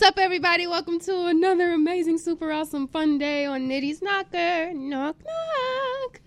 what's 0.00 0.08
up, 0.08 0.18
everybody? 0.18 0.66
Welcome 0.66 0.98
to 1.00 1.26
another 1.26 1.74
amazing, 1.74 2.16
super 2.16 2.50
awesome, 2.50 2.88
fun 2.88 3.18
day 3.18 3.44
on 3.44 3.68
Nitty's 3.68 4.00
Knocker. 4.00 4.72
Knock, 4.72 5.16
knock. 5.26 6.20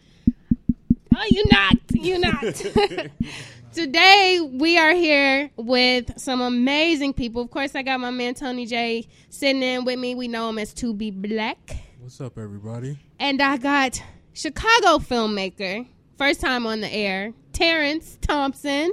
Oh, 1.16 1.26
you 1.32 1.44
knocked. 1.52 1.92
You 1.96 2.20
knocked. 2.20 2.68
Today, 3.74 4.48
we 4.48 4.78
are 4.78 4.94
here 4.94 5.50
with 5.56 6.20
some 6.20 6.39
amazing 6.42 7.14
people. 7.14 7.42
Of 7.42 7.50
course, 7.50 7.74
I 7.74 7.82
got 7.82 8.00
my 8.00 8.12
man 8.12 8.36
Tony 8.36 8.68
J 8.68 9.07
sitting 9.30 9.64
in 9.64 9.86
with 9.86 9.98
me. 9.98 10.14
We 10.14 10.28
know 10.28 10.50
him 10.50 10.60
as 10.60 10.71
2B 10.75 11.28
Black. 11.28 11.75
What's 12.00 12.21
up, 12.21 12.38
everybody? 12.38 13.00
And 13.18 13.42
I 13.42 13.58
got 13.58 14.00
Chicago 14.33 15.00
filmmaker, 15.00 15.88
first 16.19 16.42
time 16.42 16.68
on 16.68 16.82
the 16.82 16.94
air, 16.94 17.33
Terrence 17.54 18.19
Thompson. 18.21 18.92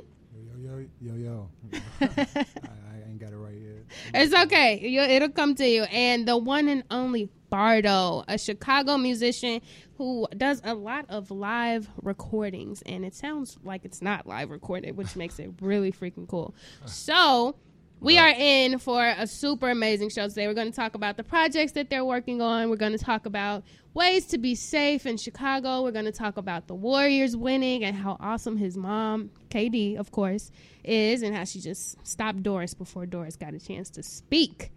Yo, 0.59 0.87
yo, 1.03 1.15
yo, 1.15 1.15
yo. 1.17 1.51
I, 2.01 2.07
I 2.07 3.11
ain't 3.11 3.19
got 3.21 3.35
it 3.35 3.37
right 3.37 3.53
yet. 3.55 3.80
It's 4.15 4.35
okay. 4.35 4.81
You, 4.81 5.01
it'll 5.01 5.29
come 5.29 5.55
to 5.57 5.67
you. 5.67 5.85
And 5.85 6.27
the 6.27 6.37
one 6.37 6.69
and 6.69 6.85
only 6.91 7.29
Bardo, 7.49 8.25
a 8.29 8.39
Chicago 8.39 8.97
musician 8.97 9.61
who 9.97 10.29
does 10.37 10.61
a 10.65 10.75
lot 10.75 11.07
of 11.09 11.31
live 11.31 11.89
recordings. 12.03 12.83
And 12.87 13.05
it 13.05 13.15
sounds 13.15 13.59
like 13.63 13.85
it's 13.85 14.01
not 14.01 14.27
live 14.27 14.51
recorded, 14.51 14.97
which 14.97 15.17
makes 15.17 15.39
it 15.39 15.51
really 15.61 15.93
freaking 15.93 16.29
cool. 16.29 16.55
So. 16.87 17.57
We 18.03 18.17
are 18.17 18.33
in 18.35 18.79
for 18.79 19.07
a 19.07 19.27
super 19.27 19.69
amazing 19.69 20.09
show 20.09 20.27
today. 20.27 20.47
We're 20.47 20.55
going 20.55 20.71
to 20.71 20.77
talk 20.77 20.95
about 20.95 21.19
the 21.19 21.23
projects 21.23 21.73
that 21.73 21.91
they're 21.91 22.05
working 22.05 22.41
on. 22.41 22.71
We're 22.71 22.77
going 22.77 22.97
to 22.97 23.05
talk 23.05 23.27
about 23.27 23.63
ways 23.93 24.25
to 24.29 24.39
be 24.39 24.55
safe 24.55 25.05
in 25.05 25.19
Chicago. 25.19 25.83
We're 25.83 25.91
going 25.91 26.07
to 26.07 26.13
talk 26.13 26.39
about 26.39 26.67
the 26.67 26.75
Warriors 26.75 27.37
winning 27.37 27.85
and 27.85 27.95
how 27.95 28.17
awesome 28.19 28.57
his 28.57 28.75
mom, 28.75 29.29
KD, 29.51 29.99
of 29.99 30.13
course, 30.13 30.51
is, 30.83 31.21
and 31.21 31.37
how 31.37 31.45
she 31.45 31.61
just 31.61 31.95
stopped 32.07 32.43
Doris 32.43 32.73
before 32.73 33.05
Doris 33.05 33.37
got 33.37 33.53
a 33.53 33.61
chance 33.61 33.91
to 33.91 34.03
speak. 34.03 34.71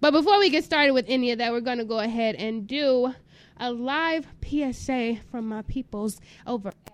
But 0.00 0.12
before 0.12 0.38
we 0.38 0.48
get 0.48 0.64
started 0.64 0.92
with 0.92 1.04
any 1.06 1.32
of 1.32 1.38
that, 1.40 1.52
we're 1.52 1.60
going 1.60 1.78
to 1.78 1.84
go 1.84 1.98
ahead 1.98 2.34
and 2.34 2.66
do 2.66 3.12
a 3.58 3.70
live 3.70 4.26
PSA 4.42 5.18
from 5.30 5.48
my 5.48 5.60
peoples 5.60 6.18
over 6.46 6.68
at 6.68 6.92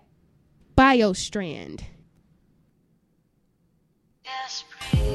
BioStrand. 0.77 1.85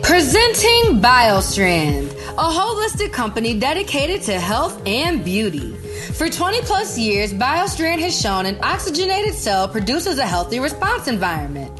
Presenting 0.02 1.00
BioStrand, 1.00 2.10
a 2.32 2.50
holistic 2.50 3.12
company 3.12 3.58
dedicated 3.58 4.22
to 4.22 4.38
health 4.38 4.80
and 4.86 5.24
beauty. 5.24 5.74
For 6.14 6.28
20 6.28 6.60
plus 6.62 6.98
years, 6.98 7.32
BioStrand 7.32 8.00
has 8.00 8.20
shown 8.20 8.46
an 8.46 8.58
oxygenated 8.62 9.34
cell 9.34 9.68
produces 9.68 10.18
a 10.18 10.26
healthy 10.26 10.58
response 10.58 11.08
environment. 11.08 11.70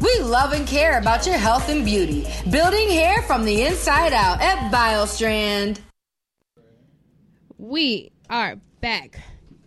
we 0.00 0.18
love 0.20 0.52
and 0.52 0.66
care 0.66 0.98
about 0.98 1.24
your 1.26 1.36
health 1.36 1.68
and 1.68 1.84
beauty 1.84 2.26
building 2.50 2.88
hair 2.90 3.22
from 3.22 3.44
the 3.44 3.62
inside 3.62 4.12
out 4.12 4.40
at 4.40 4.72
biostrand 4.72 5.78
We 7.58 8.10
are 8.28 8.56
back. 8.80 9.20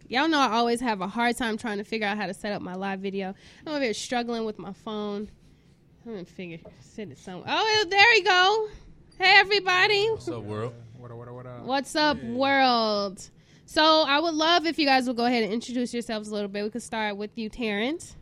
Y'all 0.07 0.28
know 0.28 0.39
I 0.39 0.51
always 0.53 0.79
have 0.81 1.01
a 1.01 1.07
hard 1.07 1.35
time 1.35 1.57
trying 1.57 1.79
to 1.79 1.84
figure 1.84 2.07
out 2.07 2.18
how 2.18 2.28
to 2.28 2.34
set 2.34 2.53
up 2.53 2.62
my 2.62 2.75
live 2.75 3.00
video. 3.00 3.34
I'm 3.66 3.74
over 3.74 3.84
here 3.84 3.94
struggling 3.94 4.45
with 4.45 4.59
my 4.59 4.74
phone. 4.74 5.29
I'm 6.07 6.13
gonna 6.13 6.23
figure 6.25 6.57
send 6.79 7.12
it 7.12 7.18
somewhere. 7.18 7.44
Oh, 7.50 7.85
there 7.90 8.06
we 8.13 8.22
go. 8.22 8.69
Hey 9.18 9.34
everybody. 9.40 10.07
What's 10.09 10.29
up, 10.29 10.41
world? 10.44 10.73
What 10.97 11.12
up, 11.12 11.18
what 11.18 11.28
up, 11.28 11.34
what 11.34 11.45
up? 11.45 11.62
What's 11.63 11.95
up, 11.97 12.23
world? 12.23 13.29
So 13.66 13.84
I 14.07 14.18
would 14.22 14.34
love 14.34 14.66
if 14.66 14.79
you 14.79 14.85
guys 14.85 15.06
would 15.07 15.18
go 15.18 15.25
ahead 15.25 15.44
and 15.44 15.51
introduce 15.51 15.94
yourselves 15.94 16.29
a 16.29 16.34
little 16.34 16.47
bit. 16.47 16.63
We 16.63 16.69
could 16.69 16.81
start 16.81 17.18
with 17.18 17.38
you, 17.38 17.50
Terrence. 17.50 18.16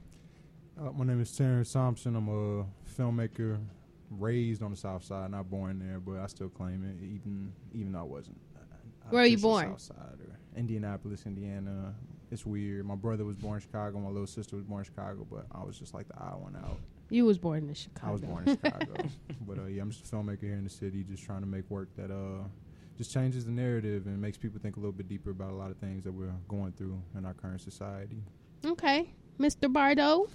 Uh, 0.79 0.93
my 0.93 1.05
name 1.05 1.21
is 1.21 1.31
Terrence 1.37 1.71
Thompson. 1.73 2.15
I'm 2.15 2.27
a 2.27 2.65
filmmaker 2.99 3.59
raised 4.09 4.63
on 4.63 4.71
the 4.71 4.77
South 4.77 5.03
Side, 5.03 5.29
not 5.29 5.47
born 5.51 5.77
there, 5.77 5.99
but 5.99 6.19
I 6.19 6.25
still 6.25 6.49
claim 6.49 6.83
it, 6.85 7.03
even 7.03 7.53
even 7.71 7.91
though 7.91 7.99
I 7.99 8.03
wasn't. 8.03 8.37
I- 8.55 8.61
I 9.07 9.11
Where 9.11 9.21
are 9.21 9.27
you 9.27 9.37
born? 9.37 9.67
South 9.77 9.81
Side 9.81 10.17
or 10.27 10.39
Indianapolis, 10.57 11.27
Indiana. 11.27 11.93
It's 12.31 12.47
weird. 12.47 12.87
My 12.87 12.95
brother 12.95 13.25
was 13.25 13.35
born 13.35 13.57
in 13.57 13.61
Chicago. 13.61 13.99
My 13.99 14.09
little 14.09 14.25
sister 14.25 14.55
was 14.55 14.65
born 14.65 14.79
in 14.79 14.85
Chicago, 14.85 15.27
but 15.29 15.45
I 15.51 15.63
was 15.63 15.77
just 15.77 15.93
like 15.93 16.07
the 16.07 16.17
odd 16.17 16.41
one 16.41 16.55
out. 16.55 16.79
You 17.09 17.25
was 17.25 17.37
born 17.37 17.67
in 17.67 17.73
Chicago. 17.73 18.07
I 18.07 18.11
was 18.11 18.21
born 18.21 18.47
in 18.47 18.57
Chicago, 18.57 18.93
but 19.47 19.59
uh, 19.59 19.65
yeah, 19.65 19.81
I'm 19.81 19.91
just 19.91 20.11
a 20.11 20.15
filmmaker 20.15 20.41
here 20.41 20.53
in 20.53 20.63
the 20.63 20.69
city, 20.69 21.03
just 21.03 21.23
trying 21.23 21.41
to 21.41 21.47
make 21.47 21.69
work 21.69 21.89
that 21.97 22.11
uh, 22.11 22.43
just 22.97 23.13
changes 23.13 23.45
the 23.45 23.51
narrative 23.51 24.07
and 24.07 24.19
makes 24.19 24.37
people 24.37 24.59
think 24.59 24.77
a 24.77 24.79
little 24.79 24.91
bit 24.91 25.07
deeper 25.07 25.29
about 25.29 25.51
a 25.51 25.55
lot 25.55 25.69
of 25.69 25.77
things 25.77 26.03
that 26.03 26.11
we're 26.11 26.33
going 26.47 26.71
through 26.73 27.01
in 27.17 27.25
our 27.25 27.33
current 27.33 27.61
society. 27.61 28.23
Okay, 28.65 29.13
Mr. 29.39 29.71
Bardo. 29.71 30.27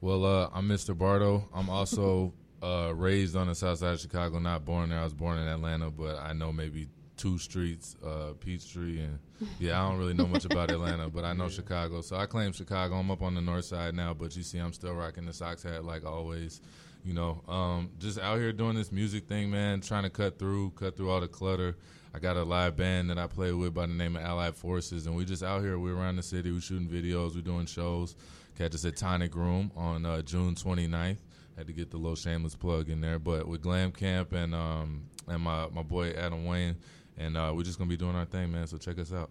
Well, 0.00 0.24
uh, 0.24 0.50
I'm 0.52 0.68
Mr. 0.68 0.96
Bardo. 0.96 1.48
I'm 1.54 1.70
also 1.70 2.34
uh, 2.62 2.92
raised 2.94 3.36
on 3.36 3.46
the 3.46 3.54
south 3.54 3.78
side 3.78 3.94
of 3.94 4.00
Chicago, 4.00 4.38
not 4.38 4.64
born 4.64 4.90
there. 4.90 4.98
I 4.98 5.04
was 5.04 5.14
born 5.14 5.38
in 5.38 5.46
Atlanta, 5.46 5.90
but 5.90 6.18
I 6.18 6.32
know 6.32 6.52
maybe 6.52 6.88
two 7.16 7.38
streets, 7.38 7.96
uh, 8.04 8.32
Peachtree, 8.40 9.00
and 9.00 9.18
yeah, 9.58 9.80
I 9.80 9.88
don't 9.88 9.98
really 9.98 10.14
know 10.14 10.26
much 10.26 10.44
about 10.44 10.70
Atlanta, 10.72 11.08
but 11.08 11.24
I 11.24 11.32
know 11.32 11.48
Chicago. 11.48 12.00
So 12.00 12.16
I 12.16 12.26
claim 12.26 12.52
Chicago. 12.52 12.96
I'm 12.96 13.10
up 13.10 13.22
on 13.22 13.34
the 13.34 13.40
north 13.40 13.64
side 13.64 13.94
now, 13.94 14.14
but 14.14 14.36
you 14.36 14.42
see, 14.42 14.58
I'm 14.58 14.72
still 14.72 14.94
rocking 14.94 15.26
the 15.26 15.32
Sox 15.32 15.62
hat 15.62 15.84
like 15.84 16.04
always. 16.04 16.60
You 17.04 17.12
know, 17.12 17.42
um, 17.48 17.90
just 17.98 18.18
out 18.18 18.38
here 18.38 18.50
doing 18.50 18.74
this 18.76 18.90
music 18.90 19.28
thing, 19.28 19.50
man, 19.50 19.82
trying 19.82 20.04
to 20.04 20.10
cut 20.10 20.38
through, 20.38 20.70
cut 20.70 20.96
through 20.96 21.10
all 21.10 21.20
the 21.20 21.28
clutter. 21.28 21.76
I 22.14 22.18
got 22.18 22.36
a 22.36 22.44
live 22.44 22.76
band 22.76 23.10
that 23.10 23.18
I 23.18 23.26
play 23.26 23.52
with 23.52 23.74
by 23.74 23.86
the 23.86 23.92
name 23.92 24.16
of 24.16 24.22
Allied 24.22 24.56
Forces, 24.56 25.06
and 25.06 25.14
we 25.14 25.24
just 25.24 25.42
out 25.42 25.60
here. 25.60 25.78
We're 25.78 25.96
around 25.96 26.16
the 26.16 26.22
city. 26.22 26.50
We're 26.50 26.60
shooting 26.60 26.88
videos. 26.88 27.34
We're 27.34 27.42
doing 27.42 27.66
shows. 27.66 28.16
Catch 28.56 28.74
us 28.74 28.84
at 28.84 28.96
Tonic 28.96 29.34
Room 29.34 29.70
on 29.76 30.06
uh, 30.06 30.22
June 30.22 30.54
29th. 30.54 31.18
Had 31.56 31.66
to 31.66 31.72
get 31.72 31.90
the 31.90 31.96
little 31.96 32.16
shameless 32.16 32.54
plug 32.54 32.88
in 32.88 33.00
there, 33.00 33.18
but 33.18 33.46
with 33.46 33.62
Glam 33.62 33.92
Camp 33.92 34.32
and 34.32 34.54
um, 34.54 35.04
and 35.28 35.42
my, 35.42 35.68
my 35.72 35.82
boy 35.82 36.10
Adam 36.10 36.44
Wayne, 36.44 36.76
and 37.18 37.36
uh, 37.36 37.52
we're 37.54 37.62
just 37.62 37.78
gonna 37.78 37.88
be 37.88 37.96
doing 37.96 38.16
our 38.16 38.24
thing, 38.24 38.52
man. 38.52 38.66
So 38.66 38.76
check 38.76 38.98
us 38.98 39.12
out. 39.12 39.30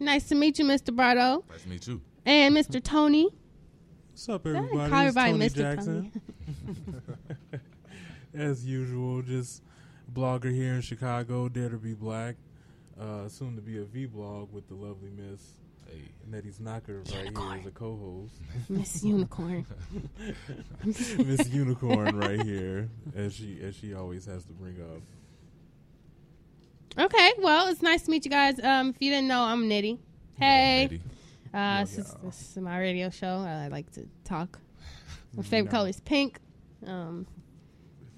Nice 0.00 0.28
to 0.28 0.34
meet 0.34 0.58
you, 0.58 0.64
Mr. 0.64 0.94
Bardo. 0.94 1.44
Nice 1.50 1.62
to 1.62 1.68
meet 1.68 1.86
you. 1.86 2.00
And 2.24 2.56
Mr. 2.56 2.82
Tony. 2.82 3.28
What's 4.10 4.28
up, 4.28 4.44
Call 4.44 4.56
everybody? 4.56 4.92
everybody 4.92 5.32
Tony 5.32 5.48
Mr. 5.48 5.56
Jackson. 5.56 6.12
As 8.34 8.64
usual, 8.64 9.22
just 9.22 9.62
blogger 10.12 10.52
here 10.52 10.74
in 10.74 10.80
Chicago, 10.80 11.48
Dare 11.48 11.70
to 11.70 11.78
Be 11.78 11.94
Black. 11.94 12.36
Uh, 13.00 13.28
soon 13.28 13.54
to 13.54 13.62
be 13.62 13.78
a 13.78 13.84
V-blog 13.84 14.52
with 14.52 14.66
the 14.68 14.74
lovely 14.74 15.10
Miss 15.10 15.40
Hey, 15.90 16.10
Nitty's 16.30 16.60
Knocker 16.60 16.98
right 16.98 17.08
here 17.08 17.58
as 17.60 17.66
a 17.66 17.70
co-host. 17.70 18.34
Miss 18.68 19.02
Unicorn. 19.02 19.64
Miss 20.84 21.48
Unicorn 21.48 22.18
right 22.18 22.42
here, 22.42 22.90
as 23.16 23.34
she 23.34 23.58
as 23.62 23.74
she 23.74 23.94
always 23.94 24.26
has 24.26 24.44
to 24.44 24.52
bring 24.52 24.76
up. 24.82 25.00
Okay, 26.98 27.32
well, 27.38 27.68
it's 27.68 27.82
nice 27.82 28.02
to 28.02 28.10
meet 28.10 28.24
you 28.24 28.30
guys. 28.30 28.58
Um, 28.62 28.90
if 28.90 28.96
you 29.00 29.10
didn't 29.10 29.28
know, 29.28 29.42
I'm 29.42 29.68
Nitty. 29.68 29.98
Hey, 30.34 30.88
lady. 30.90 31.00
uh, 31.54 31.80
this, 31.80 31.98
is, 31.98 32.14
this 32.24 32.50
is 32.50 32.56
my 32.56 32.78
radio 32.78 33.08
show. 33.10 33.38
I 33.46 33.68
like 33.68 33.90
to 33.92 34.06
talk. 34.24 34.58
My 35.34 35.42
favorite 35.44 35.70
color 35.70 35.88
is 35.88 36.00
pink. 36.00 36.40
Um, 36.86 37.26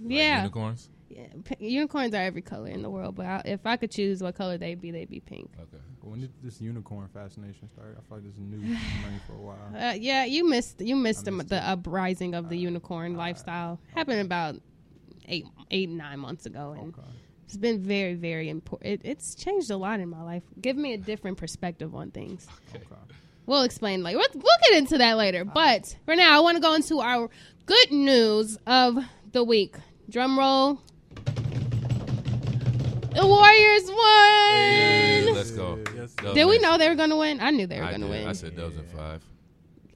Like 0.01 0.13
yeah, 0.13 0.37
unicorns. 0.39 0.89
yeah 1.11 1.27
p- 1.45 1.57
unicorns 1.67 2.15
are 2.15 2.23
every 2.23 2.41
color 2.43 2.69
in 2.69 2.81
the 2.83 2.89
world, 2.91 3.17
but 3.17 3.27
I, 3.27 3.43
if 3.45 3.67
I 3.67 3.77
could 3.77 3.91
choose 3.91 4.23
what 4.23 4.35
color 4.35 4.57
they'd 4.57 4.81
be, 4.81 4.91
they'd 4.91 5.11
be 5.11 5.21
pink. 5.21 5.51
Okay. 5.61 5.83
When 6.03 6.21
did 6.21 6.33
this 6.43 6.61
unicorn 6.61 7.09
fascination 7.13 7.69
start? 7.69 7.99
I 7.99 8.09
feel 8.09 8.19
like 8.19 8.25
this 8.27 8.35
is 8.35 8.41
new 8.41 8.57
money 8.59 9.21
for 9.27 9.35
a 9.35 9.37
while. 9.41 9.77
Uh, 9.77 9.93
yeah, 9.93 10.25
you 10.25 10.49
missed 10.49 10.81
you 10.81 10.97
missed, 10.97 11.29
I 11.29 11.33
the, 11.33 11.45
the 11.45 11.69
uprising 11.69 12.35
of 12.35 12.49
the 12.49 12.57
unicorn 12.57 13.15
lifestyle. 13.15 13.79
Happened 13.95 14.21
about 14.21 14.57
eight 15.29 15.45
eight 15.71 15.91
nine 15.91 16.19
months 16.21 16.47
ago, 16.47 16.75
and 16.79 16.95
Okay. 16.95 17.07
It's 17.51 17.57
been 17.57 17.83
very 17.83 18.15
very 18.15 18.49
important. 18.49 18.89
It, 18.89 19.01
it's 19.03 19.35
changed 19.35 19.71
a 19.73 19.77
lot 19.77 19.99
in 19.99 20.09
my 20.09 20.23
life. 20.23 20.45
Give 20.61 20.77
me 20.77 20.93
a 20.95 20.99
different 20.99 21.37
perspective 21.37 21.97
on 21.97 22.13
things. 22.13 22.47
Okay. 22.75 22.85
We'll 23.47 23.63
explain 23.63 24.05
later. 24.05 24.19
We'll, 24.19 24.29
we'll 24.35 24.59
get 24.69 24.79
into 24.79 24.99
that 24.99 25.17
later. 25.17 25.45
But 25.45 25.97
for 26.05 26.15
now, 26.15 26.37
I 26.37 26.41
want 26.41 26.57
to 26.59 26.61
go 26.61 26.75
into 26.75 27.01
our 27.01 27.29
good 27.67 27.91
news 27.91 28.57
of 28.69 28.99
the 29.33 29.43
week. 29.43 29.75
Drum 30.09 30.39
roll. 30.39 30.81
The 33.13 33.27
Warriors 33.27 33.87
won. 33.87 34.55
Hey, 34.55 35.29
let's 35.33 35.51
go. 35.51 35.77
Yes, 35.79 35.95
Yes. 35.97 36.15
Dubs 36.15 36.35
Did 36.35 36.45
we 36.45 36.59
know 36.61 36.79
they 36.79 36.89
were 36.89 36.95
going 36.95 37.11
to 37.11 37.17
win? 37.17 37.41
I 37.41 37.51
knew 37.51 37.67
they 37.67 37.81
were 37.81 37.87
I 37.87 37.91
going 37.91 38.03
to 38.03 38.07
did. 38.07 38.19
win. 38.21 38.29
I 38.29 38.33
said 38.33 38.57
Dubs 38.57 38.77
in 38.77 38.85
five. 38.87 39.25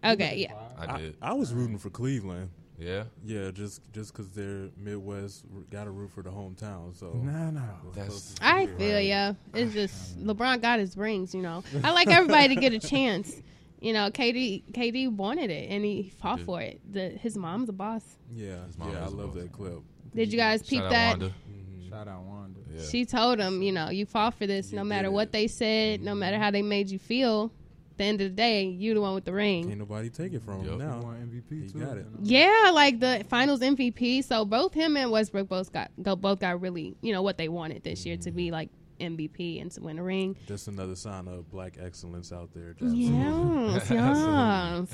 okay, 0.04 0.36
yeah. 0.38 0.54
I 0.76 0.94
I, 0.94 1.00
did. 1.00 1.16
I 1.22 1.32
was 1.34 1.54
rooting 1.54 1.78
for 1.78 1.90
Cleveland. 1.90 2.50
Yeah. 2.78 3.04
Yeah, 3.24 3.50
just 3.52 3.80
just 3.92 4.12
because 4.12 4.30
they're 4.30 4.68
Midwest, 4.76 5.44
got 5.70 5.84
to 5.84 5.90
root 5.90 6.10
for 6.10 6.22
the 6.22 6.30
hometown. 6.30 6.96
So 6.98 7.12
No, 7.22 7.50
no. 7.50 7.62
That's 7.94 8.34
I 8.40 8.66
feel 8.66 9.00
ya. 9.00 9.34
It's 9.54 9.72
just 9.80 10.18
LeBron 10.24 10.60
got 10.60 10.78
his 10.80 10.96
rings, 10.96 11.34
you 11.34 11.42
know. 11.42 11.62
I 11.84 11.92
like 11.92 12.08
everybody 12.08 12.54
to 12.54 12.60
get 12.60 12.72
a 12.72 12.78
chance. 12.80 13.40
You 13.80 13.92
know, 13.92 14.10
KD 14.10 14.64
KD 14.72 15.14
wanted 15.14 15.50
it 15.50 15.70
and 15.70 15.84
he 15.84 16.12
fought 16.20 16.38
Yeah. 16.40 16.44
for 16.46 16.60
it. 16.62 16.80
The, 16.90 17.10
his 17.10 17.36
mom's 17.36 17.68
a 17.68 17.72
boss. 17.72 18.02
yeah, 18.34 18.56
mom 18.78 18.90
yeah, 18.92 19.00
I 19.04 19.08
love 19.08 19.34
boss. 19.34 19.42
that 19.42 19.52
clip. 19.52 19.80
Did 20.14 20.32
you 20.32 20.38
guys 20.38 20.62
peep 20.62 20.78
Shout 20.80 20.86
out 20.86 20.90
that? 20.90 21.10
Wanda. 21.18 21.26
Mm-hmm. 21.26 21.88
Shout 21.90 22.08
out 22.08 22.22
Wanda. 22.22 22.60
Yeah. 22.74 22.82
She 22.82 23.04
told 23.04 23.38
him, 23.38 23.62
you 23.62 23.72
know, 23.72 23.90
you 23.90 24.06
fought 24.06 24.34
for 24.34 24.46
this 24.46 24.72
You 24.72 24.78
no 24.78 24.84
matter 24.84 25.10
what 25.10 25.28
it. 25.28 25.32
they 25.32 25.46
said, 25.48 26.00
no 26.02 26.14
matter 26.14 26.38
how 26.38 26.50
they 26.50 26.62
made 26.62 26.90
you 26.90 26.98
feel. 26.98 27.52
At 27.94 27.98
the 27.98 28.04
end 28.06 28.20
of 28.22 28.30
the 28.30 28.34
day, 28.34 28.64
you 28.64 28.92
the 28.92 29.00
one 29.00 29.14
with 29.14 29.24
the 29.24 29.32
ring. 29.32 29.68
Can't 29.68 29.78
nobody 29.78 30.10
take 30.10 30.32
it 30.32 30.42
from 30.42 30.64
Yup. 30.64 30.72
him 30.74 30.80
He 30.80 30.86
now. 30.86 31.00
won 31.00 31.14
MVP 31.48 31.62
He 31.62 31.68
too. 31.70 31.78
got 31.78 31.96
it. 31.96 32.06
Yeah, 32.22 32.72
like 32.74 32.98
the 32.98 33.24
Finals 33.28 33.60
MVP. 33.60 34.24
So 34.24 34.44
both 34.44 34.74
him 34.74 34.96
and 34.96 35.12
Westbrook 35.12 35.48
both 35.48 35.72
got 35.72 35.92
go, 36.02 36.16
both 36.16 36.40
got 36.40 36.60
really, 36.60 36.96
you 37.02 37.12
know, 37.12 37.22
what 37.22 37.38
they 37.38 37.48
wanted 37.48 37.84
this 37.84 38.04
year 38.04 38.16
to 38.16 38.32
be 38.32 38.46
mm-hmm. 38.46 38.54
like 38.54 38.70
MVP 38.98 39.60
and 39.62 39.70
to 39.70 39.80
win 39.80 40.00
a 40.00 40.02
ring. 40.02 40.36
Just 40.48 40.66
another 40.66 40.96
sign 40.96 41.28
of 41.28 41.48
black 41.52 41.76
excellence 41.80 42.32
out 42.32 42.50
there. 42.52 42.74
Yes, 42.80 43.90
yes, 43.90 44.18
So, 44.18 44.86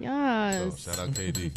yes. 0.00 0.78
shout 0.78 0.98
out 0.98 1.10
KD. 1.10 1.54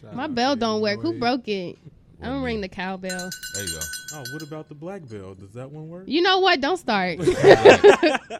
Shout 0.00 0.14
My 0.14 0.24
out 0.24 0.34
bell 0.36 0.56
KD 0.56 0.60
don't 0.60 0.80
work. 0.80 1.00
Who 1.00 1.18
broke 1.18 1.48
it? 1.48 1.76
I 2.20 2.26
don't 2.26 2.34
Wasn't 2.34 2.44
ring 2.46 2.60
the 2.60 2.68
cowbell. 2.68 3.30
There 3.54 3.64
you 3.64 3.70
go. 3.72 3.80
Oh, 4.14 4.24
what 4.32 4.42
about 4.42 4.68
the 4.68 4.74
black 4.74 5.06
bell? 5.08 5.34
Does 5.34 5.52
that 5.52 5.70
one 5.70 5.88
work? 5.88 6.04
You 6.06 6.22
know 6.22 6.38
what? 6.40 6.60
Don't 6.60 6.76
start. 6.76 7.18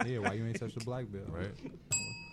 Yeah, 0.06 0.18
why 0.18 0.34
you 0.34 0.44
ain't 0.46 0.58
touch 0.60 0.74
the 0.74 0.84
black 0.84 1.06
bell, 1.10 1.22
Right. 1.28 1.50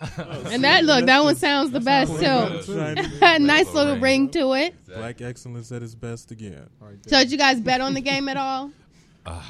and 0.52 0.64
that 0.64 0.84
look, 0.84 1.06
that 1.06 1.22
one 1.22 1.36
sounds 1.36 1.70
the 1.70 1.78
best 1.80 2.18
That's 2.18 2.66
too. 2.66 2.74
Nice 3.20 3.40
Nice 3.40 3.66
little 3.66 3.84
little 3.84 3.94
ring 4.00 4.22
ring. 4.22 4.30
to 4.30 4.52
it. 4.54 4.74
Black 4.86 5.20
excellence 5.22 5.70
at 5.72 5.82
its 5.82 5.94
best 5.94 6.30
again. 6.32 6.68
Right 6.80 6.96
So 7.06 7.18
did 7.20 7.30
you 7.32 7.38
guys 7.38 7.60
bet 7.60 7.80
on 7.80 7.94
the 7.94 8.00
game 8.00 8.28
at 8.28 8.36
all? 8.36 8.70
Nah, 9.24 9.32
man. 9.32 9.40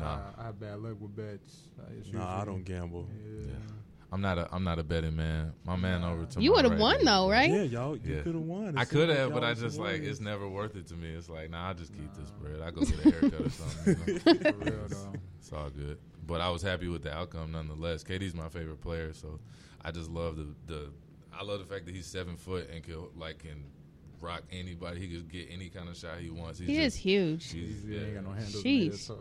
Nah. 0.00 0.18
I, 0.38 0.42
I 0.42 0.44
have 0.46 0.60
bad 0.60 0.78
luck 0.80 0.96
with 1.00 1.16
bets. 1.16 1.56
Uh, 1.80 1.90
Nah, 2.12 2.42
I 2.42 2.44
don't 2.44 2.62
gamble. 2.64 3.08
Yeah. 3.40 3.54
I'm 4.14 4.20
not 4.20 4.38
a 4.38 4.48
I'm 4.54 4.62
not 4.62 4.78
a 4.78 4.84
betting 4.84 5.16
man. 5.16 5.52
My 5.64 5.74
man 5.74 6.04
over 6.04 6.24
to 6.24 6.40
You 6.40 6.52
would 6.52 6.64
have 6.64 6.72
right 6.74 6.80
won 6.80 6.96
here. 6.98 7.04
though, 7.04 7.28
right? 7.28 7.50
Yeah, 7.50 7.62
y'all, 7.64 7.96
you 7.96 8.14
Yeah. 8.14 8.20
could 8.22 8.34
have 8.34 8.44
won. 8.44 8.68
It 8.68 8.74
I 8.78 8.84
could 8.84 9.08
have, 9.08 9.18
y'all 9.18 9.30
but 9.30 9.42
I 9.42 9.54
just 9.54 9.76
like 9.78 10.02
it's 10.02 10.20
never 10.20 10.48
worth 10.48 10.76
it 10.76 10.86
to 10.88 10.94
me. 10.94 11.08
It's 11.10 11.28
like 11.28 11.50
nah, 11.50 11.70
I 11.70 11.72
just 11.72 11.92
keep 11.92 12.14
this 12.14 12.30
bread. 12.30 12.60
I 12.60 12.70
go 12.70 12.82
get 12.82 13.04
a 13.04 13.10
haircut 13.10 13.40
or 13.40 13.50
something. 13.50 13.96
You 14.06 14.14
know? 14.14 14.20
For 14.52 14.58
real 14.70 14.88
though. 14.88 15.12
It's 15.40 15.52
all 15.52 15.68
good. 15.70 15.98
But 16.26 16.40
I 16.40 16.48
was 16.50 16.62
happy 16.62 16.86
with 16.88 17.02
the 17.02 17.12
outcome 17.12 17.50
nonetheless. 17.52 18.04
KD's 18.04 18.34
my 18.34 18.48
favorite 18.48 18.80
player, 18.80 19.12
so 19.12 19.40
I 19.84 19.90
just 19.90 20.08
love 20.10 20.36
the 20.36 20.46
the 20.66 20.90
I 21.36 21.42
love 21.42 21.58
the 21.58 21.66
fact 21.66 21.84
that 21.86 21.94
he's 21.94 22.06
seven 22.06 22.36
foot 22.36 22.70
and 22.72 22.84
can 22.84 23.08
like 23.16 23.38
can 23.40 23.64
rock 24.20 24.42
anybody. 24.52 25.00
He 25.00 25.08
could 25.08 25.28
get 25.28 25.48
any 25.50 25.68
kind 25.70 25.88
of 25.88 25.96
shot 25.96 26.18
he 26.20 26.30
wants. 26.30 26.60
He's 26.60 26.68
He 26.68 26.76
is 26.78 26.94
just, 26.94 27.02
huge. 27.04 27.50
he's- 27.50 27.82
He 27.86 27.96
ain't 27.96 28.14
got 28.14 28.24
no 28.24 28.30
handles. 28.30 28.62
Sheesh. 28.62 28.90
Made, 28.90 28.94
so. 28.94 29.18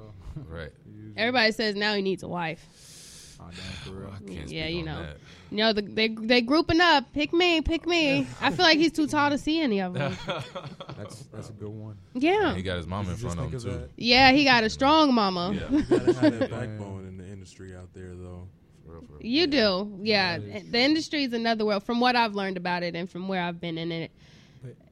right. 0.48 0.72
Everybody 1.18 1.51
says 1.51 1.75
now 1.75 1.95
he 1.95 2.01
needs 2.04 2.22
a 2.24 2.28
wife. 2.28 2.63
Oh, 3.45 3.50
damn, 3.51 3.94
for 3.94 4.00
real. 4.00 4.13
I 4.16 4.31
can't 4.34 4.50
Yeah, 4.50 4.68
you 4.68 4.80
on 4.80 4.86
know. 4.86 5.01
that. 5.04 5.18
You 5.51 5.57
know, 5.57 5.74
the, 5.74 5.81
they 5.81 6.07
they 6.07 6.42
grouping 6.42 6.81
up. 6.81 7.12
Pick 7.13 7.34
me, 7.34 7.62
pick 7.62 7.86
me. 7.86 8.25
I 8.42 8.50
feel 8.51 8.66
like 8.66 8.78
he's 8.78 8.92
too 8.92 9.06
tall 9.07 9.30
to 9.30 9.38
see 9.38 9.62
any 9.62 9.81
of 9.81 9.94
them. 9.94 10.16
That's 10.98 11.24
that's 11.34 11.50
a 11.50 11.54
good 11.54 11.69
one. 11.69 11.98
Yeah, 12.13 12.50
And 12.50 12.57
he 12.57 12.63
got 12.63 12.78
his 12.78 12.88
mom 12.88 13.07
in 13.10 13.16
front 13.16 13.40
of 13.40 13.54
him 13.54 13.60
too. 13.60 13.69
that. 13.72 13.90
yeah. 13.98 14.31
He 14.31 14.44
got 14.45 14.63
a 14.63 14.69
strong 14.69 15.13
mama. 15.13 15.54
Yeah, 15.54 15.69
You 15.78 15.81
gotta 15.84 16.13
have 16.22 16.40
that 16.40 16.50
backbone 16.60 17.06
in 17.07 17.18
the 17.18 17.25
industry 17.28 17.75
out 17.75 17.94
there, 17.94 18.16
though. 18.16 18.48
for 18.86 18.94
real, 18.94 19.01
for 19.01 19.13
real. 19.13 19.19
You 19.22 19.48
do, 19.48 20.00
yeah. 20.01 20.38
Yeah, 20.38 20.60
The 20.72 20.80
industry 20.80 21.24
is 21.24 21.34
another 21.34 21.66
world. 21.66 21.84
From 21.84 22.00
what 22.00 22.16
I've 22.16 22.34
learned 22.36 22.57
about 22.57 22.81
it 22.84 22.95
and 22.95 23.10
from 23.10 23.28
where 23.28 23.42
I've 23.42 23.60
been 23.62 23.78
in 23.78 23.92
it, 23.92 24.12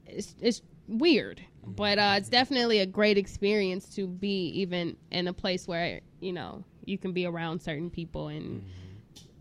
it's 0.05 0.35
it's 0.41 0.61
weird, 0.87 1.41
but 1.65 1.97
uh, 1.97 2.15
it's 2.17 2.27
definitely 2.29 2.79
a 2.79 2.85
great 2.85 3.17
experience 3.17 3.85
to 3.95 4.05
be 4.07 4.47
even 4.61 4.97
in 5.09 5.27
a 5.27 5.33
place 5.33 5.67
where 5.67 6.01
you 6.19 6.33
know 6.33 6.63
you 6.85 6.97
can 6.97 7.11
be 7.13 7.25
around 7.25 7.61
certain 7.61 7.89
people 7.89 8.27
and 8.29 8.63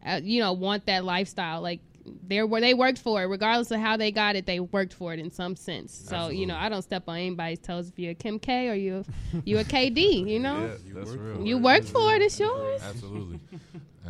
uh, 0.06 0.20
you 0.22 0.40
know 0.40 0.52
want 0.52 0.86
that 0.86 1.04
lifestyle. 1.04 1.60
Like 1.60 1.80
they're 2.26 2.46
where 2.46 2.60
they 2.60 2.72
worked 2.74 2.98
for 2.98 3.22
it, 3.22 3.26
regardless 3.26 3.70
of 3.70 3.78
how 3.80 3.96
they 3.96 4.10
got 4.10 4.34
it. 4.36 4.46
They 4.46 4.58
worked 4.60 4.94
for 4.94 5.12
it 5.12 5.20
in 5.20 5.30
some 5.30 5.54
sense. 5.56 5.92
So 5.94 6.28
you 6.28 6.46
know, 6.46 6.56
I 6.56 6.68
don't 6.68 6.82
step 6.82 7.04
on 7.08 7.16
anybody's 7.18 7.58
toes. 7.60 7.88
If 7.88 7.98
you're 7.98 8.12
a 8.12 8.14
Kim 8.14 8.38
K 8.38 8.68
or 8.70 8.74
you 8.74 9.04
you 9.44 9.58
a 9.58 9.64
KD, 9.64 10.26
you 10.26 10.38
know, 10.46 10.60
Yeah, 10.66 10.74
You 10.88 10.94
that's 10.94 11.10
work 11.10 11.20
real. 11.20 11.36
for 11.36 11.42
you 11.42 11.56
it. 11.56 11.62
worked 11.62 11.88
for 11.88 12.14
it. 12.14 12.22
It's 12.22 12.40
yours. 12.40 12.80
Absolutely. 12.82 13.40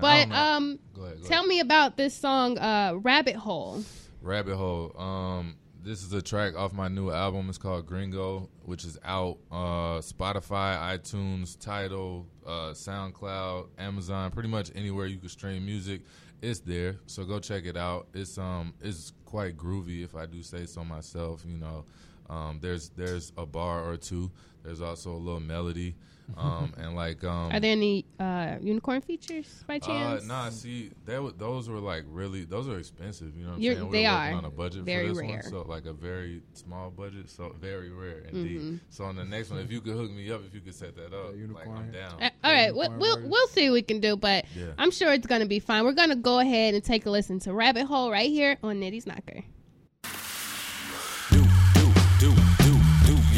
But 0.01 0.31
um, 0.31 0.79
go 0.95 1.03
ahead, 1.03 1.21
go 1.21 1.29
Tell 1.29 1.39
ahead. 1.41 1.49
me 1.49 1.61
about 1.61 1.97
this 1.97 2.15
song, 2.15 2.57
uh, 2.59 2.95
Rabbit 3.03 3.35
Hole. 3.37 3.83
Rabbit 4.23 4.57
Hole. 4.57 4.95
Um, 4.99 5.57
this 5.83 6.03
is 6.03 6.13
a 6.13 6.21
track 6.21 6.57
off 6.57 6.73
my 6.73 6.89
new 6.89 7.11
album. 7.11 7.49
It's 7.49 7.59
called 7.59 7.87
Gringo, 7.87 8.49
which 8.65 8.85
is 8.85 8.99
out 9.05 9.39
uh, 9.51 10.01
Spotify, 10.01 10.77
iTunes, 10.97 11.59
Tidal, 11.59 12.27
uh, 12.47 12.73
SoundCloud, 12.73 13.69
Amazon, 13.79 14.31
pretty 14.31 14.49
much 14.49 14.71
anywhere 14.75 15.07
you 15.07 15.19
can 15.19 15.29
stream 15.29 15.65
music. 15.65 16.03
It's 16.43 16.61
there, 16.61 16.97
so 17.07 17.25
go 17.25 17.39
check 17.39 17.67
it 17.67 17.77
out. 17.77 18.09
It's 18.15 18.39
um, 18.39 18.75
it's 18.81 19.13
quite 19.25 19.57
groovy, 19.57 20.03
if 20.05 20.15
I 20.15 20.27
do 20.27 20.43
say 20.43 20.67
so 20.67 20.85
myself. 20.85 21.45
You 21.47 21.59
know, 21.59 21.85
um, 22.29 22.59
there's 22.61 22.91
there's 22.91 23.33
a 23.37 23.47
bar 23.47 23.85
or 23.89 23.97
two. 23.97 24.31
There's 24.63 24.81
also 24.81 25.11
a 25.13 25.17
little 25.17 25.41
melody, 25.41 25.95
um, 26.37 26.73
and 26.79 26.95
like 26.95 27.23
um, 27.25 27.53
Are 27.53 27.61
there 27.61 27.73
any 27.73 28.05
uh, 28.19 28.57
unicorn 28.61 29.01
features 29.01 29.65
by 29.67 29.77
uh, 29.77 29.79
chance? 29.81 30.27
nah, 30.27 30.51
see, 30.51 30.91
that 31.07 31.23
wa- 31.23 31.33
those 31.37 31.69
were 31.69 31.79
like 31.79 32.05
really, 32.09 32.45
those 32.45 32.69
are 32.69 32.79
expensive. 32.79 33.37
You 33.37 33.45
know 33.45 33.51
what 33.51 33.57
I'm 33.57 33.63
saying? 33.63 33.89
We 33.89 33.99
they 33.99 34.05
were 34.07 34.13
working 34.13 34.35
are. 34.35 34.39
on 34.39 34.45
a 34.45 34.51
budget 34.51 34.85
Very 34.85 35.09
for 35.09 35.15
this 35.15 35.19
rare. 35.19 35.29
Mm-hmm. 35.39 35.57
one, 35.57 35.65
so 35.65 35.71
like 35.71 35.87
a 35.87 35.93
very 35.93 36.43
small 36.53 36.91
budget, 36.91 37.31
so 37.31 37.55
very 37.61 37.91
rare 37.91 38.21
indeed. 38.31 38.81
So 38.91 39.05
on 39.05 39.17
the 39.17 39.25
next 39.25 39.51
one, 39.51 39.61
if 39.61 39.71
you 39.71 39.81
could 39.81 39.95
hook 39.95 40.11
me 40.11 40.31
up, 40.31 40.43
if 40.47 40.55
you 40.55 40.61
could 40.61 40.75
set 40.75 40.97
that 40.97 41.13
up, 41.15 41.29
like 41.31 41.37
unicorn. 41.37 41.77
I'm 41.77 41.91
down. 41.91 42.23
Uh, 42.23 42.31
all 42.45 42.53
right, 42.53 42.75
we'll, 42.75 42.93
we'll 42.99 43.29
we'll 43.29 43.49
see 43.49 43.69
what 43.69 43.75
we 43.75 43.83
can 43.83 44.01
do, 44.01 44.17
but 44.17 44.45
Yeah. 44.57 44.67
I'm 44.79 44.91
sure 44.91 45.13
it's 45.13 45.27
gonna 45.27 45.47
be 45.47 45.59
fine. 45.61 45.85
We're 45.85 45.93
gonna 45.93 46.17
go 46.17 46.39
ahead 46.41 46.75
and 46.75 46.83
take 46.85 47.07
a 47.07 47.11
listen 47.11 47.39
to 47.41 47.53
Rabbit 47.53 47.85
Hole 47.87 48.11
right 48.11 48.31
here 48.31 48.57
on 48.63 48.81
Nitty's 48.81 49.07
Knocker. 49.07 49.43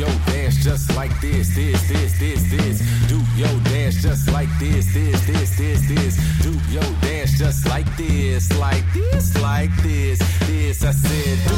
Yo 0.02 0.08
dance 0.26 0.64
just 0.64 0.96
like 0.96 1.14
this, 1.20 1.54
this, 1.54 1.80
this, 1.88 2.18
this, 2.18 2.42
this. 2.50 2.78
Do 3.06 3.18
yo 3.36 3.46
dance 3.70 4.02
just 4.02 4.28
like 4.32 4.48
this, 4.58 4.92
this, 4.92 5.20
this, 5.28 5.56
this, 5.56 5.80
this. 5.86 6.14
Do 6.42 6.50
yo 6.74 6.82
dance 7.02 7.38
just 7.38 7.68
like 7.68 7.86
this, 7.96 8.52
like 8.58 8.84
this, 8.92 9.40
like 9.40 9.70
this, 9.82 10.18
this. 10.48 10.82
I 10.82 10.90
said 10.90 11.38
do, 11.46 11.56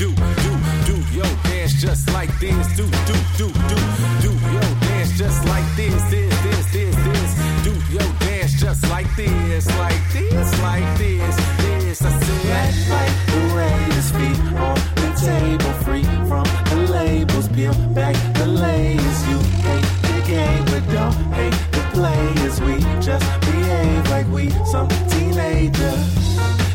do, 0.00 0.08
do, 0.08 0.12
do, 0.44 0.52
do 0.88 0.96
yo 1.18 1.28
dance 1.44 1.74
just 1.74 2.10
like 2.10 2.32
this. 2.40 2.66
Do, 2.74 2.86
do, 3.08 3.16
do, 3.36 3.48
do, 3.70 3.78
do 4.24 4.32
yo 4.56 4.64
dance 4.88 5.18
just 5.18 5.44
like 5.44 5.68
this, 5.76 6.02
this, 6.10 6.34
this, 6.44 6.72
this, 6.72 6.96
this. 6.96 7.30
Do 7.64 7.72
yo 7.92 8.04
dance 8.24 8.58
just 8.58 8.88
like 8.88 9.14
this, 9.14 9.66
like 9.76 10.02
this, 10.14 10.62
like 10.62 10.88
this, 10.96 11.36
this. 11.60 12.00
I 12.00 12.10
said 12.18 12.42
Black 12.48 12.74
light, 12.92 13.14
the 13.28 13.40
Raiders 13.58 14.10
feet 14.16 14.40
on 14.56 14.78
the 15.00 15.08
table, 15.20 15.72
free 15.84 16.08
from 16.28 16.46
the 16.70 16.92
labels. 16.92 17.37
Peel 17.58 17.74
back 17.92 18.14
the 18.34 18.46
layers. 18.46 19.18
You 19.28 19.38
hate 19.66 19.90
the 20.02 20.22
game, 20.28 20.64
but 20.66 20.84
don't 20.94 21.12
hate 21.34 21.58
the 21.72 21.82
players. 21.92 22.60
We 22.60 22.78
just 23.02 23.26
behave 23.40 24.08
like 24.10 24.28
we 24.28 24.50
some 24.64 24.86
teenager. 25.10 25.94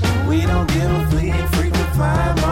And 0.04 0.28
we 0.28 0.42
don't 0.42 0.68
give 0.68 0.92
a 0.92 1.08
fleeting 1.10 1.48
frequent 1.56 1.90
flying 1.96 2.43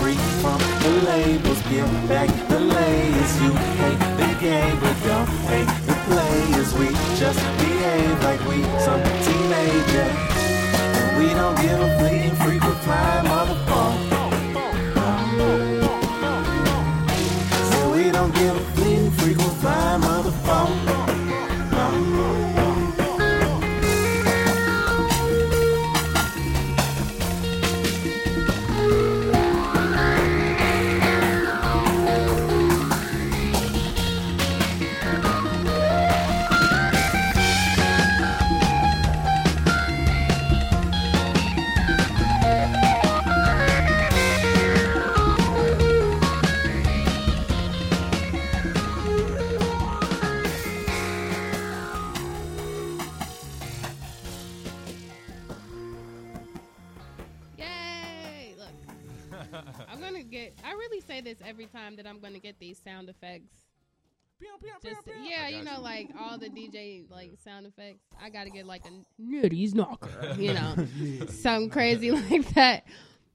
free 0.00 0.16
from 0.40 0.58
the 0.82 1.02
labels. 1.04 1.60
Give 1.68 1.90
back 2.08 2.28
the 2.48 2.60
layers. 2.60 3.42
You 3.42 3.52
hate 3.52 4.02
the 4.20 4.30
game, 4.40 4.78
but 4.80 4.96
don't 5.04 5.28
hate 5.50 5.72
the 5.86 5.96
players. 6.08 6.72
We 6.74 6.88
just 7.18 7.40
behave 7.58 8.22
like 8.22 8.40
we 8.48 8.62
some 8.80 9.02
teenagers, 9.26 10.12
And 10.98 11.18
we 11.18 11.34
don't 11.34 11.56
give 11.60 11.80
a 11.80 11.98
fleeting 11.98 12.15
that 62.58 62.64
I'm 62.64 62.72
gonna 62.72 62.76
get 62.76 62.76
these 62.76 62.80
sound 62.82 63.08
effects. 63.08 63.56
Just 64.84 65.08
yeah, 65.24 65.48
you 65.48 65.64
know, 65.64 65.80
like 65.80 66.10
all 66.18 66.36
the 66.36 66.48
DJ 66.48 67.10
like 67.10 67.32
sound 67.42 67.66
effects. 67.66 68.04
I 68.20 68.28
gotta 68.28 68.50
get 68.50 68.66
like 68.66 68.82
a 68.84 69.22
nitty's 69.22 69.74
knocker, 69.74 70.10
you 70.38 70.52
know, 70.52 70.74
something 71.28 71.70
crazy 71.70 72.10
like 72.10 72.46
that. 72.54 72.84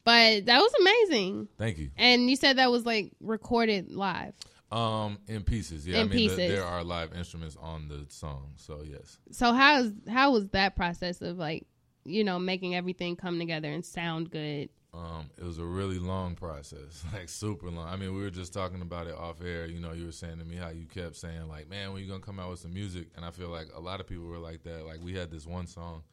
But 0.03 0.45
that 0.45 0.59
was 0.59 0.73
amazing. 0.79 1.47
Thank 1.57 1.77
you. 1.77 1.91
And 1.97 2.29
you 2.29 2.35
said 2.35 2.57
that 2.57 2.71
was 2.71 2.85
like 2.85 3.11
recorded 3.19 3.91
live. 3.91 4.33
Um, 4.71 5.17
in 5.27 5.43
pieces, 5.43 5.85
yeah. 5.85 5.97
In 5.97 6.09
I 6.09 6.13
mean, 6.13 6.29
the- 6.29 6.35
there 6.35 6.63
are 6.63 6.83
live 6.83 7.13
instruments 7.13 7.57
on 7.59 7.87
the 7.87 8.05
song, 8.09 8.53
so 8.55 8.83
yes. 8.83 9.17
So 9.31 9.53
how 9.53 9.79
is 9.81 9.93
how 10.09 10.31
was 10.31 10.47
that 10.49 10.75
process 10.75 11.21
of 11.21 11.37
like, 11.37 11.65
you 12.05 12.23
know, 12.23 12.39
making 12.39 12.75
everything 12.75 13.15
come 13.15 13.37
together 13.39 13.69
and 13.69 13.85
sound 13.85 14.31
good? 14.31 14.69
Um, 14.93 15.29
it 15.37 15.43
was 15.43 15.57
a 15.57 15.63
really 15.65 15.99
long 15.99 16.35
process, 16.35 17.03
like 17.13 17.29
super 17.29 17.69
long. 17.69 17.87
I 17.87 17.95
mean, 17.95 18.13
we 18.13 18.21
were 18.21 18.29
just 18.29 18.53
talking 18.53 18.81
about 18.81 19.07
it 19.07 19.15
off 19.15 19.41
air. 19.41 19.65
You 19.65 19.79
know, 19.79 19.93
you 19.93 20.05
were 20.05 20.11
saying 20.11 20.39
to 20.39 20.45
me 20.45 20.57
how 20.57 20.69
you 20.69 20.85
kept 20.85 21.15
saying 21.15 21.47
like, 21.47 21.69
"Man, 21.69 21.93
when 21.93 22.01
you 22.01 22.09
gonna 22.09 22.19
come 22.19 22.39
out 22.39 22.49
with 22.49 22.59
some 22.59 22.73
music?" 22.73 23.07
And 23.15 23.23
I 23.23 23.31
feel 23.31 23.47
like 23.47 23.67
a 23.73 23.79
lot 23.79 24.01
of 24.01 24.07
people 24.07 24.25
were 24.25 24.37
like 24.37 24.63
that. 24.63 24.85
Like 24.85 24.99
we 25.01 25.13
had 25.13 25.31
this 25.31 25.47
one 25.47 25.65
song, 25.65 26.03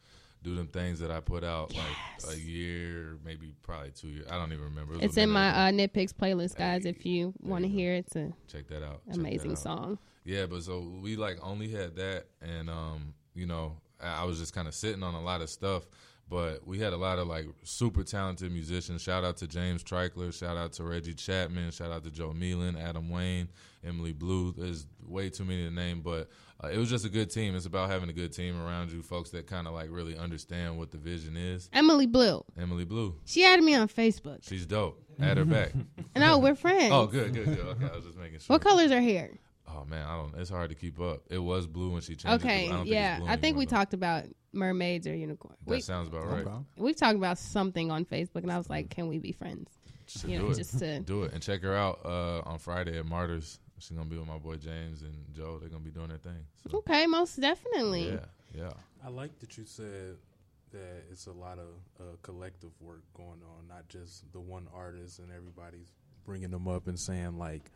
"Do 0.45 0.55
Them 0.55 0.69
Things" 0.69 1.01
that 1.01 1.11
I 1.11 1.19
put 1.19 1.43
out 1.43 1.75
like 1.75 2.33
a 2.33 2.39
year, 2.39 3.19
maybe 3.25 3.53
probably 3.63 3.91
two 3.91 4.09
years. 4.09 4.29
I 4.31 4.39
don't 4.39 4.53
even 4.53 4.67
remember. 4.67 4.95
It 4.95 5.03
It's 5.03 5.17
in 5.17 5.31
my 5.31 5.49
uh, 5.49 5.73
nitpicks 5.73 6.13
playlist, 6.13 6.57
guys. 6.57 6.85
If 6.87 7.05
you 7.05 7.35
want 7.41 7.65
to 7.65 7.69
hear 7.69 7.95
it, 7.95 8.07
it's 8.07 8.15
an 8.15 8.33
Check 8.47 8.69
that 8.69 8.85
out. 8.85 9.01
Check 9.07 9.15
that 9.15 9.19
amazing 9.19 9.53
out. 9.53 9.59
song. 9.59 9.99
Yeah, 10.25 10.47
but 10.47 10.63
so 10.63 10.81
we 11.03 11.17
like 11.17 11.39
only 11.43 11.69
had 11.69 11.97
that, 11.97 12.27
and 12.41 12.71
um, 12.71 13.15
you 13.35 13.47
know, 13.47 13.73
I 14.01 14.23
I 14.23 14.25
was 14.25 14.39
just 14.39 14.55
kind 14.55 14.69
of 14.69 14.75
sitting 14.75 15.03
on 15.03 15.15
a 15.15 15.21
lot 15.21 15.41
of 15.41 15.51
stuff. 15.51 15.83
But 16.31 16.67
we 16.67 16.79
had 16.79 16.93
a 16.93 16.97
lot 16.97 17.19
of 17.19 17.27
like 17.27 17.47
super 17.63 18.03
talented 18.05 18.53
musicians. 18.53 19.01
Shout 19.03 19.25
out 19.25 19.39
to 19.39 19.47
James 19.47 19.83
Treichler. 19.83 20.33
Shout 20.33 20.57
out 20.57 20.73
to 20.75 20.85
Reggie 20.85 21.15
Chapman. 21.15 21.71
Shout 21.71 21.91
out 21.91 22.05
to 22.05 22.11
Joe 22.11 22.31
Meelan, 22.31 22.79
Adam 22.79 23.09
Wayne, 23.09 23.49
Emily 23.83 24.13
Blue. 24.13 24.53
There's 24.53 24.87
way 25.07 25.31
too 25.31 25.45
many 25.45 25.65
to 25.65 25.71
name, 25.71 26.03
but 26.03 26.29
uh, 26.63 26.69
it 26.69 26.77
was 26.77 26.91
just 26.91 27.07
a 27.07 27.09
good 27.09 27.31
team. 27.31 27.57
It's 27.57 27.67
about 27.67 27.89
having 27.89 28.11
a 28.11 28.13
good 28.13 28.33
team 28.33 28.61
around 28.61 28.93
you, 28.93 29.03
folks 29.03 29.31
that 29.31 29.47
kind 29.47 29.67
of 29.67 29.73
like 29.73 29.89
really 29.91 30.19
understand 30.19 30.77
what 30.77 30.91
the 30.91 30.99
vision 30.99 31.37
is. 31.37 31.71
Emily 31.73 32.07
Blue. 32.07 32.45
Emily 32.59 32.85
Blue, 32.85 33.15
She 33.25 33.45
added 33.45 33.65
me 33.65 33.75
on 33.75 33.89
Facebook, 33.89 34.41
she's 34.43 34.67
dope. 34.67 35.03
Add 35.21 35.37
her 35.39 35.45
back. 35.45 35.73
and 36.15 36.23
oh, 36.23 36.39
we're 36.39 36.55
friends. 36.55 36.93
Oh, 36.93 37.07
good, 37.07 37.33
good, 37.35 37.47
good. 37.47 37.59
Okay, 37.59 37.87
I 37.87 37.97
was 37.97 38.05
just 38.05 38.17
making 38.17 38.39
sure. 38.39 38.55
What 38.55 38.63
colors 38.63 38.93
are 38.93 39.01
here? 39.01 39.31
Oh 39.81 39.85
man, 39.89 40.07
I 40.07 40.17
don't. 40.17 40.35
It's 40.41 40.51
hard 40.51 40.71
to 40.71 40.75
keep 40.77 41.01
up. 41.01 41.23
It 41.31 41.39
was 41.39 41.67
blue 41.67 41.91
when 41.91 42.01
she 42.03 42.15
changed. 42.17 42.25
it 42.27 42.29
to- 42.29 42.35
Okay, 42.47 42.67
I 42.67 42.69
don't 42.69 42.79
think 42.85 42.89
yeah, 42.89 43.13
it's 43.17 43.21
blue 43.21 43.29
I 43.33 43.37
think 43.37 43.57
we 43.57 43.63
anymore, 43.65 43.79
talked 43.79 43.95
about 43.95 44.25
mermaids 44.53 45.07
or 45.07 45.15
unicorns. 45.15 45.59
though. 45.67 45.71
We, 45.73 45.77
That 45.79 45.85
sounds 45.85 46.09
about 46.09 46.27
right. 46.27 46.43
problem. 46.43 46.67
we've 46.77 46.97
talked 46.97 47.17
about 47.17 47.39
something 47.39 47.91
on 47.91 48.05
Facebook, 48.05 48.43
and 48.43 48.51
I 48.53 48.59
was 48.59 48.69
like, 48.71 48.91
"Can 48.91 49.09
we 49.09 49.19
be 49.19 49.33
friends?" 49.33 49.71
Just 50.07 50.25
You 50.25 50.39
do 50.39 50.45
know, 50.47 50.51
it. 50.51 50.57
just 50.57 50.79
to 50.79 51.01
do 51.13 51.25
it 51.25 51.33
and 51.35 51.43
check 51.43 51.63
her 51.63 51.75
out 51.75 52.01
uh, 52.05 52.41
on 52.49 52.59
Friday 52.59 52.99
at 52.99 53.07
Martyrs. 53.07 53.61
She's 53.79 53.97
gonna 53.97 54.09
be 54.09 54.17
with 54.19 54.27
my 54.27 54.39
boy 54.39 54.57
James 54.57 55.03
and 55.03 55.15
Joe. 55.33 55.59
They're 55.61 55.69
gonna 55.69 55.85
be 55.85 55.91
doing 55.91 56.09
their 56.09 56.19
thing. 56.19 56.45
So, 56.71 56.79
okay, 56.79 57.07
most 57.07 57.41
definitely. 57.41 58.09
yeah, 58.09 58.25
yeah. 58.55 58.71
I 59.05 59.11
like 59.11 59.39
that 59.39 59.57
you 59.57 59.65
said 59.65 60.17
that 60.73 61.05
it's 61.11 61.27
a 61.27 61.33
lot 61.33 61.59
of 61.59 61.69
uh, 62.01 62.03
collective 62.23 62.71
work 62.81 63.03
going 63.15 63.41
on, 63.57 63.69
not 63.69 63.89
just 63.89 64.31
the 64.33 64.41
one 64.41 64.67
artist 64.75 65.19
and 65.21 65.31
everybody's 65.31 65.93
bringing 66.25 66.51
them 66.51 66.67
up 66.69 66.89
and 66.89 66.99
saying 66.99 67.39
like, 67.39 67.71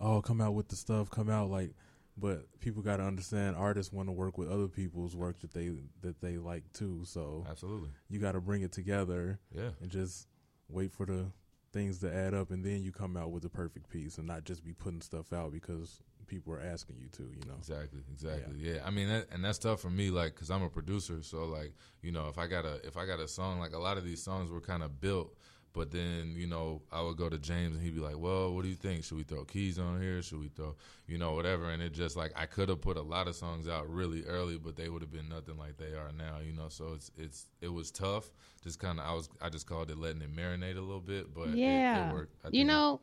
"Oh, 0.00 0.20
come 0.22 0.40
out 0.40 0.54
with 0.54 0.68
the 0.68 0.76
stuff, 0.76 1.10
come 1.10 1.28
out 1.30 1.50
like." 1.50 1.74
But 2.20 2.58
people 2.58 2.82
got 2.82 2.96
to 2.96 3.04
understand, 3.04 3.54
artists 3.54 3.92
want 3.92 4.08
to 4.08 4.12
work 4.12 4.38
with 4.38 4.50
other 4.50 4.66
people's 4.66 5.14
work 5.14 5.38
that 5.40 5.52
they 5.54 5.70
that 6.00 6.20
they 6.20 6.36
like 6.36 6.64
too. 6.72 7.02
So 7.04 7.46
Absolutely. 7.48 7.90
you 8.08 8.18
got 8.18 8.32
to 8.32 8.40
bring 8.40 8.62
it 8.62 8.72
together 8.72 9.38
Yeah. 9.54 9.70
and 9.80 9.88
just 9.88 10.26
wait 10.68 10.90
for 10.92 11.06
the 11.06 11.26
things 11.72 11.98
to 12.00 12.12
add 12.12 12.34
up, 12.34 12.50
and 12.50 12.64
then 12.64 12.82
you 12.82 12.90
come 12.90 13.16
out 13.16 13.30
with 13.30 13.44
the 13.44 13.48
perfect 13.48 13.88
piece, 13.88 14.18
and 14.18 14.26
not 14.26 14.42
just 14.44 14.64
be 14.64 14.72
putting 14.72 15.00
stuff 15.00 15.32
out 15.32 15.52
because 15.52 16.00
people 16.26 16.52
are 16.52 16.60
asking 16.60 16.96
you 16.98 17.08
to. 17.10 17.22
You 17.22 17.46
know. 17.46 17.54
Exactly, 17.58 18.00
exactly. 18.12 18.56
Yeah, 18.58 18.80
I 18.84 18.90
mean, 18.90 19.06
that, 19.08 19.28
and 19.30 19.44
that's 19.44 19.58
tough 19.58 19.80
for 19.80 19.90
me, 19.90 20.10
like, 20.10 20.34
cause 20.34 20.50
I'm 20.50 20.62
a 20.62 20.70
producer. 20.70 21.22
So, 21.22 21.44
like, 21.44 21.72
you 22.02 22.10
know, 22.10 22.26
if 22.28 22.36
I 22.38 22.46
got 22.48 22.64
a 22.64 22.84
if 22.86 22.96
I 22.96 23.06
got 23.06 23.20
a 23.20 23.28
song, 23.28 23.60
like 23.60 23.74
a 23.74 23.78
lot 23.78 23.96
of 23.96 24.04
these 24.04 24.22
songs 24.22 24.50
were 24.50 24.60
kind 24.60 24.82
of 24.82 25.00
built 25.00 25.36
But 25.74 25.90
then, 25.92 26.34
you 26.36 26.46
know, 26.46 26.82
I 26.90 27.02
would 27.02 27.16
go 27.16 27.28
to 27.28 27.38
James 27.38 27.76
and 27.76 27.84
he'd 27.84 27.94
be 27.94 28.00
like, 28.00 28.18
"Well, 28.18 28.54
what 28.54 28.62
do 28.62 28.68
you 28.68 28.74
think? 28.74 29.04
Should 29.04 29.16
we 29.18 29.22
throw 29.22 29.44
keys 29.44 29.78
on 29.78 30.00
here? 30.00 30.22
Should 30.22 30.40
we 30.40 30.48
throw, 30.48 30.74
you 31.06 31.18
know, 31.18 31.32
whatever?" 31.34 31.70
And 31.70 31.82
it 31.82 31.92
just 31.92 32.16
like 32.16 32.32
I 32.34 32.46
could 32.46 32.68
have 32.68 32.80
put 32.80 32.96
a 32.96 33.02
lot 33.02 33.28
of 33.28 33.36
songs 33.36 33.68
out 33.68 33.88
really 33.88 34.24
early, 34.24 34.56
but 34.58 34.76
they 34.76 34.88
would 34.88 35.02
have 35.02 35.12
been 35.12 35.28
nothing 35.28 35.56
like 35.58 35.76
they 35.76 35.94
are 35.94 36.10
now, 36.16 36.38
you 36.44 36.52
know. 36.52 36.68
So 36.68 36.92
it's 36.94 37.10
it's 37.16 37.46
it 37.60 37.68
was 37.68 37.90
tough. 37.90 38.30
Just 38.64 38.78
kind 38.78 38.98
of 38.98 39.06
I 39.06 39.12
was 39.12 39.28
I 39.40 39.48
just 39.50 39.66
called 39.66 39.90
it 39.90 39.98
letting 39.98 40.22
it 40.22 40.34
marinate 40.34 40.76
a 40.76 40.80
little 40.80 41.00
bit, 41.00 41.32
but 41.34 41.50
yeah. 41.50 42.10
it, 42.10 42.14
worked. 42.14 42.34
I 42.44 42.48
you 42.50 42.62
it- 42.62 42.64
know, 42.66 43.00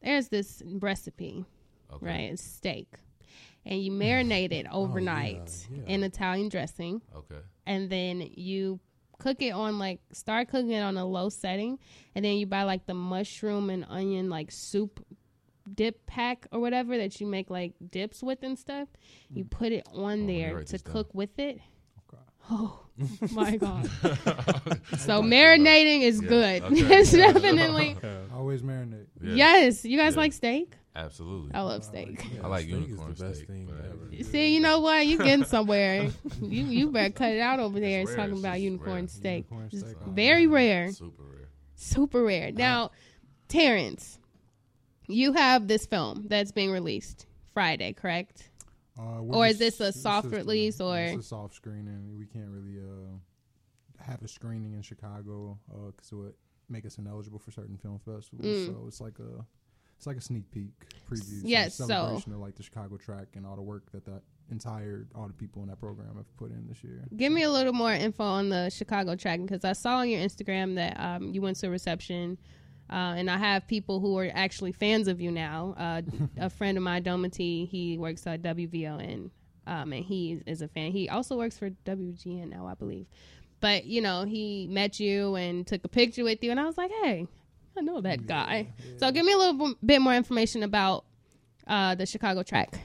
there's 0.00 0.28
this 0.28 0.62
recipe, 0.64 1.44
okay. 1.92 2.06
right? 2.06 2.30
It's 2.32 2.42
steak. 2.42 2.88
And 3.64 3.82
you 3.82 3.90
marinate 3.90 4.52
it 4.52 4.66
oh, 4.70 4.82
overnight 4.84 5.66
Oh, 5.70 5.74
yeah. 5.74 5.94
in 5.94 6.04
Italian 6.04 6.48
dressing. 6.48 7.02
Okay. 7.14 7.40
and 7.66 7.90
then 7.90 8.30
you 8.36 8.78
cook 9.18 9.40
it 9.42 9.50
on 9.50 9.78
like 9.78 10.00
start 10.12 10.48
cooking 10.48 10.70
it 10.72 10.80
on 10.80 10.96
a 10.96 11.04
low 11.04 11.28
setting 11.28 11.78
and 12.14 12.24
then 12.24 12.36
you 12.36 12.46
buy 12.46 12.62
like 12.64 12.86
the 12.86 12.94
mushroom 12.94 13.70
and 13.70 13.84
onion 13.88 14.28
like 14.30 14.50
soup 14.50 15.04
dip 15.74 16.06
pack 16.06 16.46
or 16.52 16.60
whatever 16.60 16.96
that 16.96 17.20
you 17.20 17.26
make 17.26 17.50
like 17.50 17.72
dips 17.90 18.22
with 18.22 18.42
and 18.42 18.58
stuff 18.58 18.88
you 19.34 19.44
mm. 19.44 19.50
put 19.50 19.72
it 19.72 19.84
on 19.92 20.22
Oh, 20.22 20.26
there 20.26 20.62
to 20.64 20.72
this 20.72 20.82
down. 20.82 20.92
cook 20.92 21.14
with 21.14 21.38
it 21.38 21.58
Okay. 22.12 22.22
oh 22.50 22.80
my 23.32 23.56
god 23.66 23.84
so 24.98 25.22
marinating 25.22 26.02
is 26.02 26.20
Yeah, 26.22 26.28
good 26.28 26.62
okay. 26.62 26.74
it's 27.00 27.10
definitely 27.12 27.96
Always 28.32 28.62
marinate. 28.62 29.06
Yeah, 29.20 29.34
yes 29.34 29.84
you 29.84 29.96
guys 29.98 30.14
Yeah. 30.14 30.20
like 30.20 30.32
steak 30.32 30.74
Absolutely. 30.96 31.52
i 31.54 31.60
love 31.60 31.84
steak 31.84 32.24
I 32.42 32.46
like 32.48 32.62
steak 32.64 32.74
unicorn 32.80 33.12
is 33.12 33.18
the 33.18 33.24
best 33.26 33.36
steak, 33.36 33.48
thing 33.48 33.68
ever. 33.70 34.24
See, 34.24 34.54
you 34.54 34.60
know 34.60 34.80
what? 34.80 35.06
You're 35.06 35.22
getting 35.22 35.44
somewhere. 35.44 36.10
you 36.40 36.64
you 36.64 36.90
better 36.90 37.12
cut 37.12 37.32
it 37.32 37.40
out 37.40 37.60
over 37.60 37.78
there. 37.78 38.00
It's 38.00 38.10
It's 38.10 38.16
talking 38.16 38.32
It's 38.32 38.40
about 38.40 38.60
unicorn 38.60 38.96
rare. 39.02 39.08
steak. 39.08 39.44
Unicorn 39.50 39.68
It's 39.72 39.80
steak. 39.80 39.96
very 40.08 40.46
rare. 40.46 40.90
Super 40.92 41.22
rare. 41.22 41.48
super 41.74 42.22
rare. 42.24 42.50
Now, 42.52 42.90
Terrence, 43.48 44.18
you 45.06 45.34
have 45.34 45.68
this 45.68 45.86
film 45.86 46.24
that's 46.28 46.50
being 46.52 46.70
released 46.72 47.26
Friday, 47.52 47.92
correct? 47.92 48.50
Uh, 48.98 49.20
we're 49.22 49.36
Or 49.36 49.46
is 49.46 49.58
this 49.58 49.78
a 49.80 49.88
it's 49.88 50.00
soft 50.00 50.24
just 50.24 50.34
a- 50.34 50.38
release, 50.38 50.80
or- 50.80 50.98
it's 50.98 51.26
a 51.26 51.28
soft 51.28 51.54
screening? 51.54 52.16
We 52.18 52.24
can't 52.26 52.48
really 52.50 52.78
uh, 52.80 54.02
have 54.02 54.22
a 54.22 54.28
screening 54.28 54.72
in 54.72 54.82
Chicago 54.82 55.58
because 55.94 56.10
it 56.10 56.14
would 56.14 56.34
make 56.70 56.86
us 56.86 56.96
ineligible 56.98 57.38
for 57.38 57.50
certain 57.50 57.76
film 57.76 57.98
festivals. 57.98 58.46
Mm. 58.46 58.66
So 58.66 58.84
it's 58.88 59.00
like 59.00 59.18
a 59.18 59.44
it's 59.96 60.06
like 60.06 60.16
a 60.16 60.20
sneak 60.20 60.50
peek 60.50 60.70
preview. 61.10 61.40
Yes, 61.44 61.74
so- 61.74 61.86
celebration 61.86 62.32
of 62.32 62.40
like 62.40 62.54
the 62.56 62.62
Chicago 62.62 62.96
track 62.96 63.28
and 63.34 63.46
all 63.46 63.56
the 63.56 63.62
work 63.62 63.90
that 63.92 64.04
that 64.04 64.22
entire 64.50 65.08
all 65.14 65.26
the 65.26 65.32
people 65.32 65.62
in 65.62 65.68
that 65.68 65.80
program 65.80 66.16
have 66.16 66.36
put 66.36 66.50
in 66.50 66.66
this 66.68 66.82
year. 66.84 67.04
Give 67.16 67.32
me 67.32 67.42
a 67.42 67.50
little 67.50 67.72
more 67.72 67.92
info 67.92 68.22
on 68.24 68.48
the 68.48 68.70
Chicago 68.70 69.16
track 69.16 69.40
because 69.40 69.64
I 69.64 69.72
saw 69.72 69.96
on 69.98 70.08
your 70.08 70.20
Instagram 70.20 70.76
that 70.76 70.98
um, 71.00 71.32
you 71.32 71.42
went 71.42 71.56
to 71.58 71.66
a 71.68 71.70
reception. 71.70 72.38
Uh, 72.88 73.14
and 73.16 73.28
I 73.28 73.36
have 73.36 73.66
people 73.66 73.98
who 73.98 74.16
are 74.16 74.30
actually 74.32 74.70
fans 74.70 75.08
of 75.08 75.20
you 75.20 75.32
now. 75.32 75.74
Uh, 75.76 76.02
a 76.38 76.48
friend 76.48 76.78
of 76.78 76.84
mine, 76.84 77.02
Domity, 77.02 77.64
he 77.64 77.98
works 77.98 78.24
at 78.28 78.42
WVON, 78.42 79.30
um, 79.66 79.92
and 79.92 80.04
he 80.04 80.40
is 80.46 80.62
a 80.62 80.68
fan. 80.68 80.92
He 80.92 81.08
also 81.08 81.36
works 81.36 81.58
for 81.58 81.70
WGN 81.84 82.48
now, 82.50 82.68
I 82.68 82.74
believe. 82.74 83.06
But 83.58 83.86
you 83.86 84.00
know, 84.00 84.24
he 84.24 84.68
met 84.70 85.00
you 85.00 85.34
and 85.34 85.66
took 85.66 85.84
a 85.84 85.88
picture 85.88 86.22
with 86.22 86.44
you, 86.44 86.52
and 86.52 86.60
I 86.60 86.64
was 86.66 86.78
like, 86.78 86.92
"Hey, 87.02 87.26
I 87.76 87.82
know 87.82 88.00
that 88.00 88.26
guy." 88.26 88.68
So 88.98 89.10
give 89.12 89.24
me 89.24 89.32
a 89.32 89.38
little 89.38 89.68
b- 89.68 89.76
bit 89.84 90.00
more 90.00 90.14
information 90.14 90.62
about 90.62 91.04
uh, 91.66 91.94
the 91.94 92.06
Chicago 92.06 92.42
track. 92.42 92.78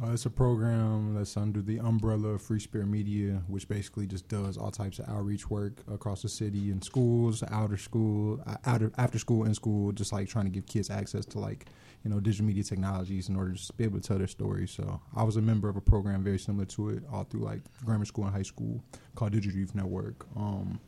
Uh, 0.00 0.12
it's 0.12 0.26
a 0.26 0.30
program 0.30 1.12
that's 1.14 1.36
under 1.36 1.60
the 1.60 1.80
umbrella 1.80 2.28
of 2.28 2.42
Free 2.42 2.60
Spirit 2.60 2.86
Media, 2.86 3.42
which 3.48 3.68
basically 3.68 4.06
just 4.06 4.28
does 4.28 4.56
all 4.56 4.70
types 4.70 5.00
of 5.00 5.08
outreach 5.08 5.50
work 5.50 5.82
across 5.92 6.22
the 6.22 6.28
city 6.28 6.70
in 6.70 6.80
schools, 6.80 7.42
outer 7.50 7.76
school, 7.76 8.40
uh, 8.46 8.54
outer 8.64 8.92
after 8.96 9.18
school, 9.18 9.44
in 9.44 9.54
school, 9.54 9.90
just 9.90 10.12
like 10.12 10.28
trying 10.28 10.44
to 10.44 10.52
give 10.52 10.66
kids 10.66 10.88
access 10.88 11.26
to 11.26 11.40
like 11.40 11.66
you 12.04 12.10
know 12.10 12.20
digital 12.20 12.46
media 12.46 12.62
technologies 12.62 13.28
in 13.28 13.34
order 13.34 13.50
to 13.50 13.56
just 13.56 13.76
be 13.76 13.82
able 13.82 13.98
to 14.00 14.06
tell 14.06 14.18
their 14.18 14.28
stories. 14.28 14.70
So 14.70 15.00
I 15.16 15.24
was 15.24 15.36
a 15.36 15.42
member 15.42 15.68
of 15.68 15.76
a 15.76 15.80
program 15.80 16.22
very 16.22 16.38
similar 16.38 16.66
to 16.66 16.90
it 16.90 17.02
all 17.12 17.24
through 17.24 17.42
like 17.42 17.62
grammar 17.84 18.04
school 18.04 18.24
and 18.24 18.32
high 18.32 18.42
school 18.42 18.80
called 19.16 19.32
Digital 19.32 19.58
Youth 19.58 19.74
Network. 19.74 20.26
Um, 20.36 20.78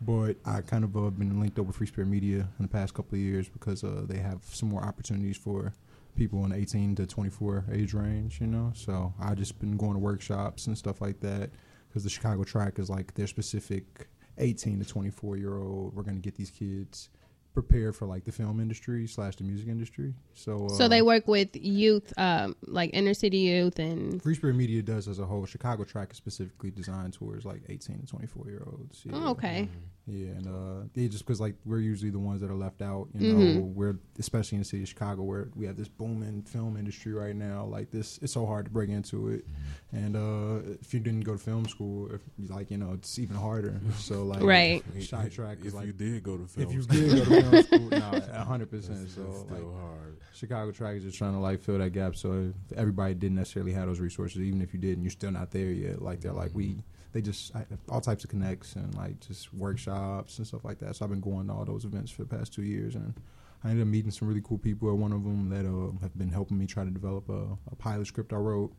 but 0.00 0.36
I 0.44 0.60
kind 0.60 0.84
of 0.84 0.96
uh, 0.96 1.10
been 1.10 1.40
linked 1.40 1.58
up 1.58 1.66
with 1.66 1.76
Free 1.76 1.86
Spirit 1.86 2.08
Media 2.08 2.48
in 2.58 2.62
the 2.62 2.68
past 2.68 2.94
couple 2.94 3.14
of 3.16 3.20
years 3.20 3.48
because 3.48 3.84
uh, 3.84 4.02
they 4.06 4.18
have 4.18 4.42
some 4.44 4.68
more 4.68 4.82
opportunities 4.82 5.36
for 5.36 5.72
people 6.16 6.44
in 6.44 6.50
the 6.50 6.56
18 6.56 6.94
to 6.96 7.06
24 7.06 7.64
age 7.72 7.94
range, 7.94 8.40
you 8.40 8.46
know. 8.46 8.72
So 8.74 9.12
I've 9.20 9.36
just 9.36 9.58
been 9.58 9.76
going 9.76 9.94
to 9.94 9.98
workshops 9.98 10.66
and 10.66 10.76
stuff 10.76 11.00
like 11.00 11.20
that 11.20 11.50
because 11.88 12.04
the 12.04 12.10
Chicago 12.10 12.44
track 12.44 12.78
is 12.78 12.90
like 12.90 13.14
their 13.14 13.26
specific 13.26 14.08
18 14.38 14.80
to 14.80 14.84
24 14.84 15.36
year 15.36 15.58
old. 15.58 15.94
We're 15.94 16.02
gonna 16.02 16.18
get 16.18 16.34
these 16.34 16.50
kids 16.50 17.08
prepared 17.54 17.94
for 17.94 18.06
like 18.06 18.24
the 18.24 18.32
film 18.32 18.60
industry 18.60 19.06
slash 19.06 19.36
the 19.36 19.44
music 19.44 19.68
industry. 19.68 20.12
So 20.34 20.66
uh, 20.66 20.74
So 20.74 20.88
they 20.88 21.00
work 21.00 21.26
with 21.28 21.56
youth, 21.56 22.12
um, 22.16 22.56
like 22.66 22.90
inner 22.92 23.14
city 23.14 23.38
youth, 23.38 23.78
and 23.78 24.22
Free 24.22 24.34
Spirit 24.34 24.56
Media 24.56 24.82
does 24.82 25.08
as 25.08 25.20
a 25.20 25.24
whole. 25.24 25.46
Chicago 25.46 25.84
track 25.84 26.10
is 26.10 26.16
specifically 26.16 26.70
designed 26.70 27.14
towards 27.14 27.44
like 27.44 27.62
18 27.68 28.00
to 28.00 28.06
24 28.06 28.50
year 28.50 28.62
olds. 28.66 29.02
Yeah. 29.04 29.12
oh, 29.14 29.30
okay, 29.30 29.68
Yeah, 30.06 30.32
and 30.32 30.46
uh, 30.46 30.86
yeah, 30.94 31.08
just 31.08 31.24
because 31.24 31.40
like 31.40 31.54
we're 31.64 31.78
usually 31.78 32.10
the 32.10 32.18
ones 32.18 32.42
that 32.42 32.50
are 32.50 32.54
left 32.54 32.82
out. 32.82 33.08
You 33.14 33.32
know, 33.32 33.38
Mhm. 33.60 33.72
we're 33.74 33.96
especially 34.18 34.56
in 34.56 34.60
the 34.60 34.66
city 34.66 34.82
of 34.82 34.88
Chicago 34.90 35.22
where 35.22 35.48
we 35.54 35.64
have 35.64 35.78
this 35.78 35.88
booming 35.88 36.42
film 36.42 36.76
industry 36.76 37.14
right 37.14 37.34
now. 37.34 37.64
Like 37.64 37.90
this, 37.90 38.18
it's 38.20 38.34
so 38.34 38.44
hard 38.44 38.66
to 38.66 38.70
break 38.70 38.90
into 38.90 39.28
it. 39.30 39.46
And 39.92 40.14
uh, 40.14 40.74
if 40.82 40.92
you 40.92 41.00
didn't 41.00 41.22
go 41.22 41.32
to 41.32 41.38
film 41.38 41.66
school, 41.66 42.10
if 42.12 42.20
like 42.50 42.70
you 42.70 42.76
know, 42.76 42.92
it's 42.92 43.18
even 43.18 43.36
harder. 43.36 43.80
So 43.96 44.24
like, 44.24 44.42
Right. 44.42 44.82
Shy 45.00 45.30
track 45.30 45.58
If 45.64 45.72
like 45.72 45.86
you 45.86 45.92
did 45.94 46.22
go 46.22 46.36
to 46.36 46.44
film 46.46 46.68
if 46.68 46.74
you 46.74 46.82
school, 46.82 46.96
did 47.00 47.10
go 47.10 47.24
to 47.24 47.42
film 47.42 47.62
school, 47.90 47.98
no, 47.98 48.44
hundred 48.44 48.70
percent. 48.70 48.98
that's, 49.00 49.14
So 49.14 49.22
that's 49.22 49.38
like, 49.50 49.58
still 49.60 49.72
hard. 49.80 50.18
Chicago 50.34 50.70
track 50.72 50.96
is 50.96 51.04
just 51.04 51.16
trying 51.16 51.32
to 51.32 51.38
like 51.38 51.60
fill 51.62 51.78
that 51.78 51.92
gap. 51.94 52.14
So 52.16 52.52
if 52.70 52.76
everybody 52.76 53.14
didn't 53.14 53.36
necessarily 53.36 53.72
have 53.72 53.86
those 53.86 54.00
resources, 54.00 54.42
even 54.42 54.60
if 54.60 54.74
you 54.74 54.80
did, 54.80 54.94
and 54.98 55.02
you're 55.02 55.10
still 55.12 55.30
not 55.30 55.50
there 55.50 55.70
yet, 55.70 56.02
like 56.02 56.20
they're 56.20 56.32
like 56.32 56.50
we, 56.52 56.76
they 57.14 57.22
just 57.22 57.54
I, 57.56 57.64
all 57.88 58.00
types 58.02 58.24
of 58.24 58.30
connects 58.30 58.74
and 58.74 58.94
like 58.96 59.20
just 59.20 59.54
workshops 59.54 60.36
and 60.38 60.46
stuff 60.46 60.64
like 60.64 60.78
that. 60.80 60.96
So 60.96 61.04
I've 61.04 61.10
been 61.10 61.20
going 61.20 61.46
to 61.46 61.52
all 61.54 61.64
those 61.64 61.84
events 61.86 62.10
for 62.10 62.24
the 62.24 62.36
past 62.36 62.52
two 62.52 62.64
years, 62.64 62.94
and 62.96 63.14
I 63.62 63.70
ended 63.70 63.82
up 63.82 63.88
meeting 63.88 64.10
some 64.10 64.28
really 64.28 64.42
cool 64.44 64.58
people 64.58 64.90
at 64.90 64.96
one 64.98 65.12
of 65.12 65.22
them 65.24 65.48
that 65.50 65.64
uh, 65.64 65.98
have 66.02 66.18
been 66.18 66.28
helping 66.28 66.58
me 66.58 66.66
try 66.66 66.84
to 66.84 66.90
develop 66.90 67.28
a, 67.30 67.56
a 67.70 67.76
pilot 67.76 68.06
script 68.08 68.32
I 68.32 68.36
wrote 68.36 68.72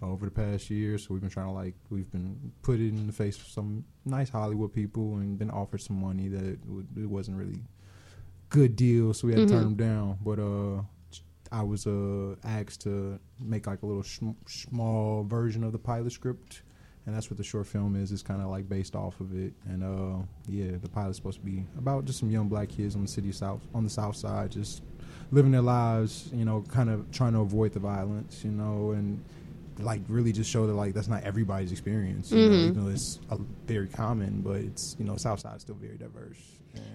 over 0.00 0.24
the 0.26 0.30
past 0.30 0.70
year. 0.70 0.96
So 0.96 1.08
we've 1.10 1.20
been 1.20 1.28
trying 1.28 1.48
to 1.48 1.52
like 1.52 1.74
we've 1.90 2.10
been 2.10 2.52
put 2.62 2.78
it 2.80 2.88
in 2.88 3.06
the 3.08 3.12
face 3.12 3.36
of 3.36 3.48
some 3.48 3.84
nice 4.06 4.30
Hollywood 4.30 4.72
people 4.72 5.16
and 5.16 5.38
been 5.38 5.50
offered 5.50 5.82
some 5.82 6.00
money 6.00 6.28
that 6.28 6.42
it, 6.44 6.60
w- 6.66 6.86
it 6.96 7.06
wasn't 7.10 7.36
really 7.36 7.60
good 8.48 8.76
deal, 8.76 9.12
so 9.12 9.26
we 9.26 9.34
had 9.34 9.48
to 9.48 9.54
turn 9.54 9.64
them 9.64 9.74
down. 9.74 10.18
But 10.22 10.38
uh, 10.38 10.82
I 11.52 11.62
was 11.62 11.86
uh 11.86 12.36
asked 12.44 12.82
to 12.82 13.18
make 13.40 13.66
like 13.66 13.82
a 13.82 13.86
little 13.86 14.04
sm- 14.04 14.38
small 14.46 15.24
version 15.24 15.64
of 15.64 15.72
the 15.72 15.78
pilot 15.78 16.12
script. 16.12 16.62
And 17.06 17.14
that's 17.16 17.30
what 17.30 17.38
the 17.38 17.44
short 17.44 17.66
film 17.66 17.96
is. 17.96 18.12
It's 18.12 18.22
kind 18.22 18.42
of 18.42 18.48
like 18.48 18.68
based 18.68 18.94
off 18.94 19.20
of 19.20 19.34
it, 19.34 19.52
and 19.66 19.82
uh, 19.82 20.22
yeah, 20.46 20.72
the 20.80 20.88
pilot's 20.88 21.16
supposed 21.16 21.38
to 21.38 21.44
be 21.44 21.64
about 21.78 22.04
just 22.04 22.18
some 22.18 22.30
young 22.30 22.48
black 22.48 22.68
kids 22.68 22.94
on 22.94 23.02
the 23.02 23.08
city 23.08 23.32
south, 23.32 23.60
on 23.74 23.84
the 23.84 23.90
south 23.90 24.16
side, 24.16 24.52
just 24.52 24.82
living 25.32 25.50
their 25.50 25.62
lives, 25.62 26.28
you 26.32 26.44
know, 26.44 26.62
kind 26.68 26.90
of 26.90 27.10
trying 27.10 27.32
to 27.32 27.40
avoid 27.40 27.72
the 27.72 27.80
violence, 27.80 28.44
you 28.44 28.50
know, 28.50 28.90
and 28.90 29.24
like 29.78 30.02
really 30.08 30.32
just 30.32 30.50
show 30.50 30.66
that 30.66 30.74
like 30.74 30.92
that's 30.92 31.08
not 31.08 31.22
everybody's 31.22 31.72
experience, 31.72 32.30
you 32.30 32.38
know, 32.38 32.54
even 32.54 32.84
though 32.84 32.90
it's 32.90 33.18
uh, 33.30 33.36
very 33.66 33.88
common, 33.88 34.42
but 34.42 34.56
it's 34.56 34.94
you 34.98 35.04
know 35.04 35.16
South 35.16 35.40
Side 35.40 35.56
is 35.56 35.62
still 35.62 35.76
very 35.76 35.96
diverse. 35.96 36.36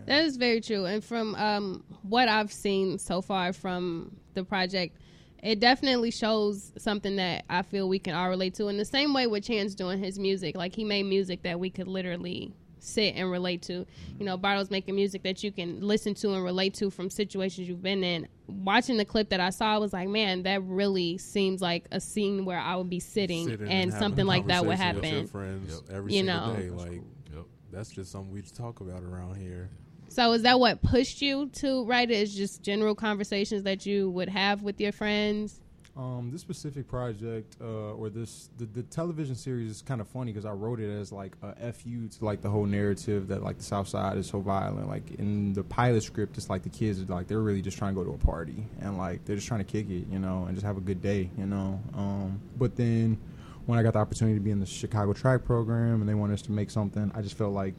That 0.06 0.24
is 0.24 0.38
very 0.38 0.62
true. 0.62 0.86
And 0.86 1.04
from 1.04 1.36
um, 1.36 1.84
what 2.04 2.30
I've 2.30 2.52
seen 2.54 2.98
so 2.98 3.22
far 3.22 3.54
from 3.54 4.16
the 4.34 4.44
project, 4.44 4.98
it 5.44 5.60
definitely 5.60 6.12
shows 6.12 6.72
something 6.78 7.16
that 7.18 7.46
I 7.50 7.62
feel 7.62 7.88
we 7.88 8.00
can 8.00 8.14
all 8.16 8.30
relate 8.30 8.56
to. 8.56 8.68
In 8.68 8.78
the 8.78 8.86
same 8.86 9.14
way 9.14 9.28
with 9.28 9.44
Chance 9.46 9.76
doing 9.76 10.00
his 10.04 10.18
music, 10.20 10.56
like 10.56 10.76
he 10.76 10.84
made 10.84 11.04
music 11.04 11.44
that 11.44 11.60
we 11.60 11.70
could 11.70 11.88
literally 11.88 12.54
sit 12.80 13.16
and 13.16 13.32
relate 13.32 13.62
to. 13.64 13.86
You 14.20 14.26
know, 14.26 14.38
Bardo's 14.38 14.70
making 14.70 14.96
music 14.96 15.24
that 15.24 15.44
you 15.44 15.52
can 15.52 15.82
listen 15.82 16.14
to 16.16 16.34
and 16.34 16.44
relate 16.44 16.76
to 16.76 16.90
from 16.92 17.10
situations 17.10 17.68
you've 17.68 17.82
been 17.82 18.04
in. 18.04 18.28
Watching 18.48 18.98
the 18.98 19.06
clip 19.06 19.30
that 19.30 19.40
I 19.40 19.50
saw, 19.50 19.74
I 19.74 19.78
was 19.80 19.92
like, 19.92 20.08
man, 20.08 20.44
that 20.44 20.62
really 20.64 21.18
seems 21.18 21.62
like 21.62 21.88
a 21.92 22.00
scene 22.00 22.46
where 22.46 22.60
I 22.60 22.76
would 22.76 22.90
be 22.90 23.00
sitting 23.00 23.46
Sitting 23.48 23.68
and 23.68 23.92
having 23.92 23.94
a 23.94 24.00
something 24.00 24.26
like 24.26 24.46
that 24.48 24.66
would 24.66 24.78
conversation 24.78 24.96
with 25.02 25.06
your 25.06 25.14
happen. 25.16 25.28
friends 25.28 25.82
Yep. 25.88 25.96
every 25.98 26.14
You 26.14 26.20
single 26.26 26.48
know. 26.48 26.56
day. 26.58 26.70
That's 26.70 26.82
Like 26.84 27.02
Yep. 27.34 27.46
that's 27.72 27.90
just 27.90 28.12
something 28.12 28.32
we 28.32 28.42
talk 28.44 28.82
about 28.82 29.02
around 29.04 29.38
here. 29.38 29.72
So 30.16 30.32
is 30.32 30.44
that 30.44 30.62
what 30.62 30.82
pushed 30.82 31.22
you 31.22 31.48
to 31.56 31.84
write 31.84 32.10
it? 32.10 32.14
Is 32.14 32.34
just 32.34 32.64
general 32.64 32.96
conversations 32.96 33.64
that 33.64 33.86
you 33.86 34.10
would 34.12 34.30
have 34.30 34.64
with 34.64 34.80
your 34.80 34.94
friends? 34.94 35.60
Um, 35.98 36.30
this 36.32 36.40
specific 36.40 36.88
project, 36.88 37.58
uh, 37.60 37.96
or 37.96 38.10
this 38.10 38.50
the, 38.58 38.64
the 38.64 38.84
television 38.84 39.36
series 39.36 39.70
is 39.70 39.82
kind 39.82 40.00
of 40.00 40.08
funny 40.08 40.32
because 40.32 40.46
I 40.46 40.52
wrote 40.52 40.80
it 40.80 40.90
as 40.90 41.12
like 41.12 41.36
a 41.42 41.74
fu 41.74 42.08
to 42.08 42.24
like 42.24 42.40
the 42.40 42.50
whole 42.50 42.66
narrative 42.66 43.28
that 43.28 43.44
like 43.44 43.58
the 43.58 43.66
South 43.66 43.90
Side 43.90 44.18
is 44.18 44.28
so 44.28 44.40
violent. 44.40 44.88
Like 44.88 45.16
in 45.16 45.52
the 45.52 45.66
pilot 45.66 46.02
script, 46.02 46.38
it's 46.38 46.50
like 46.50 46.64
the 46.64 46.70
kids 46.70 47.02
are 47.02 47.14
like 47.14 47.28
they're 47.28 47.42
really 47.42 47.62
just 47.62 47.78
trying 47.78 47.94
to 47.94 48.02
go 48.02 48.06
to 48.06 48.14
a 48.14 48.18
party 48.18 48.66
and 48.80 48.98
like 48.98 49.26
they're 49.26 49.36
just 49.36 49.50
trying 49.50 49.66
to 49.66 49.70
kick 49.70 49.90
it, 49.90 50.08
you 50.10 50.20
know, 50.20 50.46
and 50.46 50.56
just 50.56 50.66
have 50.66 50.78
a 50.78 50.82
good 50.82 51.02
day, 51.02 51.30
you 51.38 51.46
know. 51.46 51.78
Um, 51.94 52.40
but 52.58 52.78
then 52.78 53.18
when 53.66 53.78
I 53.78 53.84
got 53.84 53.92
the 53.92 54.00
opportunity 54.00 54.38
to 54.38 54.44
be 54.44 54.52
in 54.52 54.62
the 54.62 54.66
Chicago 54.66 55.12
track 55.12 55.44
program 55.44 56.00
and 56.00 56.08
they 56.08 56.14
wanted 56.14 56.36
us 56.36 56.42
to 56.44 56.54
make 56.54 56.72
something, 56.72 57.12
I 57.14 57.22
just 57.22 57.38
felt 57.38 57.52
like 57.54 57.76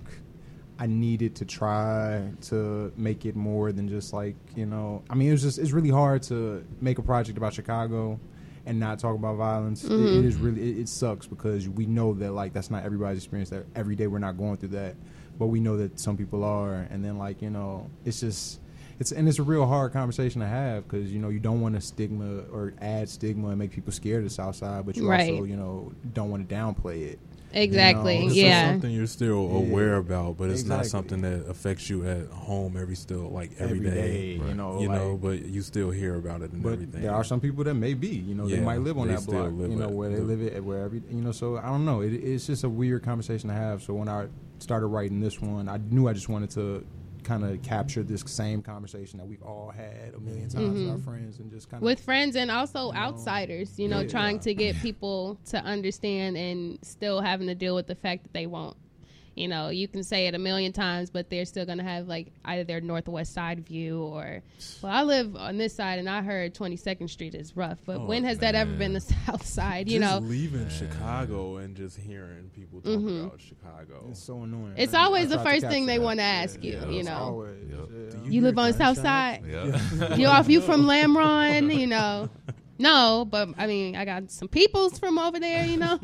I 0.78 0.86
needed 0.86 1.34
to 1.36 1.44
try 1.44 2.30
to 2.42 2.92
make 2.96 3.24
it 3.24 3.34
more 3.34 3.72
than 3.72 3.88
just 3.88 4.12
like 4.12 4.36
you 4.54 4.66
know. 4.66 5.02
I 5.08 5.14
mean, 5.14 5.28
it 5.28 5.32
was 5.32 5.42
just 5.42 5.58
it's 5.58 5.72
really 5.72 5.90
hard 5.90 6.22
to 6.24 6.64
make 6.80 6.98
a 6.98 7.02
project 7.02 7.38
about 7.38 7.54
Chicago 7.54 8.20
and 8.66 8.80
not 8.80 8.98
talk 8.98 9.14
about 9.14 9.36
violence. 9.36 9.84
It- 9.84 9.92
it 9.92 9.94
mm-hmm. 9.94 10.26
is 10.28 10.36
really 10.36 10.70
it, 10.70 10.78
it 10.80 10.88
sucks 10.88 11.26
because 11.26 11.68
we 11.68 11.86
know 11.86 12.14
that 12.14 12.32
like 12.32 12.52
that's 12.52 12.70
not 12.70 12.84
everybody's 12.84 13.18
experience. 13.18 13.50
That 13.50 13.64
every 13.74 13.96
day 13.96 14.06
we're 14.06 14.18
not 14.18 14.36
going 14.36 14.56
through 14.58 14.70
that, 14.70 14.96
but 15.38 15.46
we 15.46 15.60
know 15.60 15.76
that 15.78 15.98
some 15.98 16.16
people 16.16 16.44
are. 16.44 16.86
And 16.90 17.04
then 17.04 17.16
like 17.18 17.40
you 17.42 17.50
know, 17.50 17.90
it's 18.04 18.20
just 18.20 18.60
it's 18.98 19.12
and 19.12 19.28
it's 19.28 19.38
a 19.38 19.42
real 19.42 19.66
hard 19.66 19.92
conversation 19.92 20.40
to 20.40 20.46
have 20.46 20.88
because 20.88 21.12
you 21.12 21.18
know 21.18 21.28
you 21.28 21.38
don't 21.38 21.60
want 21.60 21.74
to 21.74 21.80
stigma 21.80 22.40
or 22.52 22.74
add 22.80 23.08
stigma 23.08 23.48
and 23.48 23.58
make 23.58 23.70
people 23.70 23.92
scared 23.92 24.18
of 24.18 24.24
the 24.24 24.34
South 24.34 24.56
Side, 24.56 24.84
but 24.86 24.96
you 24.96 25.08
Right. 25.08 25.32
also 25.32 25.44
you 25.44 25.56
know 25.56 25.92
don't 26.12 26.30
want 26.30 26.48
to 26.48 26.54
downplay 26.54 27.02
it. 27.12 27.18
Exactly. 27.52 28.14
You 28.16 28.20
know, 28.22 28.26
It's 28.26 28.36
yeah. 28.36 28.60
just 28.62 28.72
something 28.74 28.90
you're 28.90 29.06
still 29.06 29.48
Yeah. 29.50 29.58
aware 29.58 29.96
about, 29.96 30.36
but 30.36 30.50
it's 30.50 30.64
not 30.64 30.84
something 30.86 31.22
that 31.22 31.46
affects 31.48 31.88
you 31.88 32.06
at 32.06 32.26
home 32.28 32.76
every 32.78 32.96
still 32.96 33.30
like 33.30 33.52
every 33.58 33.78
Every 33.78 33.90
day. 33.90 34.36
day, 34.38 34.48
you 34.48 34.54
know, 34.54 34.80
you 34.80 34.88
like- 34.88 34.98
know, 35.00 35.16
but 35.20 35.44
you 35.46 35.62
still 35.62 35.90
hear 35.90 36.16
about 36.16 36.42
it 36.42 36.52
and 36.52 36.62
But 36.62 36.74
everything. 36.74 37.02
there 37.02 37.14
are 37.14 37.24
some 37.24 37.40
people 37.40 37.64
that 37.64 37.74
may 37.74 37.94
be, 37.94 38.08
you 38.08 38.34
know, 38.34 38.48
they 38.48 38.60
might 38.60 38.80
live 38.80 38.98
on 38.98 39.08
that 39.08 39.20
still 39.20 39.34
block, 39.34 39.52
live 39.52 39.70
you 39.70 39.76
know, 39.76 39.88
where 39.88 40.10
they 40.10 40.16
live- 40.20 40.40
live 40.40 40.42
it, 40.42 40.64
where 40.64 40.82
every, 40.84 41.02
you 41.10 41.20
know. 41.22 41.32
So 41.32 41.56
I 41.56 41.66
don't 41.68 41.84
know. 41.84 42.00
It, 42.02 42.12
it's 42.12 42.46
just 42.46 42.64
a 42.64 42.68
weird 42.68 43.02
conversation 43.02 43.48
to 43.48 43.54
have. 43.54 43.82
So 43.82 43.94
when 43.94 44.08
I 44.08 44.26
started 44.58 44.86
writing 44.86 45.20
this 45.20 45.40
one, 45.40 45.68
I 45.68 45.78
knew 45.90 46.08
I 46.08 46.12
just 46.12 46.28
wanted 46.28 46.50
to 46.50 46.84
kind 47.26 47.44
of 47.44 47.60
capture 47.62 48.02
this 48.02 48.22
same 48.26 48.62
conversation 48.62 49.18
that 49.18 49.26
we've 49.26 49.42
all 49.42 49.70
had 49.70 50.14
a 50.14 50.20
million 50.20 50.48
times 50.48 50.78
with 50.78 50.88
our 50.88 50.94
mm-hmm. 50.94 51.04
friends, 51.10 51.38
and 51.40 51.50
just 51.50 51.68
kind 51.68 51.82
of 51.82 51.84
with 51.84 52.00
friends 52.00 52.36
and 52.36 52.50
also 52.50 52.92
outsiders, 52.92 53.78
you 53.78 53.88
know, 53.88 54.00
Yeah. 54.00 54.08
trying 54.08 54.38
to 54.40 54.54
get 54.54 54.76
people 54.76 55.38
to 55.46 55.58
understand 55.58 56.36
and 56.36 56.78
still 56.82 57.20
having 57.20 57.48
to 57.48 57.54
deal 57.54 57.74
with 57.74 57.88
the 57.88 57.96
fact 57.96 58.22
that 58.22 58.32
they 58.32 58.46
won't. 58.46 58.76
You 59.36 59.48
know, 59.48 59.68
you 59.68 59.86
can 59.86 60.02
say 60.02 60.26
it 60.28 60.34
a 60.34 60.38
million 60.38 60.72
times, 60.72 61.10
but 61.10 61.28
they're 61.28 61.44
still 61.44 61.66
going 61.66 61.76
to 61.76 61.84
have 61.84 62.08
like 62.08 62.32
either 62.46 62.64
their 62.64 62.80
northwest 62.80 63.34
side 63.34 63.66
view 63.66 64.02
or, 64.02 64.42
well, 64.82 64.90
I 64.92 65.02
live 65.02 65.36
on 65.36 65.58
this 65.58 65.74
side 65.74 65.98
and 65.98 66.08
I 66.08 66.22
heard 66.22 66.54
22nd 66.54 67.10
Street 67.10 67.34
is 67.34 67.54
rough. 67.54 67.78
But 67.84 67.96
Oh, 67.98 68.06
when 68.06 68.24
has 68.24 68.38
that 68.38 68.54
ever 68.54 68.72
been 68.72 68.94
the 68.94 69.00
south 69.26 69.44
side? 69.44 69.90
You 69.90 69.98
just 70.00 70.10
know, 70.22 70.26
leaving 70.26 70.70
Chicago 70.70 71.58
and 71.58 71.76
just 71.76 71.98
hearing 71.98 72.50
people 72.56 72.80
talk 72.80 72.94
about 72.94 73.40
Chicago. 73.40 74.06
It's 74.10 74.22
so 74.22 74.40
annoying. 74.42 74.72
It's 74.78 74.92
man. 74.94 75.04
always 75.04 75.30
I 75.30 75.36
the 75.36 75.44
first 75.44 75.66
thing 75.66 75.84
they 75.84 75.98
wanna 75.98 76.22
ask 76.22 76.64
you, 76.64 76.78
Yeah, 76.80 76.88
you 76.88 77.02
know. 77.02 77.16
always, 77.18 77.56
Yep. 77.68 77.78
yeah. 77.92 78.20
Do 78.24 78.30
you 78.30 78.40
live 78.40 78.58
on 78.58 78.70
the 78.72 78.76
south 78.78 78.96
side. 78.98 79.44
Yeah. 79.46 80.14
you 80.16 80.28
off 80.28 80.48
you 80.48 80.62
from 80.62 80.86
Lamron, 80.86 81.78
you 81.78 81.86
know. 81.86 82.30
No, 82.78 83.26
but 83.30 83.48
I 83.56 83.66
mean, 83.66 83.96
I 83.96 84.04
got 84.04 84.30
some 84.30 84.48
peoples 84.48 84.98
from 84.98 85.18
over 85.18 85.40
there, 85.40 85.64
you 85.64 85.78
know. 85.78 85.98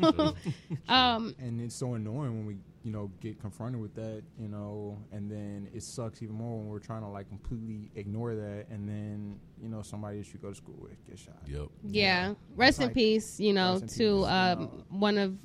um, 0.89 1.35
and 1.39 1.61
it's 1.61 1.75
so 1.75 1.93
annoying 1.93 2.31
when 2.35 2.45
we 2.47 2.55
you 2.83 2.91
know 2.91 3.09
get 3.21 3.39
confronted 3.39 3.79
with 3.79 3.93
that 3.95 4.21
you 4.37 4.47
know 4.49 4.97
and 5.11 5.31
then 5.31 5.69
it 5.73 5.81
sucks 5.81 6.21
even 6.21 6.35
more 6.35 6.57
when 6.57 6.67
we're 6.67 6.79
trying 6.79 7.01
to 7.01 7.07
like 7.07 7.27
completely 7.29 7.89
ignore 7.95 8.35
that 8.35 8.65
and 8.69 8.87
then 8.87 9.39
you 9.61 9.69
know 9.69 9.81
somebody 9.81 10.17
that 10.17 10.33
you 10.33 10.39
go 10.39 10.49
to 10.49 10.55
school 10.55 10.75
with 10.81 10.91
get 11.07 11.17
shot 11.17 11.37
Yep. 11.47 11.67
yeah. 11.85 12.33
Rest 12.55 12.79
in 12.81 12.87
Like, 12.87 12.93
peace, 12.93 13.39
you 13.39 13.53
know, 13.53 13.79
to 13.79 13.85
peace, 13.85 13.99
you 13.99 14.25
um, 14.25 14.59
know. 14.59 14.71
one 14.89 15.17
of. 15.17 15.37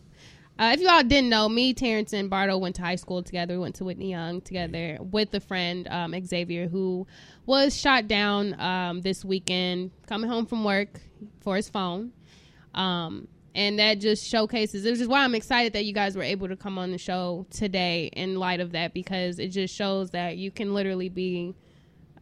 Uh, 0.60 0.72
if 0.74 0.80
you 0.80 0.88
all 0.88 1.04
didn't 1.04 1.28
know, 1.30 1.48
me, 1.48 1.72
Terrence, 1.72 2.12
and 2.12 2.28
Bardo 2.28 2.58
went 2.58 2.74
to 2.76 2.82
high 2.82 2.96
school 2.96 3.22
together. 3.22 3.54
We 3.54 3.60
went 3.60 3.76
to 3.76 3.84
Whitney 3.84 4.10
Young 4.10 4.40
together 4.40 4.98
with 5.00 5.32
a 5.34 5.38
friend, 5.38 5.86
um, 5.86 6.12
Xavier, 6.26 6.66
who 6.66 7.06
was 7.46 7.76
shot 7.76 8.08
down 8.08 8.58
um, 8.60 9.00
this 9.02 9.24
weekend 9.24 9.92
coming 10.08 10.28
home 10.28 10.46
from 10.46 10.64
work 10.64 11.00
for 11.42 11.54
his 11.54 11.68
phone. 11.68 12.10
Um, 12.74 13.28
and 13.58 13.80
that 13.80 13.98
just 13.98 14.24
showcases, 14.24 14.84
which 14.84 15.00
is 15.00 15.08
why 15.08 15.24
I'm 15.24 15.34
excited 15.34 15.72
that 15.72 15.84
you 15.84 15.92
guys 15.92 16.14
were 16.14 16.22
able 16.22 16.46
to 16.46 16.54
come 16.54 16.78
on 16.78 16.92
the 16.92 16.96
show 16.96 17.44
today 17.50 18.08
in 18.12 18.36
light 18.36 18.60
of 18.60 18.70
that, 18.70 18.94
because 18.94 19.40
it 19.40 19.48
just 19.48 19.74
shows 19.74 20.12
that 20.12 20.36
you 20.36 20.52
can 20.52 20.74
literally 20.74 21.08
be 21.08 21.56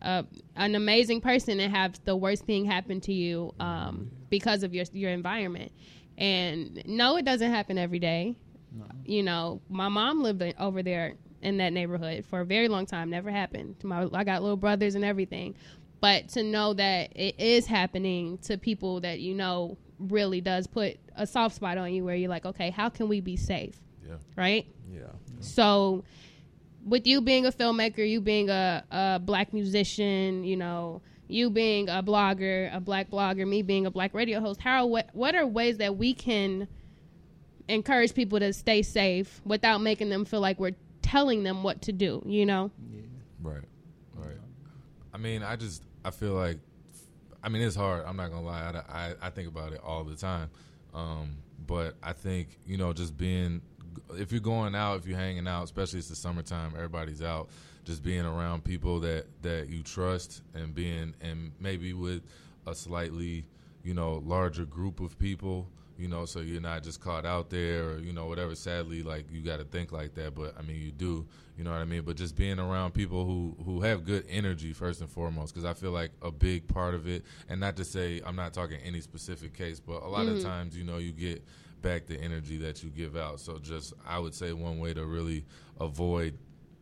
uh, 0.01 0.23
an 0.57 0.75
amazing 0.75 1.21
person 1.21 1.61
and 1.61 1.77
have 1.77 2.03
the 2.07 2.17
worst 2.17 2.47
thing 2.47 2.65
happen 2.65 3.03
to 3.03 3.13
you 3.13 3.55
um, 3.61 4.11
because 4.31 4.63
of 4.63 4.73
your 4.73 4.87
your 4.95 5.11
environment. 5.11 5.73
And 6.17 6.83
no, 6.87 7.19
it 7.19 7.27
doesn't 7.27 7.51
happen 7.51 7.77
every 7.77 7.99
day. 7.99 8.35
You 9.05 9.23
know, 9.23 9.61
my 9.69 9.91
mom 9.91 10.23
lived 10.23 10.43
over 10.59 10.83
there 10.83 11.17
in 11.43 11.59
that 11.59 11.75
neighborhood 11.75 12.25
for 12.25 12.41
a 12.41 12.47
very 12.47 12.69
long 12.69 12.87
time. 12.87 13.11
Never 13.11 13.31
happened. 13.31 13.77
My, 13.83 14.09
I 14.15 14.25
got 14.25 14.41
little 14.41 14.57
brothers 14.57 14.95
and 14.95 15.05
everything, 15.05 15.55
but 16.01 16.31
to 16.31 16.43
know 16.43 16.73
that 16.73 17.15
it 17.15 17.39
is 17.39 17.67
happening 17.67 18.39
to 18.45 18.57
people 18.57 19.01
that 19.03 19.21
you 19.21 19.35
know 19.35 19.77
really 19.99 20.41
does 20.41 20.67
put 20.67 20.99
a 21.15 21.27
soft 21.27 21.57
spot 21.57 21.79
on 21.79 21.93
you, 21.93 22.05
where 22.05 22.15
you're 22.15 22.31
like, 22.31 22.47
okay, 22.47 22.71
how 22.71 22.89
can 22.89 23.09
we 23.09 23.21
be 23.21 23.37
safe? 23.37 23.77
Yeah. 24.07 24.15
Right. 24.37 24.67
Yeah. 24.93 25.01
So, 25.41 26.05
with 26.85 27.07
you 27.07 27.21
being 27.21 27.47
a 27.47 27.53
filmmaker, 27.53 28.09
you 28.09 28.21
being 28.21 28.49
a, 28.51 28.85
a 28.91 29.21
black 29.23 29.53
musician, 29.53 30.45
you 30.45 30.57
know, 30.57 31.03
you 31.29 31.51
being 31.51 31.89
a 31.89 32.03
blogger, 32.03 32.75
a 32.75 32.81
black 32.81 33.11
blogger, 33.11 33.47
me 33.47 33.63
being 33.63 33.87
a 33.87 33.91
black 33.91 34.15
radio 34.15 34.41
host, 34.41 34.61
how 34.61 34.87
what 34.87 35.11
what 35.13 35.35
are 35.35 35.47
ways 35.47 35.79
that 35.79 35.97
we 35.97 36.15
can 36.15 36.69
encourage 37.69 38.15
people 38.15 38.39
to 38.39 38.53
stay 38.53 38.83
safe 38.83 39.41
without 39.45 39.81
making 39.81 40.09
them 40.09 40.25
feel 40.25 40.41
like 40.41 40.61
we're 40.61 40.77
telling 41.03 41.43
them 41.43 41.63
what 41.63 41.83
to 41.83 41.93
do, 41.93 42.23
you 42.27 42.47
know? 42.47 42.71
Yeah. 42.93 43.01
Right. 43.43 43.65
Right. 44.15 44.37
I 45.13 45.19
mean, 45.19 45.43
I 45.43 45.57
just 45.57 45.83
I 46.05 46.11
feel 46.11 46.35
like 46.35 46.59
I 47.47 47.49
mean 47.49 47.63
it's 47.63 47.77
hard. 47.77 48.05
I'm 48.05 48.17
not 48.17 48.33
gonna 48.33 48.45
lie. 48.45 48.83
I, 48.89 48.93
I, 48.93 49.15
I 49.23 49.31
think 49.31 49.47
about 49.47 49.73
it 49.73 49.81
all 49.85 50.03
the 50.03 50.17
time. 50.17 50.51
Um, 50.93 51.37
but 51.65 51.95
I 52.03 52.13
think 52.13 52.59
you 52.67 52.77
know 52.77 52.93
just 52.93 53.17
being 53.17 53.63
if 54.15 54.33
you're 54.33 54.41
going 54.41 54.75
out, 54.75 54.99
if 54.99 55.07
you're 55.07 55.17
hanging 55.17 55.47
out, 55.47 55.63
especially 55.63 56.01
it's 56.01 56.09
the 56.09 56.17
summertime, 56.17 56.73
everybody's 56.75 57.23
out. 57.23 57.49
Just 57.85 58.03
being 58.03 58.27
around 58.27 58.65
people 58.65 58.99
that 59.01 59.27
that 59.43 59.69
you 59.69 59.85
trust 59.85 60.43
and 60.55 60.75
being 60.75 61.15
and 61.21 61.53
maybe 61.61 61.93
with 61.93 62.23
a 62.67 62.75
slightly 62.75 63.47
you 63.85 63.95
know 63.95 64.23
larger 64.27 64.65
group 64.65 64.99
of 64.99 65.17
people 65.17 65.69
you 65.99 66.09
know 66.09 66.25
so 66.25 66.41
you're 66.41 66.61
not 66.61 66.83
just 66.83 67.01
caught 67.01 67.25
out 67.25 67.51
there 67.51 67.91
or 67.91 67.99
you 67.99 68.13
know 68.13 68.27
whatever. 68.27 68.55
Sadly 68.55 69.03
like 69.03 69.31
you 69.31 69.41
got 69.43 69.59
to 69.59 69.65
think 69.65 69.93
like 69.93 70.15
that 70.15 70.35
but 70.35 70.55
i 70.59 70.63
mean 70.63 70.81
you 70.81 70.91
do 70.91 71.27
you 71.57 71.65
know 71.65 71.71
what 71.71 71.81
i 71.81 71.85
mean? 71.85 72.03
But 72.03 72.17
just 72.17 72.37
being 72.37 72.59
around 72.59 72.93
people 72.93 73.25
who 73.25 73.57
who 73.65 73.81
have 73.81 74.05
good 74.05 74.25
energy 74.29 74.73
first 74.73 75.01
and 75.01 75.11
foremost 75.11 75.55
because 75.55 75.65
i 75.65 75.73
feel 75.75 75.93
like 75.93 76.11
a 76.23 76.31
big 76.31 76.69
part 76.69 76.95
of 76.95 77.07
it 77.09 77.25
and 77.49 77.61
not 77.61 77.77
to 77.77 77.85
say 77.85 78.21
i'm 78.27 78.37
not 78.37 78.53
talking 78.53 78.79
any 78.85 79.01
specific 79.01 79.55
case 79.55 79.81
but 79.81 80.03
a 80.03 80.09
lot 80.09 80.27
of 80.27 80.35
mm-hmm. 80.35 80.47
times 80.47 80.77
you 80.77 80.85
know 80.85 80.99
you 80.99 81.13
get 81.13 81.43
back 81.83 82.07
the 82.07 82.19
energy 82.19 82.57
that 82.59 82.83
you 82.83 82.91
give 82.91 83.17
out. 83.17 83.41
So 83.41 83.59
just 83.59 83.95
i 84.07 84.19
would 84.19 84.35
say 84.35 84.53
one 84.53 84.79
way 84.79 84.95
to 84.95 85.05
really 85.05 85.45
avoid 85.81 86.37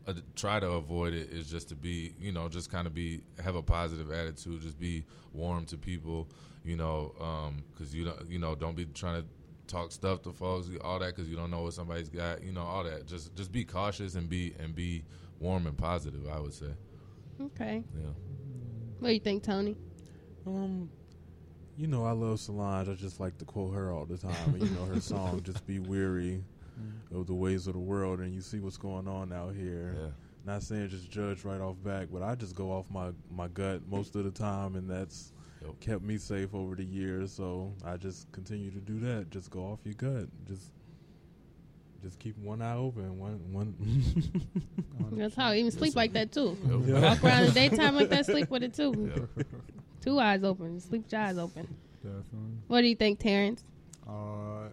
uh, 0.07 0.12
try 0.37 0.61
to 0.61 0.69
avoid 0.73 1.12
it 1.14 1.31
is 1.31 1.49
just 1.51 1.69
to 1.69 1.75
be 1.75 2.14
you 2.19 2.33
know 2.33 2.49
just 2.49 2.71
kind 2.71 2.87
of 2.87 2.95
be 2.95 3.23
have 3.43 3.57
a 3.57 3.62
positive 3.62 4.11
attitude 4.11 4.61
just 4.61 4.79
be 4.79 5.05
warm 5.33 5.64
to 5.64 5.77
people 5.79 6.29
you 6.64 6.77
know 6.77 7.53
because 7.73 7.95
you 7.95 8.05
don't 8.05 8.31
you 8.31 8.38
know 8.38 8.55
don't 8.55 8.77
be 8.77 8.85
trying 8.87 9.23
to 9.23 9.29
talk 9.67 9.90
stuff 9.93 10.21
to 10.23 10.33
folks 10.33 10.69
all 10.83 10.99
that 10.99 11.14
because 11.14 11.29
you 11.29 11.37
don't 11.37 11.51
know 11.51 11.62
what 11.62 11.73
somebody's 11.73 12.09
got 12.11 12.43
you 12.43 12.53
know 12.53 12.62
all 12.62 12.85
that 12.85 13.07
just 13.07 13.35
just 13.35 13.51
be 13.51 13.64
cautious 13.64 14.14
and 14.14 14.29
be 14.29 14.55
and 14.59 14.75
be 14.75 15.03
warm 15.40 15.67
and 15.67 15.77
positive 15.79 16.29
i 16.33 16.38
would 16.38 16.53
say 16.55 16.67
Okay. 17.40 17.83
yeah 17.97 18.11
What 19.01 19.09
do 19.09 19.14
you 19.14 19.21
think, 19.21 19.43
Tony? 19.43 19.77
Um, 20.47 20.88
you 21.77 21.88
know, 21.88 22.05
I 22.05 22.12
love 22.12 22.38
Solange. 22.38 22.88
I 22.88 22.95
just 22.95 23.19
like 23.19 23.37
to 23.38 23.45
quote 23.45 23.75
her 23.75 23.90
all 23.93 24.05
the 24.07 24.17
time. 24.17 24.33
And, 24.55 24.62
you 24.62 24.71
know, 24.71 24.85
her 24.85 25.01
song, 25.01 25.43
Just 25.43 25.67
Be 25.67 25.81
Weary 25.81 26.45
of 27.14 27.26
the 27.26 27.34
Ways 27.34 27.66
of 27.66 27.74
the 27.74 27.78
World, 27.80 28.20
and 28.20 28.34
you 28.34 28.40
see 28.40 28.60
what's 28.60 28.76
going 28.76 29.06
on 29.08 29.32
out 29.32 29.54
here. 29.54 29.94
yeah 29.98 30.08
Not 30.44 30.62
saying 30.62 30.88
just 30.88 31.10
judge 31.10 31.44
right 31.44 31.60
off 31.60 31.76
back, 31.82 32.08
but 32.12 32.22
I 32.22 32.34
just 32.34 32.54
go 32.54 32.70
off 32.72 32.87
my, 32.90 33.10
my 33.30 33.48
gut 33.48 33.82
most 33.88 34.14
of 34.16 34.24
the 34.24 34.30
time, 34.30 34.76
and 34.76 34.88
that's 34.90 35.32
Yep. 35.64 35.80
kept 35.80 36.02
me 36.02 36.18
safe 36.18 36.54
over 36.54 36.74
the 36.74 36.84
years. 36.84 37.32
So 37.32 37.72
I 37.87 37.96
just 37.96 38.30
continue 38.32 38.70
to 38.70 38.80
do 38.80 38.98
that. 39.00 39.30
Just 39.30 39.50
go 39.50 39.60
off 39.64 39.78
your 39.84 39.94
gut. 39.94 40.28
Just 40.46 40.72
just 42.02 42.18
keep 42.18 42.37
one 42.37 42.60
eye 42.60 42.74
open. 42.76 43.18
One 43.18 43.40
one. 43.50 43.74
That's 45.12 45.34
how 45.34 45.54
even 45.54 45.70
sleep 45.70 45.96
like 45.96 46.12
that 46.12 46.32
too. 46.32 46.56
Yep. 46.87 47.02
Walk 47.02 47.24
around 47.24 47.44
in 47.44 47.46
the 47.46 47.52
daytime 47.68 47.94
like 47.94 48.10
that, 48.10 48.26
sleep 48.26 48.50
with 48.50 48.62
it 48.62 48.74
too. 48.74 49.10
Yep. 49.37 49.46
Two 50.02 50.18
eyes 50.18 50.44
open, 50.44 50.78
sleep 50.80 51.04
with 51.04 51.12
your 51.12 51.22
eyes 51.22 51.38
open. 51.38 51.66
definitely 52.02 52.58
What 52.66 52.82
do 52.82 52.87
you 52.88 52.96
think, 52.96 53.18
Terrence? 53.20 53.64
Uh, 54.06 54.68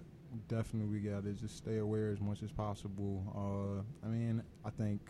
definitely, 0.48 0.88
we 0.88 1.00
gotta 1.00 1.32
just 1.34 1.58
stay 1.58 1.78
aware 1.78 2.12
as 2.12 2.20
much 2.22 2.44
as 2.44 2.52
possible. 2.52 3.24
Uh, 3.36 4.06
I 4.06 4.10
mean, 4.10 4.41
I 4.65 4.70
think 4.70 5.02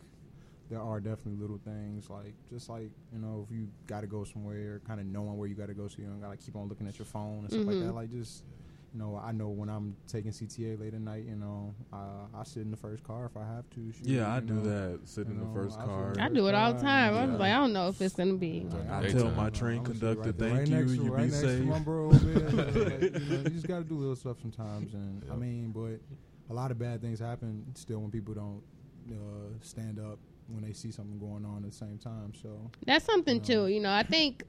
there 0.69 0.81
are 0.81 0.99
definitely 0.99 1.41
little 1.41 1.59
things 1.65 2.09
like 2.09 2.33
just 2.49 2.69
like 2.69 2.89
you 3.13 3.19
know, 3.19 3.45
if 3.47 3.53
you 3.55 3.67
gotta 3.87 4.07
go 4.07 4.23
somewhere, 4.23 4.81
kind 4.87 4.99
of 4.99 5.05
knowing 5.05 5.37
where 5.37 5.47
you 5.47 5.55
gotta 5.55 5.73
go, 5.73 5.87
so 5.87 5.95
you 5.99 6.05
don't 6.05 6.21
gotta 6.21 6.37
keep 6.37 6.55
on 6.55 6.67
looking 6.67 6.87
at 6.87 6.97
your 6.97 7.05
phone 7.05 7.39
and 7.39 7.49
stuff 7.51 7.65
like 7.65 7.75
that. 7.87 7.93
Like 7.93 8.09
just. 8.11 8.43
You 8.93 8.99
know, 8.99 9.21
I 9.23 9.31
know 9.31 9.47
when 9.47 9.69
I'm 9.69 9.95
taking 10.05 10.31
CTA 10.31 10.77
late 10.77 10.93
at 10.93 10.99
night. 10.99 11.23
You 11.25 11.37
know, 11.37 11.73
uh, 11.93 12.25
I 12.37 12.43
sit 12.43 12.63
in 12.63 12.71
the 12.71 12.77
first 12.77 13.03
car 13.05 13.25
if 13.25 13.37
I 13.37 13.45
have 13.45 13.69
to. 13.69 13.91
shoot, 13.93 14.05
yeah, 14.05 14.33
I 14.33 14.41
do 14.41 14.55
know. 14.55 14.63
that. 14.63 14.99
Sit 15.07 15.27
you 15.27 15.33
in 15.33 15.39
the 15.39 15.53
first 15.53 15.79
I 15.79 15.85
car. 15.85 16.13
I 16.19 16.27
do 16.27 16.45
it 16.47 16.55
all 16.55 16.73
the 16.73 16.81
time. 16.81 17.13
I 17.15 17.21
was 17.21 17.29
Yeah. 17.31 17.37
like, 17.37 17.51
I 17.53 17.57
don't 17.57 17.71
know 17.71 17.87
if 17.87 18.01
it's 18.01 18.15
gonna 18.15 18.33
be. 18.33 18.67
Like, 18.69 18.89
I 18.89 19.03
Hey, 19.03 19.13
tell 19.13 19.31
my 19.31 19.49
train 19.49 19.83
gonna 19.83 19.97
conductor, 19.97 20.31
right 20.31 20.35
thank 20.37 20.57
right 20.57 20.67
you. 20.67 20.75
next 20.75 20.91
to- 20.91 21.03
You 21.05 21.11
right 21.13 21.17
be 21.23 21.31
next 21.31 21.39
to 21.41 21.57
safe. 21.57 21.65
my 21.65 21.79
bro 21.79 22.05
over 22.07 22.17
there. 22.17 22.49
Like, 22.51 23.01
you, 23.01 23.09
know, 23.37 23.43
you 23.43 23.49
just 23.51 23.67
got 23.67 23.77
to 23.79 23.83
do 23.85 23.95
little 23.97 24.15
stuff 24.17 24.41
sometimes, 24.41 24.93
and 24.93 25.23
I 25.31 25.35
mean, 25.35 25.71
but 25.71 26.01
a 26.49 26.53
lot 26.53 26.69
of 26.71 26.77
bad 26.77 27.01
things 27.01 27.19
happen 27.19 27.63
still 27.75 27.99
when 28.01 28.11
people 28.11 28.33
don't 28.33 28.61
uh, 29.09 29.53
stand 29.61 29.99
up 29.99 30.19
when 30.49 30.63
they 30.63 30.73
see 30.73 30.91
something 30.91 31.17
going 31.17 31.45
on 31.45 31.63
at 31.63 31.71
the 31.71 31.75
same 31.77 31.97
time. 31.97 32.33
So 32.41 32.69
That's 32.85 33.05
something 33.05 33.39
too. 33.39 33.67
You 33.67 33.79
know, 33.79 33.91
I 33.93 34.03
think 34.03 34.43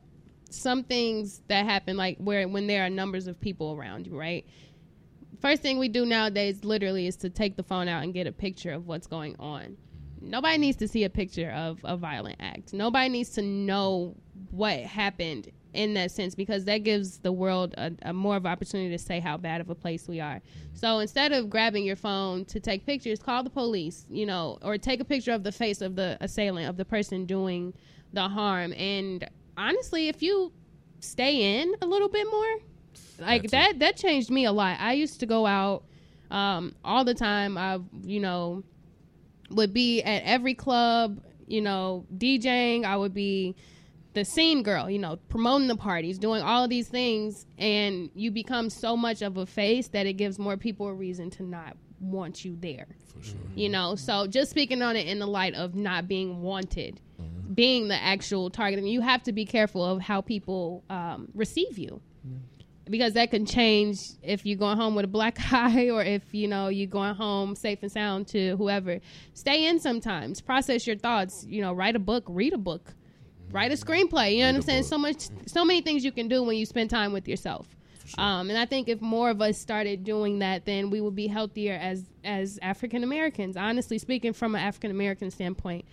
some 0.55 0.85
things 0.85 1.43
that 1.49 1.65
happen 1.65 1.97
like 1.97 2.19
where 2.19 2.47
when 2.49 2.67
there 2.67 2.85
are 2.85 2.91
numbers 2.91 3.27
of 3.27 3.41
people 3.41 3.75
around 3.75 4.07
you, 4.07 4.19
right? 4.19 4.47
First 5.41 5.62
thing 5.62 5.79
we 5.79 5.88
do 5.88 6.07
nowadays 6.07 6.65
literally 6.65 7.07
is 7.07 7.17
to 7.17 7.31
take 7.31 7.57
the 7.57 7.62
phone 7.62 7.88
out 7.88 8.05
and 8.05 8.15
get 8.15 8.27
a 8.27 8.33
picture 8.33 8.73
of 8.73 8.87
what's 8.87 9.07
going 9.07 9.35
on. 9.38 9.77
Nobody 10.21 10.59
needs 10.59 10.77
to 10.79 10.87
see 10.87 11.03
a 11.03 11.11
picture 11.11 11.51
of 11.51 11.81
a 11.83 11.97
violent 11.97 12.37
act. 12.38 12.73
Nobody 12.73 13.09
needs 13.09 13.31
to 13.31 13.43
know 13.43 14.15
what 14.51 14.79
happened 14.79 15.51
in 15.75 15.95
that 15.95 16.11
sense 16.11 16.35
because 16.35 16.65
that 16.67 16.79
gives 16.79 17.19
the 17.19 17.33
world 17.33 17.75
a, 17.77 17.91
a 18.03 18.12
more 18.12 18.37
of 18.37 18.45
an 18.45 18.53
opportunity 18.53 18.91
to 18.91 18.99
say 18.99 19.21
how 19.21 19.37
bad 19.37 19.61
of 19.61 19.71
a 19.71 19.75
place 19.75 20.07
we 20.07 20.21
are. 20.21 20.41
So 20.75 20.99
instead 20.99 21.33
of 21.33 21.51
grabbing 21.51 21.85
your 21.85 21.97
phone 21.97 22.45
to 22.47 22.61
take 22.61 22.87
pictures, 22.87 23.19
call 23.19 23.43
the 23.43 23.51
police, 23.51 24.07
you 24.09 24.27
know, 24.27 24.59
or 24.62 24.79
take 24.79 25.01
a 25.01 25.05
picture 25.05 25.33
of 25.33 25.43
the 25.43 25.53
face 25.53 25.81
of 25.81 25.97
the 25.97 26.19
assailant, 26.21 26.69
of 26.69 26.77
the 26.77 26.85
person 26.85 27.25
doing 27.25 27.75
the 28.12 28.29
harm. 28.29 28.73
And 28.75 29.29
honestly, 29.57 30.09
if 30.09 30.23
you 30.23 30.53
stay 31.01 31.61
in 31.61 31.75
a 31.81 31.87
little 31.87 32.09
bit 32.09 32.27
more, 32.31 32.59
like 33.19 33.51
that, 33.51 33.79
that 33.79 33.97
changed 33.97 34.31
me 34.31 34.45
a 34.45 34.53
lot. 34.53 34.79
I 34.81 34.95
used 34.95 35.21
to 35.21 35.27
go 35.27 35.47
out 35.47 35.85
um, 36.31 36.75
all 36.85 37.05
the 37.05 37.15
time. 37.15 37.57
I, 37.57 37.79
you 38.03 38.21
know, 38.21 38.65
would 39.51 39.73
be 39.73 40.03
at 40.03 40.23
every 40.25 40.55
club, 40.55 41.21
you 41.47 41.61
know, 41.61 42.07
DJing. 42.17 42.85
I 42.85 42.97
would 42.97 43.15
be 43.15 43.55
the 44.15 44.25
scene 44.25 44.62
girl, 44.62 44.91
you 44.91 44.99
know, 44.99 45.17
promoting 45.29 45.69
the 45.69 45.77
parties, 45.77 46.19
doing 46.19 46.43
all 46.43 46.65
of 46.65 46.71
these 46.71 46.88
things, 46.88 47.47
and 47.59 48.11
you 48.15 48.31
become 48.31 48.69
so 48.69 48.97
much 48.97 49.23
of 49.23 49.37
a 49.37 49.47
face 49.47 49.88
that 49.88 50.07
it 50.07 50.15
gives 50.15 50.38
more 50.38 50.57
people 50.57 50.87
a 50.88 50.95
reason 50.95 51.31
to 51.31 51.43
not 51.43 51.77
want 52.01 52.45
you 52.45 52.57
there. 52.61 52.88
For 53.07 53.23
sure. 53.23 53.37
You 53.55 53.69
know, 53.69 53.95
so 53.95 54.27
just 54.27 54.51
speaking 54.51 54.83
on 54.83 54.97
it 54.97 55.07
in 55.07 55.19
the 55.19 55.27
light 55.27 55.55
of 55.55 55.75
not 55.75 56.09
being 56.09 56.43
wanted, 56.43 57.01
being 57.55 57.88
the 57.88 57.95
actual 57.95 58.51
target, 58.51 58.79
I 58.79 58.83
mean, 58.83 58.93
you 58.93 59.01
have 59.01 59.23
to 59.25 59.33
be 59.33 59.45
careful 59.45 59.85
of 59.85 60.01
how 60.01 60.21
people 60.21 60.85
um, 60.91 61.29
receive 61.35 61.79
you. 61.79 62.01
Because 62.91 63.12
that 63.12 63.31
can 63.31 63.47
change 63.47 63.97
if 64.23 64.45
you're 64.45 64.59
going 64.59 64.77
home 64.77 64.97
with 64.97 65.05
a 65.05 65.09
black 65.09 65.38
eye 65.53 65.88
or 65.91 66.03
if 66.03 66.35
you 66.35 66.49
know 66.49 66.67
you're 66.67 66.88
going 66.88 67.15
home 67.15 67.55
safe 67.55 67.79
and 67.83 67.93
sound 67.93 68.27
to 68.29 68.57
whoever. 68.57 68.99
Stay 69.35 69.67
in 69.67 69.79
sometimes. 69.79 70.41
Process 70.41 70.85
your 70.85 70.97
thoughts. 70.97 71.47
You 71.49 71.62
know, 71.62 71.73
write 71.73 71.95
a 71.95 72.01
book, 72.01 72.25
read 72.27 72.53
a 72.53 72.59
book, 72.59 72.93
write 73.53 73.71
a 73.71 73.77
screenplay. 73.77 74.35
You 74.35 74.41
know 74.41 74.49
what 74.49 74.57
I'm 74.57 74.62
saying? 74.62 74.83
So 74.83 74.99
much, 74.99 75.29
so 75.47 75.65
many 75.65 75.81
things 75.81 76.05
you 76.05 76.11
can 76.11 76.27
do 76.27 76.43
when 76.43 76.57
you 76.57 76.67
spend 76.67 76.91
time 76.91 77.12
with 77.12 77.29
yourself. 77.29 77.69
Um, 78.19 78.51
and 78.51 78.59
I 78.59 78.67
think 78.67 78.88
if 78.88 79.01
more 79.01 79.31
of 79.31 79.41
us 79.41 79.59
started 79.59 80.05
doing 80.05 80.41
that, 80.41 80.65
then 80.65 80.91
we 80.91 81.01
would 81.01 81.15
be 81.15 81.27
healthier 81.27 81.75
as 81.75 82.05
as 82.25 82.59
African 82.62 83.05
Americans. 83.05 83.57
Honestly 83.57 83.99
speaking, 83.99 84.33
from 84.33 84.55
an 84.55 84.61
African 84.61 84.91
American 84.91 85.31
standpoint, 85.31 85.85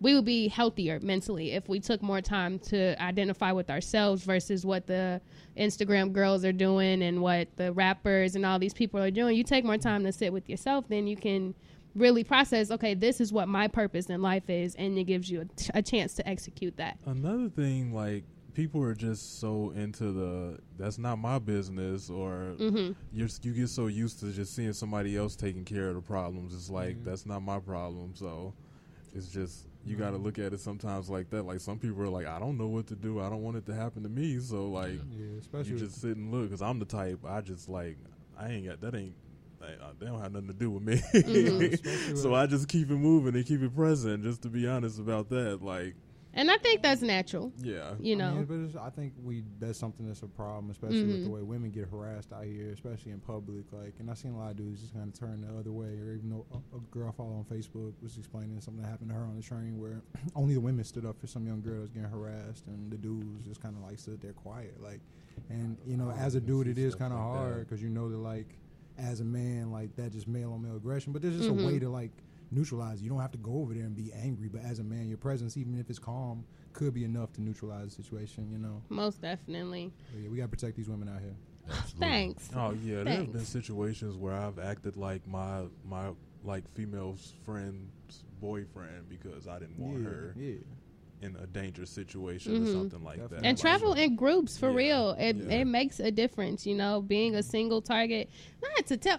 we 0.00 0.14
would 0.14 0.24
be 0.24 0.48
healthier 0.48 1.00
mentally 1.02 1.52
if 1.52 1.68
we 1.68 1.80
took 1.80 2.02
more 2.02 2.20
time 2.20 2.58
to 2.60 3.00
identify 3.02 3.50
with 3.52 3.68
ourselves 3.70 4.22
versus 4.24 4.64
what 4.64 4.86
the 4.86 5.20
Instagram 5.56 6.12
girls 6.12 6.44
are 6.44 6.52
doing 6.52 7.02
and 7.02 7.20
what 7.20 7.48
the 7.56 7.72
rappers 7.72 8.36
and 8.36 8.46
all 8.46 8.58
these 8.58 8.74
people 8.74 9.00
are 9.00 9.10
doing. 9.10 9.36
You 9.36 9.42
take 9.44 9.64
more 9.64 9.78
time 9.78 10.04
to 10.04 10.12
sit 10.12 10.32
with 10.32 10.48
yourself, 10.48 10.86
then 10.88 11.06
you 11.06 11.16
can 11.16 11.54
really 11.94 12.22
process. 12.22 12.70
Okay, 12.70 12.94
this 12.94 13.20
is 13.20 13.32
what 13.32 13.48
my 13.48 13.66
purpose 13.66 14.06
in 14.06 14.22
life 14.22 14.48
is, 14.48 14.74
and 14.76 14.96
it 14.96 15.04
gives 15.04 15.28
you 15.30 15.40
a, 15.40 15.44
t- 15.46 15.70
a 15.74 15.82
chance 15.82 16.14
to 16.14 16.28
execute 16.28 16.76
that. 16.76 16.96
Another 17.06 17.48
thing, 17.48 17.92
like 17.92 18.24
people 18.54 18.82
are 18.82 18.94
just 18.94 19.40
so 19.40 19.72
into 19.74 20.12
the 20.12 20.58
that's 20.78 20.98
not 20.98 21.16
my 21.18 21.38
business, 21.40 22.08
or 22.08 22.54
Mm-hmm. 22.58 22.92
you're 23.12 23.28
you 23.42 23.52
get 23.52 23.68
so 23.68 23.88
used 23.88 24.20
to 24.20 24.30
just 24.30 24.54
seeing 24.54 24.72
somebody 24.74 25.16
else 25.16 25.34
taking 25.34 25.64
care 25.64 25.88
of 25.88 25.96
the 25.96 26.00
problems. 26.02 26.54
It's 26.54 26.70
like 26.70 26.98
Mhm. 26.98 27.04
that's 27.04 27.26
not 27.26 27.40
my 27.42 27.58
problem. 27.58 28.12
So 28.14 28.54
it's 29.14 29.28
just 29.28 29.66
you 29.88 29.96
got 29.96 30.10
to 30.10 30.16
look 30.16 30.38
at 30.38 30.52
it 30.52 30.60
sometimes 30.60 31.08
like 31.08 31.30
that. 31.30 31.44
Like 31.44 31.60
some 31.60 31.78
people 31.78 32.00
are 32.02 32.08
like, 32.08 32.26
I 32.26 32.38
don't 32.38 32.56
know 32.58 32.68
what 32.68 32.86
to 32.88 32.94
do. 32.94 33.20
I 33.20 33.28
don't 33.30 33.42
want 33.42 33.56
it 33.56 33.66
to 33.66 33.74
happen 33.74 34.02
to 34.02 34.08
me. 34.08 34.38
So 34.40 34.68
like 34.68 35.00
yeah, 35.10 35.38
especially 35.40 35.72
you 35.72 35.78
just 35.78 36.00
sit 36.00 36.16
and 36.16 36.30
look 36.32 36.44
because 36.44 36.62
I'm 36.62 36.78
the 36.78 36.84
type. 36.84 37.20
I 37.26 37.40
just 37.40 37.68
like 37.68 37.96
I 38.38 38.48
ain't 38.50 38.66
got 38.66 38.80
that 38.82 38.94
ain't. 38.94 39.14
like, 39.60 39.78
uh, 39.82 39.92
They 39.98 40.06
don't 40.06 40.20
have 40.20 40.32
nothing 40.32 40.48
to 40.48 40.54
do 40.54 40.70
with 40.70 40.82
me, 40.84 40.96
Mhm. 41.14 42.16
so 42.22 42.34
I 42.34 42.46
just 42.46 42.68
keep 42.68 42.90
it 42.90 42.96
moving 42.96 43.34
and 43.34 43.44
keep 43.44 43.62
it 43.62 43.74
present. 43.74 44.22
Just 44.22 44.42
to 44.42 44.48
be 44.48 44.66
honest 44.68 44.98
about 45.00 45.28
that, 45.30 45.62
like 45.62 45.94
And 46.38 46.48
I 46.52 46.56
think 46.58 46.82
that's 46.82 47.02
natural. 47.02 47.52
yeah, 47.60 47.94
You 47.98 48.14
I 48.14 48.18
know, 48.18 48.34
mean, 48.36 48.44
but 48.44 48.54
it's, 48.60 48.76
I 48.76 48.90
think 48.90 49.12
we 49.24 49.42
that's 49.58 49.76
something 49.76 50.06
that's 50.06 50.22
a 50.22 50.28
problem, 50.28 50.70
especially 50.70 51.02
with 51.08 51.24
the 51.24 51.28
Mhm. 51.28 51.32
way 51.32 51.42
women 51.42 51.70
get 51.72 51.88
harassed 51.88 52.32
out 52.32 52.44
here, 52.44 52.70
especially 52.70 53.10
in 53.10 53.18
public. 53.18 53.64
Like, 53.72 53.94
and 53.98 54.08
I've 54.08 54.18
seen 54.18 54.30
a 54.34 54.38
lot 54.38 54.52
of 54.52 54.56
dudes 54.56 54.80
just 54.80 54.94
kind 54.94 55.08
of 55.08 55.18
turn 55.18 55.40
the 55.40 55.58
other 55.58 55.72
way. 55.72 55.98
Or 55.98 56.12
even 56.14 56.30
though 56.30 56.46
a, 56.52 56.76
a 56.76 56.80
girl 56.92 57.08
I 57.08 57.10
follow 57.10 57.32
on 57.32 57.44
Facebook 57.44 57.92
was 58.00 58.16
explaining 58.16 58.60
something 58.60 58.82
that 58.84 58.88
happened 58.88 59.10
to 59.10 59.16
her 59.16 59.22
on 59.24 59.34
the 59.34 59.42
train, 59.42 59.80
where 59.80 60.00
only 60.36 60.54
the 60.54 60.60
women 60.60 60.84
stood 60.84 61.04
up 61.04 61.18
for 61.20 61.26
some 61.26 61.44
young 61.44 61.60
girl 61.60 61.74
that 61.74 61.80
was 61.80 61.90
getting 61.90 62.08
harassed, 62.08 62.68
and 62.68 62.88
the 62.88 62.96
dudes 62.98 63.44
just 63.44 63.60
kind 63.60 63.74
of 63.76 63.82
like 63.82 63.98
stood 63.98 64.20
there 64.20 64.32
quiet. 64.32 64.80
Like, 64.80 65.00
and 65.50 65.76
you 65.84 65.96
know, 65.96 66.12
as 66.12 66.36
a 66.36 66.40
dude, 66.40 66.68
it 66.68 66.78
is 66.78 66.94
kind 66.94 67.12
of 67.12 67.18
hard 67.18 67.66
because 67.66 67.82
you 67.82 67.88
know 67.90 68.08
that 68.10 68.18
like, 68.18 68.46
as 68.96 69.18
a 69.20 69.24
man, 69.24 69.72
like 69.72 69.96
that 69.96 70.12
just 70.12 70.28
male 70.28 70.52
on 70.52 70.62
male 70.62 70.76
aggression. 70.76 71.12
But 71.12 71.20
there's 71.22 71.36
just 71.36 71.50
Mhm. 71.50 71.62
a 71.62 71.66
way 71.66 71.78
to 71.80 71.88
like 71.88 72.12
neutralize. 72.50 73.02
You 73.02 73.08
don't 73.10 73.20
have 73.20 73.32
to 73.32 73.38
go 73.38 73.60
over 73.60 73.74
there 73.74 73.84
and 73.84 73.94
be 73.96 74.12
angry, 74.12 74.48
but 74.48 74.62
as 74.62 74.78
a 74.78 74.84
man, 74.84 75.08
your 75.08 75.18
presence, 75.18 75.56
even 75.56 75.78
if 75.78 75.90
it's 75.90 75.98
calm, 75.98 76.44
could 76.72 76.94
be 76.94 77.04
enough 77.04 77.32
to 77.34 77.42
neutralize 77.42 77.96
the 77.96 78.02
situation. 78.02 78.50
You 78.50 78.58
know. 78.58 78.82
most 78.88 79.20
definitely. 79.20 79.92
But 80.12 80.22
yeah, 80.22 80.28
we 80.28 80.36
gotta 80.36 80.48
protect 80.48 80.76
these 80.76 80.88
women 80.88 81.08
out 81.08 81.20
here. 81.20 81.34
Absolutely. 81.68 81.98
Thanks. 82.08 82.50
Oh 82.56 82.74
yeah, 82.82 83.02
there 83.04 83.16
have 83.16 83.32
been 83.32 83.44
situations 83.44 84.16
where 84.16 84.34
I've 84.34 84.58
acted 84.58 84.96
like 84.96 85.26
my 85.26 85.64
my 85.88 86.10
like 86.44 86.64
female 86.74 87.16
friend's 87.44 88.24
boyfriend 88.40 89.08
because 89.08 89.48
I 89.48 89.58
didn't 89.58 89.78
want 89.78 89.98
yeah, 89.98 90.08
her 90.08 90.34
yeah. 90.36 90.54
in 91.20 91.36
a 91.36 91.46
dangerous 91.46 91.90
situation 91.90 92.52
Mhm. 92.52 92.62
or 92.68 92.72
something 92.72 93.02
like 93.04 93.16
that. 93.16 93.22
Definitely. 93.30 93.48
and 93.48 93.58
Like, 93.58 93.60
travel 93.60 93.92
in 93.94 94.14
groups 94.16 94.56
for 94.56 94.70
Yeah, 94.70 94.76
real. 94.76 95.10
It 95.18 95.36
yeah. 95.36 95.52
it 95.58 95.64
makes 95.66 95.98
a 96.00 96.10
difference, 96.10 96.64
you 96.66 96.76
know. 96.76 97.02
Being 97.02 97.34
a 97.34 97.42
single 97.42 97.82
target. 97.82 98.30
I 98.64 98.68
had 98.76 98.86
to 98.86 98.96
tell. 98.96 99.18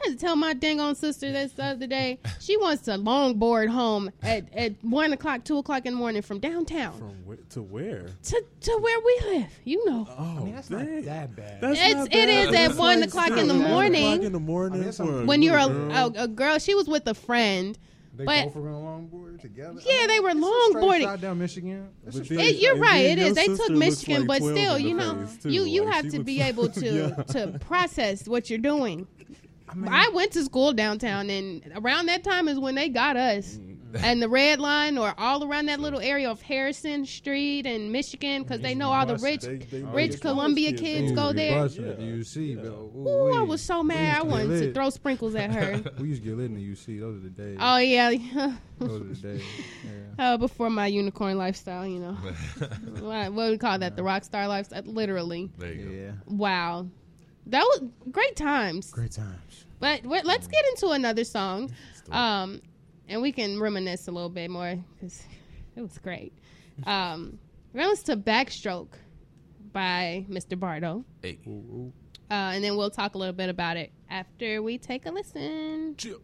I 0.00 0.08
had 0.08 0.18
to 0.18 0.24
tell 0.24 0.36
my 0.36 0.54
dang 0.54 0.80
on 0.80 0.94
sister 0.94 1.32
this 1.32 1.52
the 1.52 1.64
other 1.64 1.86
day. 1.86 2.18
She 2.40 2.56
wants 2.56 2.82
to 2.82 2.92
longboard 2.92 3.68
home 3.68 4.10
at, 4.22 4.52
at 4.54 4.74
one 4.82 5.12
o'clock, 5.12 5.44
two 5.44 5.58
o'clock 5.58 5.86
in 5.86 5.94
the 5.94 5.98
morning 5.98 6.22
from 6.22 6.38
downtown 6.38 6.96
from 6.98 7.16
wh- 7.28 7.52
to 7.54 7.62
where? 7.62 8.06
to, 8.24 8.44
to 8.60 8.78
where 8.80 9.00
we 9.00 9.20
live. 9.38 9.50
You 9.64 9.84
know, 9.90 10.06
Oh, 10.10 10.36
I 10.40 10.44
mean, 10.44 10.54
that's 10.54 10.68
dang. 10.68 10.94
not 10.96 11.04
that 11.06 11.36
bad. 11.36 11.60
That's 11.60 11.78
It's- 11.80 11.94
not 11.94 12.06
it 12.06 12.12
bad. 12.12 12.28
is 12.28 12.46
at 12.46 12.52
That's 12.52 12.74
one 12.78 13.00
like 13.00 13.08
o'clock 13.08 13.30
in 13.32 13.48
the 13.48 13.54
morning. 13.54 14.22
in 14.22 14.32
the 14.32 14.38
morning 14.40 14.80
I 14.82 14.84
mean, 14.84 14.92
for 14.92 15.24
when 15.24 15.42
you're 15.42 15.58
a, 15.58 15.66
girl. 15.66 15.92
a, 16.16 16.22
a 16.24 16.28
girl, 16.28 16.58
she 16.58 16.74
was 16.74 16.86
with 16.86 17.06
a 17.08 17.14
friend. 17.14 17.76
they 18.16 18.24
but- 18.24 18.44
both 18.44 18.56
were 18.56 18.70
on 18.70 19.08
longboard 19.10 19.40
together. 19.40 19.80
Yeah, 19.84 20.06
they 20.06 20.20
were 20.20 20.30
it's 20.30 20.38
a 20.38 20.42
longboarding. 20.42 21.20
down 21.20 21.38
Michigan. 21.38 21.88
It's 22.06 22.16
a 22.16 22.18
But 22.20 22.24
straight 22.26 22.36
then- 22.38 22.46
It, 22.46 22.56
you're 22.60 22.76
right. 22.76 23.02
then 23.02 23.18
It 23.18 23.20
your 23.20 23.28
is. 23.28 23.34
They 23.34 23.46
took 23.48 23.70
Michigan, 23.70 24.26
like 24.26 24.42
but 24.42 24.48
still, 24.52 24.78
you 24.78 24.94
know, 24.94 25.26
too. 25.42 25.50
you 25.50 25.64
you 25.64 25.84
Like, 25.84 25.94
have 25.94 26.10
to 26.12 26.22
be 26.24 26.40
able 26.50 26.68
to 26.68 26.86
Yeah. 27.16 27.22
to 27.34 27.58
process 27.60 28.26
what 28.28 28.48
you're 28.50 28.58
doing. 28.58 29.06
I 29.70 29.74
mean, 29.74 29.92
I 29.92 30.08
went 30.14 30.32
to 30.32 30.44
school 30.44 30.72
downtown, 30.72 31.28
and 31.30 31.62
around 31.76 32.06
that 32.06 32.24
time 32.24 32.48
is 32.48 32.58
when 32.58 32.74
they 32.74 32.88
got 32.88 33.16
us. 33.16 33.56
Mm. 33.56 33.64
And 34.02 34.20
the 34.20 34.28
red 34.28 34.60
line, 34.60 34.98
or 34.98 35.14
all 35.16 35.42
around 35.44 35.64
that 35.66 35.80
little 35.80 35.98
area 36.00 36.30
of 36.30 36.42
Harrison 36.42 37.06
Street 37.06 37.64
and 37.64 37.90
Michigan, 37.90 38.42
because 38.42 38.60
they 38.60 38.74
know 38.74 38.90
all 38.92 39.06
the 39.06 39.16
rich, 39.16 39.40
They- 39.40 39.56
they- 39.56 39.82
rich 39.82 40.12
they- 40.12 40.18
Columbia 40.18 40.72
kids, 40.72 40.82
kids 40.82 41.12
go 41.12 41.32
there. 41.32 41.62
busting 41.62 41.84
the 41.96 42.02
UC, 42.02 42.54
Yeah. 42.54 42.62
though. 42.64 42.92
Ooh, 42.94 43.32
I 43.34 43.40
was 43.44 43.62
so 43.62 43.82
mad. 43.82 43.98
I 43.98 44.04
used 44.04 44.18
to 44.18 44.24
get 44.24 44.30
wanted 44.30 44.60
to 44.60 44.72
throw 44.74 44.90
sprinkles 44.90 45.34
at 45.34 45.50
her. 45.54 45.82
We 45.98 46.08
used 46.08 46.22
to 46.22 46.28
get 46.28 46.36
lit 46.36 46.50
in 46.50 46.56
the 46.56 46.60
UC. 46.62 46.98
Those 47.00 47.16
are 47.16 47.20
the 47.20 47.30
days. 47.30 47.56
oh 47.58 47.78
yeah, 47.78 48.10
Those 48.78 49.00
are 49.00 49.04
the 49.04 49.14
days. 49.14 49.42
Yeah. 49.82 50.32
uh, 50.34 50.36
before 50.36 50.68
my 50.68 50.86
unicorn 50.86 51.38
lifestyle, 51.38 51.86
you 51.86 51.98
know. 51.98 52.12
what, 53.00 53.32
what 53.32 53.46
do 53.46 53.50
we 53.52 53.56
call 53.58 53.78
that? 53.78 53.96
The 53.96 54.02
rock 54.02 54.22
star 54.22 54.46
lifestyle. 54.48 54.82
Literally. 54.84 55.48
There 55.56 55.72
you 55.72 55.84
go. 55.86 55.90
Yeah. 55.90 56.10
Wow, 56.26 56.88
that 57.48 57.62
was 57.62 57.82
great 58.10 58.36
times. 58.36 58.90
Great 58.90 59.12
times. 59.12 59.64
But 59.80 60.04
wait, 60.04 60.24
let's 60.24 60.46
get 60.46 60.64
into 60.70 60.88
another 60.90 61.24
song, 61.24 61.70
Let's 61.88 62.00
do 62.02 62.12
it. 62.12 62.16
um, 62.16 62.60
and 63.08 63.22
we 63.22 63.32
can 63.32 63.60
reminisce 63.60 64.08
a 64.08 64.10
little 64.12 64.28
bit 64.30 64.50
more 64.50 64.76
because 64.94 65.22
it 65.76 65.80
was 65.82 65.98
great. 65.98 66.32
Um, 66.86 67.38
we're 67.72 67.80
gonna 67.80 67.90
listen 67.90 68.22
to 68.22 68.30
"Backstroke" 68.30 68.94
by 69.72 70.24
Mr. 70.28 70.58
Bardo, 70.58 71.04
Hey. 71.22 71.38
Ooh, 71.46 71.50
ooh. 71.50 71.92
uh, 72.30 72.52
and 72.54 72.64
then 72.64 72.76
we'll 72.76 72.90
talk 72.90 73.14
a 73.14 73.18
little 73.18 73.34
bit 73.34 73.48
about 73.48 73.76
it 73.76 73.92
after 74.10 74.62
we 74.62 74.78
take 74.78 75.06
a 75.06 75.10
listen. 75.10 75.94
Chill. 75.96 76.20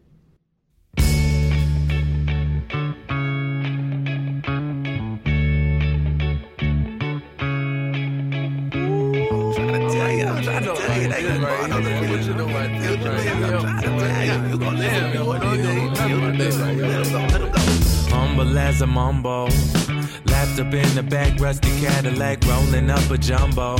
Humble 18.11 18.57
as 18.57 18.81
a 18.81 18.87
mumbo. 18.87 19.47
Lapped 20.25 20.59
up 20.59 20.73
in 20.73 20.95
the 20.95 21.05
back, 21.09 21.39
rusty 21.39 21.69
Cadillac, 21.79 22.43
rolling 22.45 22.89
up 22.89 23.09
a 23.09 23.17
jumbo. 23.17 23.77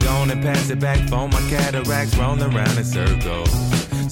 Gone 0.00 0.30
and 0.32 0.42
pass 0.42 0.68
it 0.70 0.80
back 0.80 0.98
for 1.08 1.28
my 1.28 1.40
cataracts, 1.48 2.16
rolling 2.16 2.42
around 2.42 2.76
in 2.76 2.84
circles. 2.84 3.50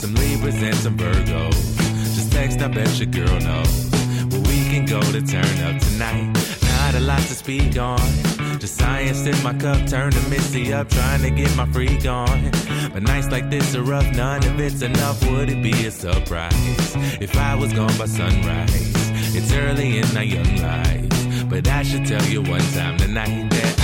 Some 0.00 0.14
Libras 0.14 0.62
and 0.62 0.76
some 0.76 0.96
Virgos. 0.96 1.76
Just 2.14 2.30
text, 2.30 2.60
I 2.60 2.68
bet 2.68 3.00
your 3.00 3.08
girl 3.08 3.40
knows. 3.40 3.90
Where 4.30 4.42
we 4.42 4.64
can 4.70 4.86
go 4.86 5.00
to 5.00 5.20
turn 5.20 5.58
up 5.64 5.80
tonight. 5.82 6.32
Not 6.62 6.94
a 6.94 7.00
lot 7.00 7.22
to 7.22 7.34
speak 7.34 7.76
on. 7.76 8.35
Just 8.58 8.78
science 8.78 9.26
in 9.26 9.42
my 9.42 9.52
cup, 9.52 9.86
turn 9.86 10.10
the 10.10 10.26
misty 10.30 10.72
up, 10.72 10.88
trying 10.88 11.22
to 11.22 11.30
get 11.30 11.54
my 11.56 11.66
freak 11.72 12.06
on. 12.06 12.50
But 12.92 13.02
nights 13.02 13.30
like 13.30 13.50
this 13.50 13.74
are 13.74 13.82
rough, 13.82 14.10
none 14.16 14.44
of 14.46 14.58
it's 14.60 14.82
enough. 14.82 15.22
Would 15.30 15.50
it 15.50 15.62
be 15.62 15.86
a 15.86 15.90
surprise 15.90 16.96
if 17.20 17.36
I 17.36 17.54
was 17.54 17.72
gone 17.72 17.96
by 17.98 18.06
sunrise? 18.06 18.96
It's 19.34 19.52
early 19.52 19.98
in 19.98 20.14
my 20.14 20.22
young 20.22 20.56
life, 20.62 21.50
but 21.50 21.68
I 21.68 21.82
should 21.82 22.06
tell 22.06 22.24
you 22.24 22.40
one 22.42 22.66
time 22.72 22.96
tonight 22.96 23.50
that 23.50 23.74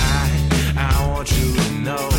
I, 0.75 1.03
I 1.03 1.07
want 1.09 1.31
you 1.37 1.53
to 1.53 1.71
know 1.81 2.09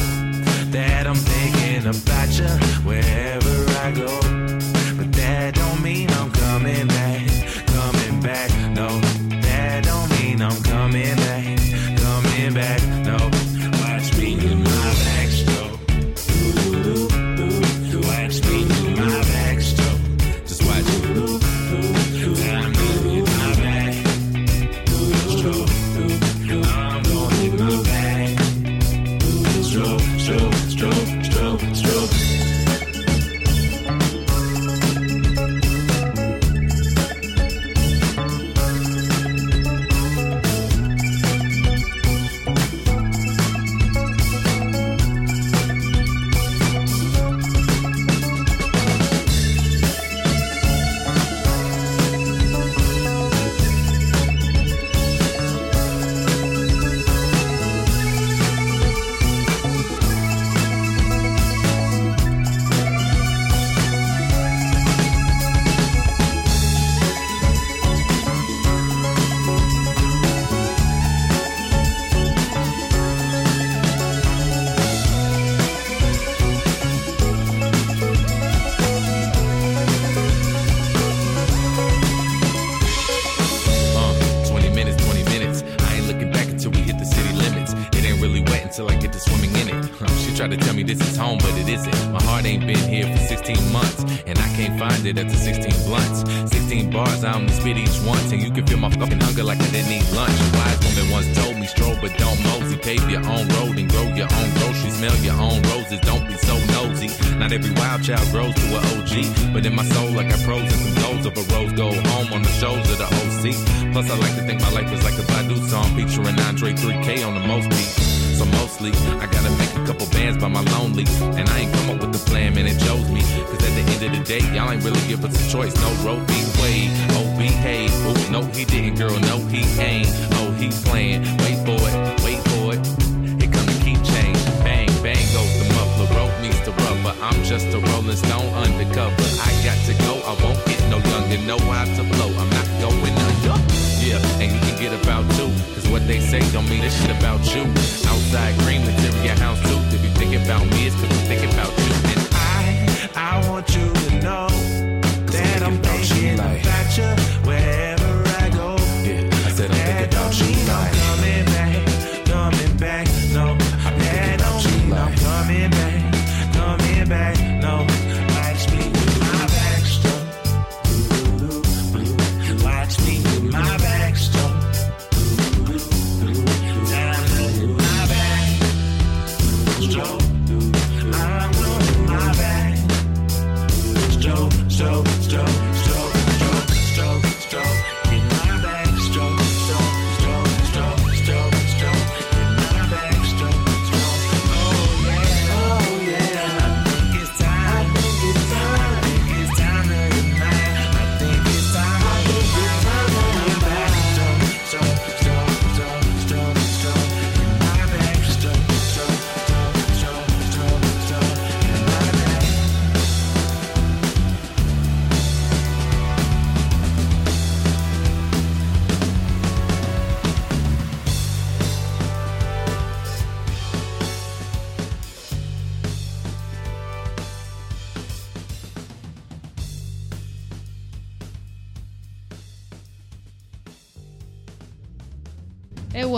that 0.70 1.06
I'm 1.08 1.16
thinking 1.16 1.86
about 1.86 2.30
you 2.38 2.48
wherever 2.86 3.70
I 3.84 3.90
go. 3.90 4.06
But 4.96 5.12
that 5.12 5.54
don't 5.56 5.82
mean 5.82 6.08
I'm 6.10 6.30
coming 6.30 6.86
back, 6.86 7.26
coming 7.66 8.20
back. 8.20 8.50
No, 8.70 9.00
that 9.42 9.82
don't 9.84 10.08
mean 10.10 10.40
I'm 10.40 10.62
coming 10.62 11.16
back, 11.16 11.23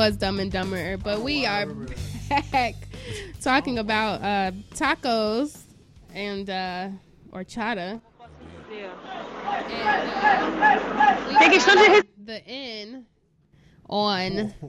was 0.06 0.16
Dumb 0.16 0.38
and 0.38 0.52
Dumber, 0.52 0.96
but 0.98 1.20
we 1.20 1.46
are 1.46 1.66
back 2.28 2.76
talking 3.40 3.78
about 3.78 4.22
uh, 4.22 4.52
tacos 4.70 5.62
and 6.14 6.48
uh, 6.48 6.90
horchata. 7.32 8.00
And, 8.70 8.80
uh, 11.26 11.38
we 11.40 12.02
the 12.24 12.40
in 12.46 13.06
on. 13.88 14.54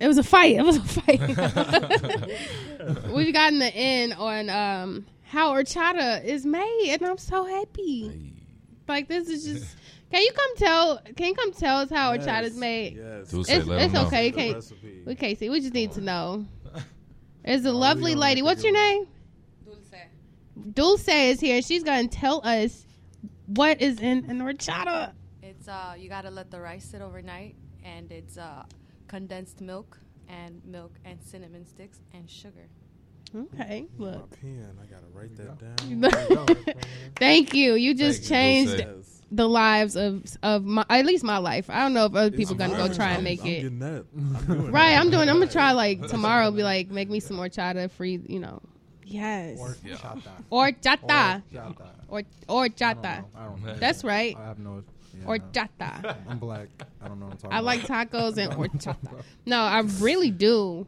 It 0.00 0.08
was 0.08 0.18
a 0.18 0.24
fight. 0.24 0.56
It 0.56 0.64
was 0.64 0.78
a 0.78 0.82
fight. 0.82 1.20
We've 3.14 3.32
gotten 3.32 3.60
the 3.60 3.72
in 3.72 4.12
on 4.12 4.50
um, 4.50 5.06
how 5.22 5.54
horchata 5.54 6.24
is 6.24 6.44
made, 6.44 6.96
and 6.98 7.06
I'm 7.06 7.16
so 7.16 7.44
happy. 7.44 8.34
Like 8.88 9.06
this 9.06 9.28
is 9.28 9.44
just. 9.44 9.76
Can 10.14 10.22
you 10.22 10.30
come 10.32 10.56
tell? 10.56 11.00
Can 11.16 11.26
you 11.26 11.34
come 11.34 11.52
tell 11.52 11.78
us 11.78 11.90
how 11.90 12.12
a 12.12 12.18
horchata 12.18 12.44
is 12.44 12.56
made? 12.56 12.96
Yes. 12.96 13.30
Dulce, 13.32 13.48
It's, 13.48 13.66
let 13.66 13.80
'em 13.80 13.90
it's 13.90 13.98
okay. 14.06 14.26
You 14.26 14.32
can't. 14.32 14.54
recipe. 14.54 15.02
We 15.04 15.14
can't 15.16 15.36
see. 15.36 15.50
We 15.50 15.58
just 15.60 15.74
need 15.74 15.90
to 15.92 16.00
know. 16.00 16.46
There's 17.44 17.64
a 17.64 17.70
we 17.72 17.76
lovely 17.76 18.14
lady. 18.14 18.40
What's 18.40 18.62
your 18.62 18.74
name? 18.74 19.08
Dulce 19.64 20.72
Dulce 20.72 21.08
is 21.08 21.40
here. 21.40 21.60
She's 21.62 21.82
gonna 21.82 22.06
tell 22.06 22.46
us 22.46 22.86
what 23.46 23.82
is 23.82 23.98
in 23.98 24.30
an 24.30 24.38
horchata. 24.38 25.14
It's 25.42 25.58
It's 25.58 25.68
uh, 25.68 25.96
you 25.98 26.08
gotta 26.08 26.30
let 26.30 26.48
the 26.48 26.60
rice 26.60 26.84
sit 26.84 27.02
overnight, 27.02 27.56
and 27.82 28.12
it's 28.12 28.38
uh, 28.38 28.62
condensed 29.08 29.60
milk 29.60 29.98
and 30.28 30.64
milk 30.64 30.92
and 31.04 31.20
cinnamon 31.24 31.66
sticks 31.66 31.98
and 32.12 32.30
sugar. 32.30 32.68
Okay, 33.34 33.88
look. 33.98 34.30
My 34.30 34.36
pen, 34.36 34.78
I 34.80 34.86
gotta 34.86 35.08
write 35.12 35.36
that 35.38 35.88
You 35.88 35.96
down. 35.96 36.74
Thank 37.16 37.52
you. 37.52 37.74
You 37.74 37.94
just 37.94 38.22
Thank 38.22 38.68
you, 38.68 38.76
changed 38.76 38.84
Dulce. 38.84 39.13
The 39.34 39.48
lives 39.48 39.96
of 39.96 40.24
of 40.42 40.64
my 40.64 40.84
at 40.88 41.04
least 41.06 41.24
my 41.24 41.38
life. 41.38 41.68
I 41.70 41.80
don't 41.82 41.92
know 41.94 42.06
if 42.06 42.14
other 42.14 42.30
people 42.30 42.54
It's 42.54 42.58
gonna 42.62 42.76
go 42.76 42.92
try 42.92 43.06
I'm- 43.06 43.14
and 43.16 43.24
make 43.24 43.40
I'm 43.42 43.46
it. 43.46 43.62
getting 43.62 43.78
that. 43.80 44.04
I'm 44.16 44.34
doing 44.46 44.70
Right, 44.72 44.90
that. 44.90 45.00
I'm 45.00 45.10
doing. 45.10 45.28
I'm 45.28 45.38
gonna 45.38 45.50
try 45.50 45.72
like 45.72 46.06
tomorrow. 46.06 46.50
Be 46.50 46.62
like, 46.62 46.90
make 46.90 47.08
me 47.10 47.20
some 47.20 47.36
horchata 47.36 47.90
free. 47.90 48.20
You 48.28 48.40
know, 48.40 48.62
yes, 49.04 49.58
Or 49.58 49.76
Yeah. 49.84 49.96
chata. 49.96 50.22
or 50.50 50.66
Or 50.68 50.70
chata, 50.72 51.42
chata. 51.52 51.86
or 52.08 52.22
or 52.48 52.64
I 52.64 52.68
don't 52.68 52.76
chata. 52.78 53.02
know. 53.02 53.28
I 53.36 53.44
don't 53.44 53.64
know. 53.64 53.74
That's 53.76 54.04
right, 54.04 54.36
I 54.38 54.44
have 54.46 54.58
no. 54.58 54.82
yeah, 55.18 55.26
or 55.26 55.38
no. 55.38 55.44
chata. 55.52 56.16
I'm 56.28 56.38
black. 56.38 56.68
I 57.02 57.08
don't 57.08 57.18
know 57.20 57.26
what 57.26 57.32
I'm 57.32 57.38
talking 57.38 57.56
I 57.56 57.60
like 57.60 57.84
about. 57.84 58.10
tacos 58.10 58.36
and 58.38 58.52
horchata. 58.80 59.22
No, 59.46 59.60
I 59.60 59.80
really 60.00 60.30
do 60.30 60.86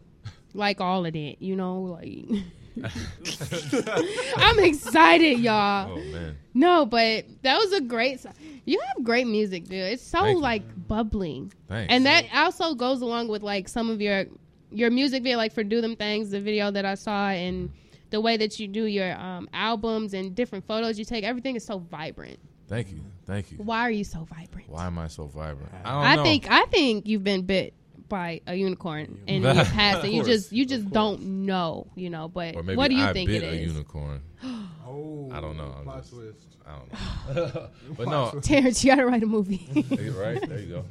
like 0.54 0.80
all 0.80 1.04
of 1.04 1.14
it. 1.16 1.42
You 1.42 1.56
know, 1.56 1.80
like 1.82 2.42
I'm 4.36 4.58
excited, 4.60 5.38
y'all. 5.40 5.92
Oh 5.92 5.96
man, 6.12 6.36
No, 6.54 6.86
but 6.86 7.24
that 7.42 7.58
was 7.58 7.72
a 7.72 7.80
great. 7.80 8.20
so- 8.20 8.30
You 8.64 8.80
have 8.94 9.04
great 9.04 9.26
music, 9.26 9.64
dude. 9.64 9.74
It's 9.92 10.02
so 10.02 10.20
Thank 10.20 10.36
you. 10.36 10.42
like 10.42 10.88
bubbling, 10.88 11.52
thanks. 11.68 11.92
and 11.92 12.06
that 12.06 12.26
also 12.34 12.74
goes 12.74 13.00
along 13.02 13.28
with 13.28 13.42
like 13.42 13.68
some 13.68 13.90
of 13.90 14.00
your 14.00 14.26
your 14.70 14.90
music 14.90 15.22
video, 15.22 15.36
like 15.38 15.52
for 15.52 15.62
"Do 15.64 15.80
Them 15.80 15.96
Things," 15.96 16.30
the 16.30 16.40
video 16.40 16.70
that 16.70 16.84
I 16.84 16.94
saw, 16.94 17.28
and 17.30 17.70
the 18.10 18.20
way 18.20 18.36
that 18.36 18.58
you 18.60 18.68
do 18.68 18.84
your 18.84 19.16
um, 19.18 19.48
albums 19.52 20.14
and 20.14 20.34
different 20.34 20.66
photos 20.66 20.98
you 20.98 21.04
take. 21.04 21.24
Everything 21.24 21.56
is 21.56 21.64
so 21.64 21.78
vibrant. 21.78 22.38
thank 22.68 22.90
you, 22.90 23.00
thank 23.26 23.50
you. 23.52 23.58
Why 23.58 23.80
are 23.82 23.90
you 23.90 24.04
so 24.04 24.24
vibrant? 24.24 24.68
Why 24.68 24.86
am 24.86 24.98
I 24.98 25.08
so 25.08 25.26
vibrant? 25.26 25.72
I 25.84 25.90
don't 25.92 26.02
I 26.04 26.16
know. 26.16 26.22
think 26.24 26.50
I 26.50 26.64
think 26.66 27.06
you've 27.06 27.24
been 27.24 27.42
bit 27.42 27.74
by 28.08 28.40
a 28.46 28.54
unicorn 28.54 29.20
in 29.26 29.42
your 29.42 29.54
past, 29.54 30.04
and 30.04 30.12
you 30.14 30.22
just 30.24 30.52
you 30.52 30.66
just 30.66 30.90
don't 30.90 31.22
know, 31.22 31.86
you 31.94 32.10
know. 32.10 32.28
But 32.28 32.56
or 32.56 32.62
maybe 32.62 32.76
what 32.76 32.88
do 32.88 32.96
you 32.96 33.04
I 33.04 33.12
think 33.12 33.28
bit 33.28 33.42
it 33.42 33.52
a 33.52 33.56
unicorn. 33.56 34.22
Oh, 34.88 35.28
I 35.32 35.40
don't 35.40 35.56
know. 35.56 35.74
I'm 35.80 35.98
just- 35.98 36.12
twist. 36.12 36.56
I 36.64 36.78
don't 36.78 37.44
know. 37.54 37.68
but 37.96 38.08
no, 38.08 38.38
Terrence, 38.40 38.84
you 38.84 38.92
gotta 38.92 39.04
write 39.04 39.24
a 39.24 39.26
movie. 39.26 39.68
right 40.16 40.40
there 40.48 40.60
you 40.60 40.66
go. 40.66 40.84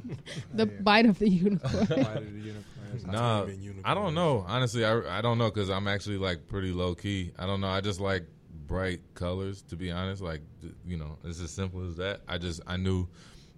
the 0.52 0.66
bite 0.66 1.06
of 1.06 1.18
the 1.18 1.28
unicorn. 1.30 1.86
Bite 1.86 1.98
of 1.98 2.32
the 2.34 2.40
unicorn. 2.40 2.64
Not- 3.06 3.48
Nah. 3.48 3.48
I 3.84 3.94
don't 3.94 4.14
know. 4.14 4.44
Honestly, 4.46 4.84
I, 4.84 5.18
I 5.18 5.20
don't 5.20 5.38
know 5.38 5.50
because 5.50 5.70
I'm 5.70 5.88
actually 5.88 6.18
like 6.18 6.46
pretty 6.48 6.72
low 6.72 6.94
key. 6.94 7.32
I 7.38 7.46
don't 7.46 7.60
know. 7.60 7.68
I 7.68 7.80
just 7.80 8.00
like 8.00 8.24
bright 8.66 9.00
colors. 9.14 9.62
To 9.62 9.76
be 9.76 9.90
honest, 9.90 10.22
like 10.22 10.40
you 10.86 10.96
know, 10.96 11.18
it's 11.24 11.40
as 11.40 11.50
simple 11.50 11.86
as 11.86 11.96
that. 11.96 12.20
I 12.28 12.38
just 12.38 12.60
I 12.66 12.76
knew 12.76 13.08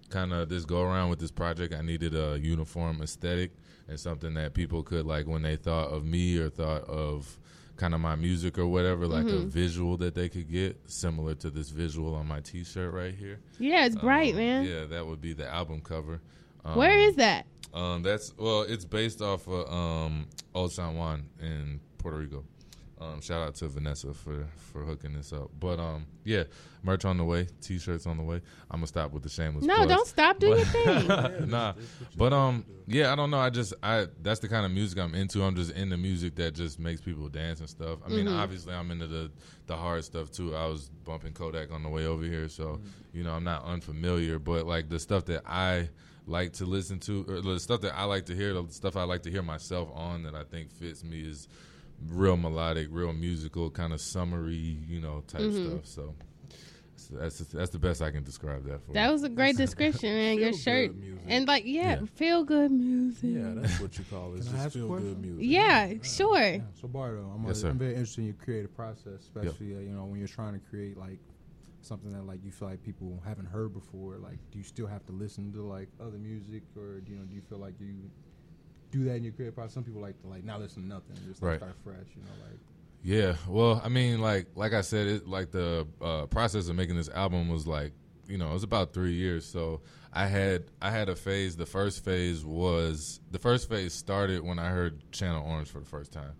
kind 0.09 0.33
of 0.33 0.49
this 0.49 0.65
go 0.65 0.81
around 0.81 1.09
with 1.09 1.19
this 1.19 1.31
project. 1.31 1.73
I 1.73 1.81
needed 1.81 2.15
a 2.15 2.39
uniform 2.39 3.01
aesthetic 3.01 3.51
and 3.87 3.99
something 3.99 4.33
that 4.35 4.53
people 4.53 4.83
could 4.83 5.05
like 5.05 5.27
when 5.27 5.41
they 5.41 5.55
thought 5.55 5.89
of 5.89 6.05
me 6.05 6.37
or 6.37 6.49
thought 6.49 6.83
of 6.83 7.37
kind 7.75 7.93
of 7.93 8.01
my 8.01 8.15
music 8.15 8.57
or 8.57 8.67
whatever, 8.67 9.07
like 9.07 9.25
a 9.27 9.39
visual 9.39 9.95
that 9.97 10.13
they 10.13 10.27
could 10.27 10.51
get 10.51 10.77
similar 10.87 11.33
to 11.35 11.49
this 11.49 11.69
visual 11.69 12.13
on 12.13 12.27
my 12.27 12.41
T-shirt 12.41 12.93
right 12.93 13.15
here. 13.15 13.39
yeah, 13.57 13.85
it's 13.85 13.95
bright, 13.95 14.33
Um, 14.33 14.37
man. 14.39 14.65
Yeah, 14.65 14.85
that 14.85 15.05
would 15.07 15.21
be 15.21 15.31
the 15.33 15.47
album 15.47 15.79
cover. 15.81 16.19
Um, 16.65 16.75
Where 16.75 16.99
is 16.99 17.15
that? 17.15 17.45
um, 17.73 18.03
that's 18.03 18.33
well, 18.37 18.63
it's 18.63 18.83
based 18.83 19.21
off 19.21 19.47
of 19.47 19.71
um, 19.71 20.25
Old 20.53 20.73
San 20.73 20.95
Juan 20.97 21.23
in 21.41 21.79
Puerto 21.99 22.17
Rico. 22.17 22.43
Um, 23.01 23.21
shout 23.21 23.41
out 23.41 23.55
to 23.55 23.67
Vanessa 23.69 24.13
for 24.13 24.45
for 24.57 24.83
hooking 24.83 25.13
this 25.13 25.31
up. 25.31 25.49
But 25.57 25.79
um, 25.79 26.05
yeah, 26.25 26.43
merch 26.83 27.05
on 27.05 27.17
the 27.17 27.23
way, 27.23 27.47
t-shirts 27.61 28.05
on 28.05 28.17
the 28.17 28.23
way. 28.23 28.41
I'm 28.69 28.79
gonna 28.79 28.87
stop 28.87 29.11
with 29.13 29.23
the 29.23 29.29
shameless. 29.29 29.63
No, 29.65 29.75
plugs. 29.75 29.89
don't 29.93 30.07
stop. 30.07 30.39
Do 30.39 30.47
your 30.47 30.65
thing. 30.65 31.49
nah, 31.49 31.73
but 32.17 32.33
um, 32.33 32.65
yeah, 32.87 33.13
I 33.13 33.15
don't 33.15 33.31
know. 33.31 33.39
I 33.39 33.49
just 33.51 33.73
I 33.81 34.07
that's 34.21 34.41
the 34.41 34.49
kind 34.49 34.65
of 34.65 34.71
music 34.73 34.99
I'm 34.99 35.15
into. 35.15 35.41
I'm 35.43 35.55
just 35.55 35.71
into 35.71 35.95
music 35.95 36.35
that 36.35 36.55
just 36.55 36.77
makes 36.77 36.99
people 36.99 37.29
dance 37.29 37.61
and 37.61 37.69
stuff. 37.69 37.99
I 38.05 38.09
mean, 38.09 38.25
Mm-hmm. 38.25 38.35
obviously, 38.37 38.73
I'm 38.73 38.91
into 38.91 39.07
the 39.07 39.31
the 39.67 39.77
hard 39.77 40.03
stuff 40.03 40.29
too. 40.31 40.53
I 40.55 40.65
was 40.67 40.89
bumping 41.05 41.31
Kodak 41.33 41.71
on 41.71 41.83
the 41.83 41.89
way 41.89 42.05
over 42.05 42.23
here, 42.23 42.49
so 42.49 42.81
you 43.13 43.23
know, 43.23 43.31
I'm 43.31 43.45
not 43.45 43.63
unfamiliar. 43.63 44.39
But 44.39 44.65
like 44.67 44.89
the 44.89 44.99
stuff 44.99 45.23
that 45.25 45.43
I 45.45 45.87
like 46.27 46.51
to 46.53 46.65
listen 46.65 46.99
to, 46.99 47.25
or 47.29 47.39
the 47.41 47.59
stuff 47.61 47.79
that 47.81 47.95
I 47.95 48.03
like 48.03 48.25
to 48.25 48.35
hear, 48.35 48.53
the 48.53 48.65
stuff 48.71 48.97
I 48.97 49.03
like 49.03 49.23
to 49.23 49.31
hear 49.31 49.41
myself 49.41 49.89
on 49.93 50.23
that 50.23 50.35
I 50.35 50.43
think 50.43 50.69
fits 50.71 51.01
me 51.03 51.21
is 51.21 51.47
real 52.07 52.37
melodic, 52.37 52.87
real 52.91 53.13
musical, 53.13 53.69
kind 53.69 53.93
of 53.93 54.01
summery, 54.01 54.55
you 54.87 54.99
know, 55.01 55.23
type 55.27 55.41
Mm-hmm. 55.41 55.69
stuff. 55.69 55.85
So. 55.85 56.15
so 56.95 57.15
That's 57.15 57.39
that's 57.39 57.69
the 57.71 57.79
best 57.79 58.01
I 58.01 58.11
can 58.11 58.23
describe 58.23 58.65
that 58.65 58.81
for. 58.85 58.93
That 58.93 59.11
was 59.11 59.23
a 59.23 59.29
great 59.39 59.57
description, 59.57 60.13
man. 60.13 60.37
Your 60.37 60.49
Feel-good 60.53 60.61
shirt 60.61 60.95
music. 60.95 61.23
and 61.27 61.47
like, 61.47 61.63
yeah, 61.65 61.99
Yeah. 61.99 62.05
feel 62.15 62.43
good 62.43 62.71
music. 62.71 63.29
Yeah, 63.33 63.53
that's 63.55 63.79
what 63.79 63.97
you 63.97 64.05
call 64.09 64.33
it. 64.33 64.37
It's 64.39 64.47
Can 64.49 64.59
I 64.59 64.63
just 64.63 64.75
feel 64.75 64.89
good 64.89 65.19
music. 65.21 65.43
Yeah, 65.45 65.93
sure. 66.03 66.39
Yeah, 66.41 66.61
so 66.79 66.87
Bardo, 66.87 67.31
I'm, 67.35 67.43
Yes, 67.45 67.57
uh, 67.57 67.61
sir. 67.61 67.69
I'm 67.69 67.77
very 67.79 67.91
interested 67.93 68.21
in 68.21 68.27
your 68.27 68.35
creative 68.35 68.75
process, 68.75 69.21
especially 69.21 69.75
uh, 69.75 69.79
you 69.79 69.89
know 69.91 70.05
when 70.05 70.19
you're 70.19 70.27
trying 70.27 70.53
to 70.53 70.59
create 70.69 70.97
like 70.97 71.19
something 71.81 72.11
that 72.11 72.25
like 72.25 72.43
you 72.43 72.51
feel 72.51 72.67
like 72.67 72.83
people 72.83 73.21
haven't 73.25 73.45
heard 73.47 73.73
before. 73.73 74.17
Like, 74.17 74.37
do 74.51 74.57
you 74.57 74.63
still 74.65 74.87
have 74.87 75.05
to 75.07 75.13
listen 75.13 75.51
to 75.53 75.61
like 75.63 75.87
other 76.01 76.17
music, 76.17 76.63
or 76.75 76.99
do 76.99 77.11
you 77.13 77.17
know 77.17 77.25
do 77.25 77.33
you 77.35 77.41
feel 77.41 77.57
like 77.59 77.79
you 77.79 77.95
do 78.91 79.03
that 79.05 79.15
in 79.15 79.23
your 79.23 79.33
creative 79.33 79.55
process? 79.55 79.73
Some 79.73 79.83
people 79.83 80.01
like 80.01 80.19
to 80.21 80.27
like 80.27 80.43
not 80.43 80.59
listen 80.59 80.83
to 80.83 80.87
nothing, 80.89 81.15
just 81.27 81.41
like, 81.41 81.49
Right. 81.51 81.59
start 81.59 81.75
fresh. 81.83 82.07
You 82.15 82.21
know, 82.23 82.29
like 82.49 82.59
Yeah, 83.03 83.35
well, 83.47 83.81
I 83.83 83.89
mean, 83.89 84.19
like 84.21 84.47
like 84.55 84.73
I 84.73 84.81
said, 84.81 85.07
it 85.07 85.27
like 85.27 85.51
the 85.51 85.87
uh, 86.01 86.25
process 86.27 86.67
of 86.69 86.75
making 86.75 86.95
this 86.95 87.09
album 87.09 87.49
was 87.49 87.65
like 87.67 87.93
you 88.27 88.37
know 88.37 88.49
it 88.49 88.53
was 88.53 88.63
about 88.63 88.93
three 88.93 89.13
years. 89.13 89.45
So 89.45 89.81
I 90.13 90.25
had 90.27 90.65
I 90.81 90.91
had 90.91 91.07
a 91.09 91.15
phase. 91.15 91.55
The 91.55 91.65
first 91.65 92.03
phase 92.03 92.43
was 92.43 93.19
the 93.31 93.39
first 93.39 93.69
phase 93.69 93.93
started 93.93 94.43
when 94.43 94.59
I 94.59 94.69
heard 94.69 95.01
Channel 95.11 95.45
Orange 95.47 95.69
for 95.69 95.79
the 95.79 95.85
first 95.85 96.11
time, 96.11 96.33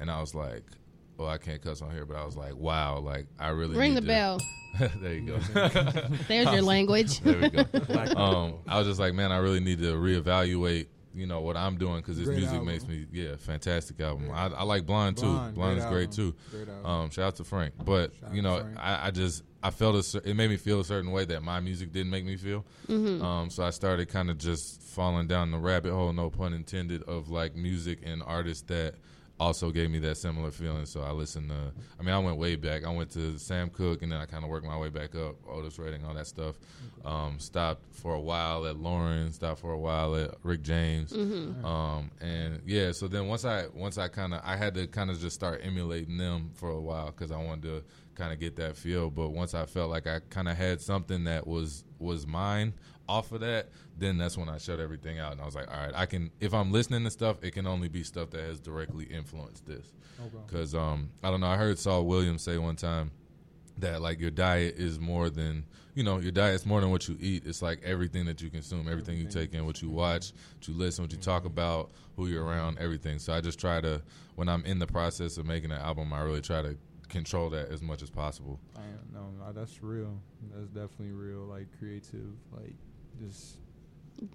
and 0.00 0.10
I 0.10 0.20
was 0.20 0.34
like, 0.34 0.64
well, 1.18 1.28
I 1.28 1.38
can't 1.38 1.60
cuss 1.62 1.82
on 1.82 1.90
here, 1.90 2.06
but 2.06 2.16
I 2.16 2.24
was 2.24 2.36
like, 2.36 2.54
wow, 2.56 2.98
like 2.98 3.26
I 3.38 3.48
really 3.48 3.76
Ring 3.76 3.94
need 3.94 3.96
the 3.96 4.00
to- 4.02 4.06
bell. 4.06 4.38
there 5.00 5.14
you 5.14 5.22
go. 5.26 5.38
There's 6.28 6.52
your 6.52 6.62
language. 6.74 7.20
there 7.20 7.40
we 7.40 7.48
go. 7.50 7.64
um, 8.16 8.54
I 8.68 8.78
was 8.78 8.86
just 8.86 9.00
like, 9.00 9.14
man, 9.14 9.32
I 9.32 9.38
really 9.38 9.60
need 9.60 9.78
to 9.78 9.94
reevaluate, 9.94 10.86
you 11.16 11.26
know, 11.26 11.40
what 11.40 11.56
I'm 11.56 11.78
doing 11.78 11.96
because 11.96 12.18
this 12.18 12.26
Great 12.26 12.38
music 12.38 12.52
album. 12.58 12.66
makes 12.68 12.86
me, 12.86 13.06
yeah, 13.10 13.36
fantastic 13.36 13.98
album. 14.00 14.30
I, 14.30 14.46
I 14.48 14.62
like 14.64 14.84
Blind 14.84 15.16
too. 15.16 15.24
Blind, 15.26 15.54
Blind, 15.54 15.80
great 15.80 16.08
is 16.10 16.16
great 16.16 16.20
album. 16.20 16.34
too. 16.50 16.56
Great 16.64 16.68
album. 16.68 16.86
Um, 16.86 17.10
shout 17.10 17.24
out 17.24 17.36
to 17.36 17.44
Frank. 17.44 17.74
But 17.84 18.14
Shout 18.20 18.34
you 18.34 18.42
know, 18.42 18.66
I, 18.76 19.08
I 19.08 19.10
just 19.10 19.42
I 19.62 19.70
felt 19.70 20.14
a, 20.14 20.18
it 20.28 20.34
made 20.34 20.50
me 20.50 20.56
feel 20.56 20.80
a 20.80 20.84
certain 20.84 21.10
way 21.10 21.24
that 21.24 21.42
my 21.42 21.60
music 21.60 21.92
didn't 21.92 22.10
make 22.10 22.24
me 22.24 22.36
feel. 22.36 22.64
Mm-hmm. 22.88 23.24
Um, 23.24 23.50
so 23.50 23.64
I 23.64 23.70
started 23.70 24.08
kind 24.08 24.30
of 24.30 24.38
just 24.38 24.82
falling 24.82 25.26
down 25.26 25.50
the 25.50 25.58
rabbit 25.58 25.92
hole, 25.92 26.12
no 26.12 26.30
pun 26.30 26.52
intended, 26.52 27.02
of 27.04 27.30
like 27.30 27.56
music 27.56 28.00
and 28.04 28.22
artists 28.24 28.62
that 28.68 28.94
also 29.38 29.70
gave 29.70 29.90
me 29.90 29.98
that 30.00 30.16
similar 30.16 30.50
feeling. 30.50 30.86
So 30.86 31.02
I 31.02 31.10
listened 31.10 31.50
to, 31.50 31.72
I 32.00 32.02
mean, 32.02 32.14
I 32.14 32.18
went 32.18 32.38
way 32.38 32.56
back. 32.56 32.84
I 32.84 32.90
went 32.90 33.10
to 33.10 33.38
Sam 33.38 33.68
Cooke 33.70 34.02
and 34.02 34.10
then 34.10 34.18
I 34.18 34.24
kind 34.26 34.44
of 34.44 34.50
worked 34.50 34.66
my 34.66 34.78
way 34.78 34.88
back 34.88 35.14
up, 35.14 35.36
Otis 35.48 35.78
Redding, 35.78 36.04
all 36.04 36.14
that 36.14 36.26
stuff. 36.26 36.56
Um, 37.04 37.38
stopped 37.38 37.82
for 37.94 38.14
a 38.14 38.20
while 38.20 38.66
at 38.66 38.76
Lauryn, 38.76 39.32
stopped 39.32 39.60
for 39.60 39.72
a 39.72 39.78
while 39.78 40.16
at 40.16 40.34
Rick 40.42 40.62
James. 40.62 41.12
Um, 41.64 42.10
and 42.20 42.62
yeah, 42.66 42.92
so 42.92 43.08
then 43.08 43.28
once 43.28 43.44
I, 43.44 43.66
once 43.74 43.98
I 43.98 44.08
kind 44.08 44.32
of, 44.34 44.40
I 44.44 44.56
had 44.56 44.74
to 44.74 44.86
kind 44.86 45.10
of 45.10 45.20
just 45.20 45.36
start 45.36 45.60
emulating 45.62 46.16
them 46.16 46.50
for 46.54 46.70
a 46.70 46.80
while 46.80 47.06
because 47.06 47.30
I 47.30 47.36
wanted 47.36 47.62
to 47.64 47.84
kind 48.14 48.32
of 48.32 48.40
get 48.40 48.56
that 48.56 48.76
feel. 48.76 49.10
But 49.10 49.28
once 49.30 49.52
I 49.54 49.66
felt 49.66 49.90
like 49.90 50.06
I 50.06 50.20
kind 50.30 50.48
of 50.48 50.56
had 50.56 50.80
something 50.80 51.24
that 51.24 51.46
was, 51.46 51.84
was 51.98 52.26
mine 52.26 52.74
off 53.08 53.32
of 53.32 53.40
that, 53.40 53.68
then 53.98 54.18
that's 54.18 54.36
when 54.36 54.48
I 54.48 54.58
shut 54.58 54.80
everything 54.80 55.18
out 55.18 55.32
and 55.32 55.40
I 55.40 55.44
was 55.44 55.54
like, 55.54 55.70
all 55.70 55.80
right, 55.80 55.94
I 55.94 56.06
can. 56.06 56.30
If 56.40 56.52
I'm 56.52 56.72
listening 56.72 57.04
to 57.04 57.10
stuff, 57.10 57.36
it 57.42 57.52
can 57.52 57.66
only 57.66 57.88
be 57.88 58.02
stuff 58.02 58.30
that 58.30 58.40
has 58.40 58.60
directly 58.60 59.04
influenced 59.04 59.66
this. 59.66 59.92
Because 60.46 60.74
um, 60.74 61.10
I 61.22 61.30
don't 61.30 61.40
know. 61.40 61.46
I 61.46 61.56
heard 61.56 61.78
Saul 61.78 62.04
Williams 62.04 62.42
say 62.42 62.58
one 62.58 62.76
time 62.76 63.10
that 63.78 64.00
like 64.00 64.20
your 64.20 64.30
diet 64.30 64.76
is 64.78 64.98
more 64.98 65.28
than 65.28 65.64
you 65.94 66.02
know 66.02 66.18
your 66.18 66.32
diet's 66.32 66.66
more 66.66 66.80
than 66.80 66.90
what 66.90 67.08
you 67.08 67.16
eat. 67.20 67.44
It's 67.46 67.62
like 67.62 67.80
everything 67.84 68.24
that 68.26 68.40
you 68.42 68.50
consume, 68.50 68.88
everything 68.88 69.18
you 69.18 69.26
take 69.26 69.54
in, 69.54 69.66
what 69.66 69.82
you 69.82 69.90
watch, 69.90 70.32
what 70.54 70.68
you 70.68 70.74
listen, 70.74 71.04
what 71.04 71.12
you 71.12 71.18
talk 71.18 71.44
about, 71.44 71.92
who 72.16 72.26
you're 72.26 72.44
around, 72.44 72.78
everything. 72.78 73.18
So 73.18 73.32
I 73.32 73.40
just 73.40 73.58
try 73.58 73.80
to 73.80 74.02
when 74.34 74.48
I'm 74.48 74.64
in 74.64 74.78
the 74.78 74.86
process 74.86 75.38
of 75.38 75.46
making 75.46 75.70
an 75.70 75.80
album, 75.80 76.12
I 76.12 76.20
really 76.20 76.42
try 76.42 76.62
to 76.62 76.76
control 77.08 77.50
that 77.50 77.70
as 77.70 77.82
much 77.82 78.02
as 78.02 78.10
possible. 78.10 78.60
I 78.76 78.80
no, 79.12 79.30
no, 79.38 79.52
that's 79.52 79.82
real. 79.82 80.20
That's 80.54 80.68
definitely 80.68 81.12
real. 81.12 81.40
Like 81.40 81.66
creative, 81.78 82.32
like 82.52 82.74
just 83.20 83.58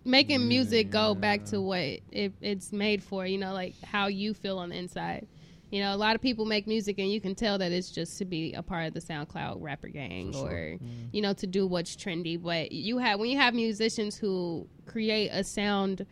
Making 0.06 0.48
music 0.48 0.92
go 0.92 1.16
back 1.16 1.46
to 1.46 1.60
what 1.60 1.80
it, 1.80 2.34
it's 2.40 2.72
made 2.72 3.04
for. 3.04 3.26
You 3.26 3.38
know, 3.38 3.54
like 3.54 3.74
how 3.84 4.08
you 4.08 4.34
feel 4.34 4.60
on 4.60 4.70
the 4.70 4.76
inside. 4.76 5.28
You 5.72 5.82
know, 5.82 5.96
a 5.96 5.98
lot 5.98 6.16
of 6.16 6.22
people 6.22 6.46
make 6.46 6.68
music 6.68 7.00
and 7.00 7.10
you 7.10 7.22
can 7.22 7.34
tell 7.34 7.58
that 7.58 7.72
it's 7.72 7.90
just 7.90 8.18
to 8.18 8.26
be 8.26 8.54
a 8.54 8.62
part 8.62 8.88
of 8.88 8.94
the 8.94 9.00
SoundCloud 9.00 9.62
rapper 9.62 9.88
gang 9.88 10.36
or, 10.36 10.52
mm-hmm. 10.52 10.86
you 11.14 11.22
know, 11.22 11.32
to 11.34 11.48
do 11.48 11.66
what's 11.66 11.96
trendy. 11.96 12.42
But 12.42 12.74
you 12.74 12.98
have, 12.98 13.22
when 13.22 13.30
you 13.30 13.38
have 13.38 13.54
musicians 13.54 14.18
who 14.18 14.68
create 14.86 15.30
a 15.30 15.46
sound 15.46 16.06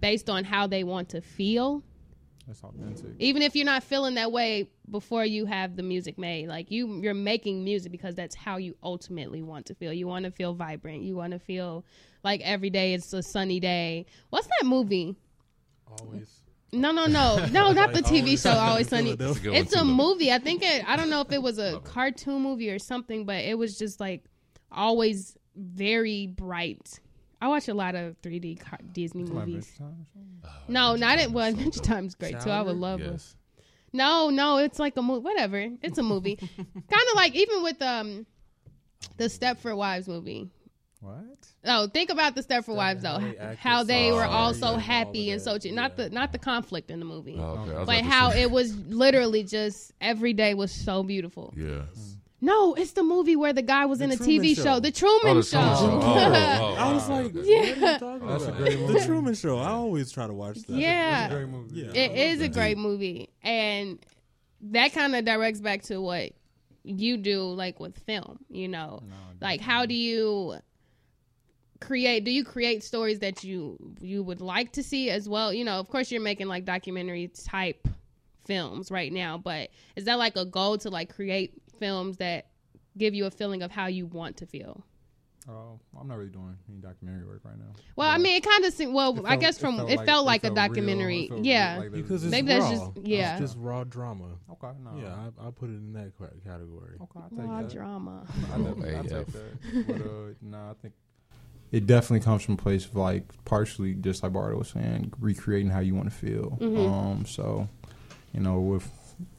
based 0.00 0.30
on 0.30 0.44
how 0.44 0.66
they 0.66 0.82
want 0.82 1.10
to 1.10 1.20
feel, 1.20 1.82
That's 2.46 2.62
authentic. 2.64 3.14
even 3.18 3.42
if 3.42 3.54
you're 3.54 3.64
not 3.64 3.84
feeling 3.84 4.14
that 4.14 4.32
way 4.32 4.68
before 4.90 5.24
you 5.24 5.46
have 5.46 5.76
the 5.76 5.82
music 5.82 6.18
made 6.18 6.48
like 6.48 6.70
you 6.70 7.00
you're 7.00 7.14
making 7.14 7.62
music 7.62 7.92
because 7.92 8.14
that's 8.14 8.34
how 8.34 8.56
you 8.56 8.76
ultimately 8.82 9.42
want 9.42 9.66
to 9.66 9.74
feel. 9.74 9.92
You 9.92 10.06
want 10.08 10.24
to 10.24 10.30
feel 10.30 10.52
vibrant. 10.54 11.02
You 11.02 11.14
want 11.16 11.32
to 11.32 11.38
feel 11.38 11.84
like 12.24 12.40
every 12.42 12.70
day 12.70 12.94
it's 12.94 13.12
a 13.12 13.22
sunny 13.22 13.60
day. 13.60 14.06
What's 14.30 14.48
that 14.48 14.66
movie? 14.66 15.16
Always. 16.00 16.40
no 16.72 16.90
no 16.90 17.06
no. 17.06 17.46
No 17.52 17.72
not 17.72 17.92
the 17.92 18.00
tv 18.02 18.20
Always 18.20 18.42
show 18.42 18.50
always 18.52 18.88
sunny. 18.88 19.16
Philadelphia. 19.16 19.26
That's 19.26 19.38
a 19.38 19.42
good 19.42 19.52
one 19.52 19.60
it's 19.62 19.74
a 19.76 19.84
movie. 19.84 20.32
I 20.32 20.38
think 20.38 20.62
it 20.62 20.88
i 20.88 20.96
don't 20.96 21.10
know 21.10 21.20
if 21.20 21.30
it 21.30 21.42
was 21.42 21.58
a 21.58 21.80
cartoon 21.80 22.42
movie 22.42 22.70
or 22.70 22.78
something 22.78 23.24
but 23.24 23.44
it 23.44 23.56
was 23.58 23.78
just 23.78 24.00
like 24.00 24.24
always 24.70 25.36
very 25.54 26.26
bright 26.26 26.98
i 27.42 27.48
watch 27.48 27.68
a 27.68 27.74
lot 27.74 27.94
of 27.94 28.16
3d 28.22 28.58
car- 28.60 28.78
disney 28.92 29.24
movies 29.24 29.70
no 30.68 30.96
not 30.96 31.18
it 31.18 31.30
well 31.30 31.48
adventure 31.48 31.80
time's 31.80 32.14
great 32.14 32.40
too 32.40 32.50
i 32.50 32.62
would 32.62 32.76
love 32.76 33.00
it 33.02 33.10
Yes. 33.12 33.36
no, 33.92 34.30
no, 34.30 34.56
it's 34.56 34.78
like 34.78 34.96
a 34.96 35.02
movie. 35.02 35.20
Whatever, 35.22 35.68
it's 35.82 35.98
a 35.98 36.02
movie. 36.02 36.36
kind 36.96 37.06
of 37.10 37.14
like 37.14 37.34
even 37.34 37.62
with 37.62 37.82
um, 37.82 38.24
the 39.18 39.24
Stepford 39.24 39.76
Wives 39.76 40.08
movie. 40.08 40.48
What? 41.00 41.46
Oh, 41.66 41.88
think 41.88 42.08
about 42.10 42.34
the 42.34 42.42
Stepford 42.42 42.74
Wives 42.76 43.02
though. 43.02 43.18
how 43.18 43.20
they 43.20 43.54
How 43.56 43.82
they 43.82 44.12
were 44.12 44.22
so 44.24 44.30
all 44.30 44.54
so 44.54 44.66
and 44.68 44.74
all 44.76 44.78
happy 44.78 45.30
of 45.30 45.34
and 45.34 45.42
so 45.42 45.58
that, 45.58 45.72
not 45.74 45.90
yeah. 45.98 46.04
the 46.04 46.10
not 46.10 46.32
the 46.32 46.38
conflict 46.38 46.90
in 46.90 47.00
the 47.00 47.04
movie, 47.04 47.36
Oh, 47.38 47.66
okay. 47.68 47.84
But 47.84 48.00
how 48.04 48.30
it 48.30 48.50
was 48.50 48.74
literally 48.86 49.42
just 49.42 49.92
every 50.00 50.32
day 50.32 50.54
was 50.54 50.72
so 50.72 51.02
beautiful. 51.02 51.52
Yeah. 51.56 51.82
No, 52.44 52.74
it's 52.74 52.90
the 52.90 53.04
movie 53.04 53.36
where 53.36 53.52
the 53.52 53.62
guy 53.62 53.86
was 53.86 54.00
in 54.00 54.10
a 54.10 54.16
Truman 54.16 54.40
TV 54.40 54.56
Show. 54.56 54.62
show, 54.64 54.80
The 54.80 54.90
Truman 54.90 55.20
Oh, 55.24 55.34
the 55.34 55.42
Show. 55.44 55.58
Truman 55.60 56.00
Show. 56.00 56.08
Oh, 56.12 56.18
oh, 56.18 56.60
oh, 56.60 56.74
I 56.74 56.92
was 56.92 57.08
oh, 57.08 57.12
like, 57.14 57.26
okay. 57.36 57.38
what 57.38 57.46
are 57.46 57.92
you 57.92 57.98
talking 57.98 58.26
That's 58.26 58.44
a 58.46 58.52
great 58.52 58.78
movie. 58.80 58.92
The 58.98 59.04
Truman 59.06 59.34
Show. 59.34 59.58
I 59.58 59.68
always 59.70 60.10
try 60.10 60.26
to 60.26 60.32
watch 60.32 60.58
that. 60.64 60.72
yeah, 60.76 61.28
Great 61.28 61.48
movie. 61.48 61.80
Yeah. 61.80 61.92
It 61.94 62.18
is 62.18 62.40
a 62.40 62.48
great 62.48 62.76
movie, 62.76 63.28
and 63.44 64.04
that 64.62 64.92
kind 64.92 65.14
of 65.14 65.24
directs 65.24 65.60
back 65.60 65.82
to 65.82 66.00
what 66.00 66.32
you 66.82 67.16
do, 67.16 67.42
like 67.44 67.78
with 67.78 67.96
film. 68.00 68.40
You 68.50 68.66
know, 68.66 69.04
like 69.40 69.60
how 69.60 69.86
do 69.86 69.94
you 69.94 70.56
create? 71.80 72.24
Do 72.24 72.32
you 72.32 72.44
create 72.44 72.82
stories 72.82 73.20
that 73.20 73.44
you 73.44 73.78
you 74.00 74.24
would 74.24 74.40
like 74.40 74.72
to 74.72 74.82
see 74.82 75.10
as 75.10 75.28
well? 75.28 75.52
You 75.52 75.64
know, 75.64 75.78
of 75.78 75.88
course, 75.88 76.10
you're 76.10 76.20
making 76.20 76.48
like 76.48 76.64
documentary 76.64 77.28
type 77.28 77.86
films 78.46 78.90
right 78.90 79.12
now, 79.12 79.38
but 79.38 79.70
is 79.94 80.06
that 80.06 80.18
like 80.18 80.36
a 80.36 80.44
goal 80.44 80.76
to 80.78 80.90
like 80.90 81.14
create 81.14 81.54
films 81.82 82.18
that 82.18 82.46
give 82.96 83.12
you 83.14 83.26
a 83.26 83.30
feeling 83.30 83.60
of 83.62 83.72
how 83.72 83.86
you 83.86 84.06
want 84.06 84.36
to 84.36 84.46
feel? 84.46 84.84
Oh, 85.48 85.80
I'm 85.98 86.06
not 86.06 86.18
really 86.18 86.30
doing 86.30 86.56
any 86.68 86.78
documentary 86.78 87.26
work 87.26 87.40
right 87.44 87.58
now. 87.58 87.72
Well, 87.96 88.08
I 88.08 88.16
mean, 88.18 88.36
it 88.36 88.44
kind 88.44 88.64
of 88.64 88.72
seemed. 88.72 88.94
Well, 88.94 89.18
it 89.18 89.24
I 89.26 89.34
guess 89.34 89.58
from 89.58 89.74
it 89.88 89.98
felt, 90.06 90.24
it 90.24 90.26
like, 90.26 90.44
a 90.44 90.46
felt 90.46 90.56
real, 90.56 90.68
documentary. 90.68 91.22
it 91.24 91.30
real, 91.32 91.44
yeah, 91.44 91.78
like 91.80 91.90
Because 91.92 92.22
it's 92.22 92.30
Maybe 92.30 92.46
that's 92.46 92.70
just- 92.70 92.90
yeah. 93.02 93.32
It's 93.32 93.40
just 93.40 93.56
raw 93.58 93.82
drama. 93.82 94.38
okay, 94.52 94.68
no. 94.84 95.02
Yeah, 95.02 95.16
I, 95.42 95.48
I 95.48 95.50
put 95.50 95.70
it 95.70 95.72
in 95.72 95.92
that 95.94 96.12
category. 96.44 96.94
okay, 97.02 97.20
I'll 97.20 97.30
take 97.30 97.38
Raw 97.48 97.62
that. 97.62 97.72
drama. 97.72 98.24
I 98.54 98.56
definitely 98.58 98.96
I 98.96 99.02
take 99.02 99.26
that. 99.26 99.86
But 99.88 99.96
uh, 99.96 100.34
no, 100.42 100.58
I 100.70 100.74
think 100.80 100.94
it 101.72 101.86
definitely 101.88 102.20
comes 102.20 102.44
from 102.44 102.54
a 102.54 102.58
place 102.58 102.84
of 102.84 102.94
like 102.94 103.24
partially 103.44 103.94
just 103.94 104.22
like 104.22 104.32
Bardo 104.32 104.58
was 104.58 104.68
saying, 104.68 105.12
recreating 105.18 105.70
how 105.70 105.80
you 105.80 105.96
want 105.96 106.08
to 106.08 106.14
feel. 106.14 106.56
Um, 106.60 107.24
so 107.26 107.68
you 108.32 108.38
know, 108.38 108.60
with 108.60 108.88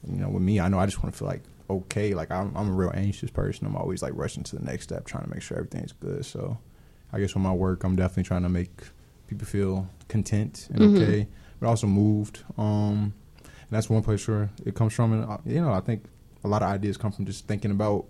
you 0.06 0.18
know, 0.20 0.28
with 0.28 0.44
me, 0.44 0.60
I 0.60 0.68
know 0.68 0.80
I 0.80 0.86
just 0.86 1.02
want 1.02 1.14
to 1.14 1.18
feel 1.20 1.30
like 1.30 1.44
okay. 1.70 2.14
Like 2.14 2.32
I'm, 2.32 2.56
I'm 2.56 2.70
a 2.70 2.74
real 2.74 2.92
anxious 2.94 3.30
person. 3.32 3.66
I'm 3.68 3.76
always 3.76 4.02
like 4.02 4.14
rushing 4.16 4.44
to 4.44 4.56
the 4.58 4.64
next 4.66 4.84
step, 4.86 5.06
trying 5.06 5.24
to 5.24 5.30
make 5.30 5.42
sure 5.42 5.58
everything's 5.58 5.92
good. 5.94 6.26
So 6.26 6.58
I 7.12 7.20
guess 7.20 7.34
with 7.34 7.44
my 7.44 7.54
work, 7.54 7.84
I'm 7.84 7.96
definitely 7.96 8.24
trying 8.24 8.44
to 8.44 8.50
make 8.50 8.72
people 9.28 9.46
feel 9.48 9.88
content 10.08 10.68
and 10.74 10.96
okay, 10.98 11.28
but 11.60 11.68
also 11.68 11.88
moved. 11.88 12.44
Um, 12.58 13.14
and 13.44 13.70
that's 13.72 13.90
one 13.90 14.04
place 14.04 14.28
where 14.28 14.50
it 14.66 14.76
comes 14.76 14.94
from. 14.94 15.14
And 15.14 15.24
uh, 15.30 15.38
you 15.46 15.62
know, 15.62 15.72
I 15.74 15.80
think 15.80 16.06
a 16.44 16.48
lot 16.48 16.62
of 16.62 16.70
ideas 16.70 16.98
come 16.98 17.12
from 17.12 17.26
just 17.26 17.48
thinking 17.48 17.72
about 17.72 18.06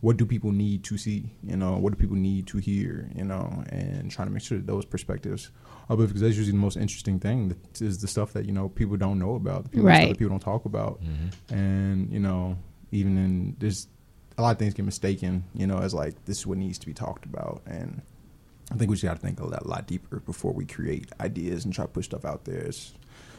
what 0.00 0.16
do 0.16 0.24
people 0.24 0.52
need 0.52 0.84
to 0.84 0.96
see, 0.96 1.32
you 1.42 1.56
know, 1.56 1.76
what 1.76 1.90
do 1.92 1.96
people 1.98 2.14
need 2.16 2.46
to 2.46 2.58
hear, 2.58 3.10
you 3.16 3.24
know, 3.24 3.64
and 3.70 4.08
trying 4.08 4.28
to 4.28 4.32
make 4.32 4.42
sure 4.44 4.56
that 4.58 4.66
those 4.66 4.84
perspectives 4.84 5.50
are 5.88 5.96
because 5.96 6.20
that's 6.20 6.36
usually 6.36 6.52
the 6.52 6.56
most 6.62 6.76
interesting 6.76 7.18
thing 7.18 7.48
that 7.48 7.80
is 7.82 7.98
the 7.98 8.06
stuff 8.06 8.32
that 8.34 8.44
you 8.44 8.52
know 8.52 8.68
people 8.68 8.96
don't 8.96 9.18
know 9.18 9.34
about, 9.34 9.64
the 9.64 9.70
people, 9.70 9.86
the 9.86 9.94
stuff 9.94 10.02
Right. 10.02 10.08
that 10.10 10.18
people 10.18 10.30
don't 10.30 10.38
talk 10.40 10.66
about, 10.66 11.00
Mm-hmm. 11.02 11.54
and 11.54 12.12
you 12.12 12.20
know, 12.20 12.56
even 12.90 13.16
in 13.16 13.56
there's 13.58 13.88
a 14.36 14.42
lot 14.42 14.52
of 14.52 14.58
things 14.58 14.74
get 14.74 14.84
mistaken, 14.84 15.44
you 15.54 15.66
know, 15.66 15.78
as 15.78 15.92
like 15.94 16.24
this 16.24 16.38
is 16.38 16.46
what 16.46 16.58
needs 16.58 16.78
to 16.78 16.86
be 16.86 16.94
talked 16.94 17.24
about, 17.24 17.62
and 17.66 18.02
I 18.70 18.76
think 18.76 18.90
we 18.90 18.96
just 18.96 19.04
got 19.04 19.14
to 19.14 19.20
think 19.20 19.40
a 19.40 19.46
lot, 19.46 19.66
lot 19.66 19.86
deeper 19.86 20.20
before 20.20 20.52
we 20.52 20.64
create 20.66 21.10
ideas 21.20 21.64
and 21.64 21.72
try 21.74 21.84
to 21.84 21.90
push 21.90 22.04
stuff 22.06 22.24
out 22.24 22.44
there. 22.44 22.58
It's, 22.58 22.92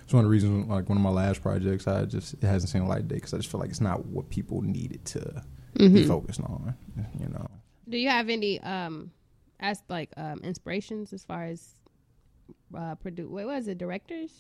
it's 0.04 0.14
one 0.14 0.24
of 0.24 0.26
the 0.26 0.32
reasons, 0.32 0.68
like 0.68 0.90
one 0.90 0.98
of 0.98 1.04
my 1.04 1.12
last 1.12 1.42
projects, 1.42 1.88
I 1.88 2.06
just 2.06 2.34
it 2.34 2.44
hasn't 2.44 2.70
seen 2.72 2.82
a 2.82 2.88
light 2.88 3.02
of 3.02 3.08
day 3.08 3.16
because 3.16 3.34
I 3.34 3.38
just 3.38 3.50
feel 3.52 3.60
like 3.60 3.70
it's 3.70 3.82
not 3.82 4.06
what 4.08 4.30
people 4.30 4.62
needed 4.62 5.06
to 5.06 5.44
be 5.76 6.06
focused 6.08 6.42
on. 6.42 6.74
You 7.20 7.28
know, 7.28 7.48
Do 7.88 7.98
you 7.98 8.10
have 8.10 8.28
any 8.30 8.60
um 8.62 9.12
as 9.60 9.82
like 9.88 10.12
um 10.18 10.40
inspirations 10.44 11.14
as 11.14 11.24
far 11.24 11.46
as 11.46 11.76
uh 12.76 12.96
produ 12.96 13.28
what 13.28 13.46
was 13.46 13.68
it 13.68 13.78
directors? 13.78 14.32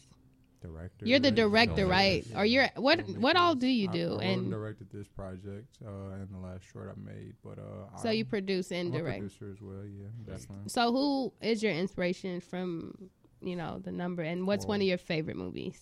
Director. 0.62 1.05
You're 1.05 1.20
the 1.20 1.32
director, 1.32 1.86
filmmaker, 1.86 1.89
right? 1.89 2.26
Or 2.36 2.45
you're 2.45 2.70
what 2.76 3.01
what 3.18 3.36
all 3.36 3.55
do 3.55 3.68
you 3.68 3.89
I- 3.89 3.93
do? 3.93 4.18
I, 4.20 4.24
and 4.26 4.49
directed 4.51 4.88
this 4.91 5.07
project 5.07 5.78
uh, 5.86 6.14
and 6.14 6.28
the 6.32 6.38
last 6.39 6.64
short 6.72 6.89
I 6.95 6.99
made, 6.99 7.34
but 7.43 7.60
uh, 7.60 7.97
so 7.97 8.10
I'm, 8.10 8.16
you 8.16 8.26
produce 8.26 8.72
and 8.72 8.93
I'm 8.93 8.95
a 8.95 9.03
direct. 9.03 9.20
producer 9.20 9.51
as 9.51 9.62
well. 9.62 9.84
Yeah, 9.86 10.07
definitely. 10.34 10.68
So 10.70 10.91
who 10.91 11.34
is 11.41 11.62
your 11.64 11.72
inspiration 11.74 12.39
from 12.41 13.10
you 13.41 13.55
know 13.55 13.80
the 13.84 13.91
number 13.91 14.22
and 14.24 14.45
what's 14.47 14.66
one 14.66 14.82
of 14.82 14.88
your 14.88 14.97
favorite 14.97 15.38
movies? 15.38 15.80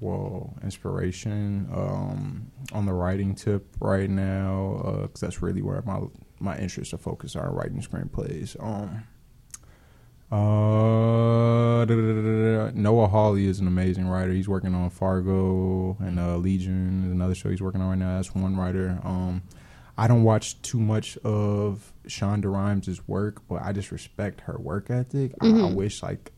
Well, 0.00 0.54
inspiration. 0.62 1.68
Um, 1.72 2.50
on 2.72 2.86
the 2.86 2.92
writing 2.94 3.34
tip 3.34 3.76
right 3.80 4.08
now, 4.10 5.00
because 5.02 5.20
that's 5.20 5.42
really 5.42 5.62
where 5.62 5.82
my 5.82 6.00
my 6.40 6.58
interests 6.58 6.92
are 6.94 6.98
focused 6.98 7.36
on 7.36 7.46
writing 7.54 7.80
screenplays. 7.80 8.56
Um, 8.62 9.04
uh. 10.32 11.84
Noah 12.74 13.06
Hawley 13.08 13.46
is 13.46 13.60
an 13.60 13.66
amazing 13.66 14.06
writer. 14.08 14.32
He's 14.32 14.48
working 14.48 14.74
on 14.74 14.90
Fargo 14.90 15.96
and 16.00 16.18
uh, 16.18 16.36
Legion 16.36 17.04
is 17.06 17.12
another 17.12 17.34
show 17.34 17.48
he's 17.50 17.62
working 17.62 17.80
on 17.80 17.88
right 17.90 17.98
now. 17.98 18.16
That's 18.16 18.34
one 18.34 18.56
writer. 18.56 18.98
Um, 19.04 19.42
I 19.96 20.08
don't 20.08 20.24
watch 20.24 20.60
too 20.62 20.80
much 20.80 21.16
of 21.18 21.92
Shonda 22.08 22.52
Rhimes' 22.52 23.06
work, 23.08 23.42
but 23.48 23.62
I 23.62 23.72
just 23.72 23.90
respect 23.92 24.40
her 24.42 24.58
work 24.58 24.90
ethic. 24.90 25.32
I, 25.40 25.46
I 25.48 25.72
wish 25.72 26.02
like 26.02 26.32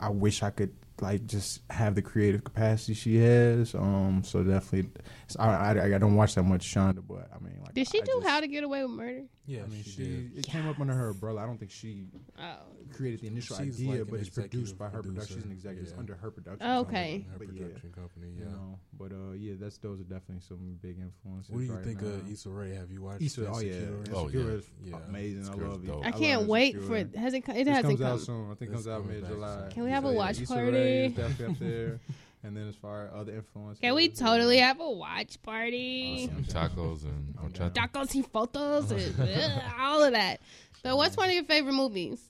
I 0.00 0.10
wish 0.10 0.42
I 0.42 0.50
could 0.50 0.74
like 1.00 1.26
just 1.26 1.60
have 1.70 1.96
the 1.96 2.02
creative 2.02 2.44
capacity 2.44 2.94
she 2.94 3.16
has. 3.16 3.74
Um, 3.74 4.22
so 4.24 4.44
definitely, 4.44 4.90
I, 5.38 5.48
I 5.48 5.94
I 5.94 5.98
don't 5.98 6.14
watch 6.14 6.34
that 6.36 6.44
much 6.44 6.72
Shonda, 6.72 7.02
but 7.06 7.28
I 7.34 7.42
mean, 7.42 7.58
like, 7.64 7.74
Did 7.74 7.88
she 7.88 8.00
I 8.00 8.04
do 8.04 8.12
just- 8.20 8.26
How 8.28 8.40
to 8.40 8.46
Get 8.46 8.62
Away 8.64 8.82
with 8.82 8.92
Murder? 8.92 9.22
Yeah, 9.46 9.62
I 9.64 9.66
mean, 9.66 9.82
she, 9.84 9.90
she, 9.90 9.96
did. 10.04 10.38
it 10.38 10.46
came 10.46 10.66
up 10.66 10.80
under 10.80 10.94
her 10.94 11.10
umbrella. 11.10 11.42
I 11.42 11.46
don't 11.46 11.58
think 11.58 11.70
she 11.70 12.06
Oh, 12.40 12.56
created 12.94 13.20
the 13.20 13.26
initial 13.26 13.56
She's 13.58 13.78
idea, 13.78 14.00
like 14.00 14.10
but 14.10 14.20
it's 14.20 14.30
produced 14.30 14.78
by 14.78 14.86
her 14.88 15.02
production. 15.02 15.14
producer. 15.14 15.34
She's 15.34 15.44
an 15.44 15.52
executive. 15.52 15.90
Yeah. 15.92 15.98
under 15.98 16.14
her 16.14 16.30
production. 16.30 16.66
Oh, 16.66 16.84
company, 16.84 16.98
okay. 16.98 17.26
Her 17.30 17.38
but 17.38 17.48
yeah, 17.54 17.62
production 17.64 17.92
company. 17.92 18.26
you 18.38 18.44
Yeah. 18.44 18.50
know, 18.52 18.78
but 18.98 19.12
uh, 19.12 19.32
yeah, 19.36 19.52
that's 19.60 19.76
those 19.78 20.00
are 20.00 20.04
definitely 20.04 20.40
some 20.40 20.78
big 20.80 20.96
influences. 20.98 21.50
What 21.50 21.58
do 21.58 21.64
you 21.66 21.72
right 21.74 21.84
think 21.84 22.00
now. 22.00 22.08
of 22.08 22.32
Issa 22.32 22.48
Rae? 22.48 22.74
Have 22.74 22.90
you 22.90 23.02
watched 23.02 23.22
Issa, 23.22 23.46
oh 23.52 23.58
yeah, 23.60 23.72
Insecure? 23.72 24.02
Oh, 24.14 24.20
Insecure 24.22 24.40
yeah. 24.40 24.56
is 24.56 24.64
Yeah. 24.82 24.96
amazing. 25.08 25.36
I 25.36 25.40
Insecure 25.40 25.64
is 25.64 25.68
love 25.72 25.84
it. 25.84 25.86
dope. 25.88 26.06
I 26.06 26.10
can't 26.12 26.46
wait 26.48 26.74
Insecure. 26.74 26.86
for 26.88 26.96
it. 26.96 27.14
Has 27.16 27.34
it? 27.34 27.44
It 27.48 27.56
It 27.56 27.66
hasn't 27.66 27.84
comes 27.86 28.00
come. 28.00 28.12
out 28.12 28.20
soon. 28.20 28.44
I 28.50 28.54
think 28.54 28.60
it 28.60 28.64
It's 28.64 28.72
comes 28.72 28.88
out 28.88 29.06
mid 29.06 29.26
July. 29.26 29.68
Can 29.74 29.84
we 29.84 29.90
have 29.90 30.04
a 30.06 30.12
watch 30.12 30.42
party? 30.46 31.08
Definitely 31.08 31.46
up 31.46 31.58
there. 31.58 32.00
And 32.44 32.54
then 32.54 32.68
as 32.68 32.74
far 32.74 33.06
as 33.06 33.10
other 33.14 33.32
influences, 33.34 33.80
Can 33.80 33.94
we 33.94 34.10
totally 34.10 34.58
have 34.58 34.78
a 34.78 34.90
watch 34.90 35.40
party? 35.42 36.26
Some 36.26 36.44
tacos 36.44 37.04
and 37.04 37.34
horchata. 37.42 37.72
Tacos 37.72 38.14
y 38.14 38.22
photos 38.30 38.90
and 38.90 39.18
ugh, 39.30 39.62
all 39.80 40.02
of 40.04 40.12
that. 40.12 40.40
So, 40.82 40.94
what's 40.96 41.16
one 41.16 41.28
of 41.30 41.34
your 41.34 41.44
favorite 41.44 41.72
movies? 41.72 42.20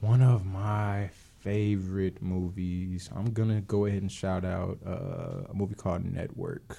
One 0.00 0.22
of 0.22 0.46
my 0.46 1.10
favorite 1.40 2.22
movies. 2.22 3.10
I'm 3.12 3.32
gonna 3.32 3.60
go 3.60 3.86
ahead 3.86 4.02
and 4.02 4.12
shout 4.12 4.44
out 4.44 4.78
uh, 4.86 5.50
a 5.50 5.54
movie 5.54 5.74
called 5.74 6.04
Network. 6.04 6.78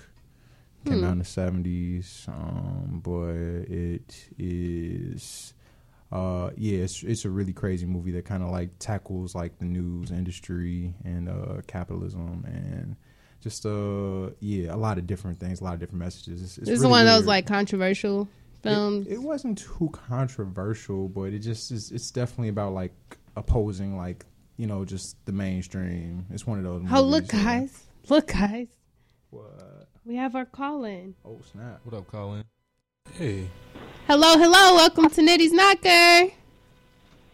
Came 0.85 1.03
out 1.03 1.11
in 1.11 1.19
the 1.19 1.25
seventies, 1.25 2.23
um, 2.29 3.01
but 3.03 3.33
it 3.69 4.29
is, 4.37 5.53
uh, 6.11 6.49
yeah, 6.57 6.79
it's 6.79 7.03
it's 7.03 7.25
a 7.25 7.29
really 7.29 7.53
crazy 7.53 7.85
movie 7.85 8.11
that 8.11 8.25
kind 8.25 8.41
of 8.43 8.49
like 8.49 8.71
tackles 8.79 9.35
like 9.35 9.59
the 9.59 9.65
news 9.65 10.11
industry 10.11 10.95
and 11.03 11.29
uh, 11.29 11.61
capitalism 11.67 12.43
and 12.47 12.95
just 13.41 13.65
uh, 13.65 14.29
yeah, 14.39 14.73
a 14.73 14.77
lot 14.77 14.97
of 14.97 15.07
different 15.07 15.39
things, 15.39 15.61
a 15.61 15.63
lot 15.63 15.73
of 15.73 15.79
different 15.79 15.99
messages. 15.99 16.41
It's, 16.41 16.57
it's 16.57 16.67
This 16.67 16.79
is 16.79 16.87
one 16.87 17.01
of 17.01 17.07
those 17.07 17.25
like 17.25 17.45
controversial 17.45 18.27
films. 18.63 19.07
It, 19.07 19.13
it 19.13 19.21
wasn't 19.21 19.59
too 19.59 19.89
controversial, 19.91 21.07
but 21.07 21.33
it 21.33 21.39
just 21.39 21.71
is. 21.71 21.91
It's 21.91 22.11
definitely 22.11 22.49
about 22.49 22.73
like 22.73 22.93
opposing, 23.35 23.95
like 23.95 24.25
you 24.57 24.67
know, 24.67 24.83
just 24.85 25.23
the 25.25 25.31
mainstream. 25.31 26.25
It's 26.31 26.45
one 26.45 26.57
of 26.57 26.63
those. 26.63 26.83
oh, 26.91 27.01
look, 27.01 27.31
movies, 27.31 27.39
uh, 27.39 27.43
guys! 27.43 27.83
Look, 28.09 28.27
guys! 28.27 28.67
What? 29.29 29.87
We 30.05 30.15
have 30.15 30.35
our 30.35 30.45
call 30.45 30.85
in. 30.85 31.15
Oh 31.23 31.39
snap! 31.51 31.81
What 31.83 31.95
up, 31.95 32.07
Colin? 32.07 32.43
Hey, 33.17 33.49
Hello, 34.07 34.37
hello! 34.37 34.75
Welcome 34.75 35.09
to 35.09 35.21
Nitty's 35.21 35.51
Knocker. 35.51 36.33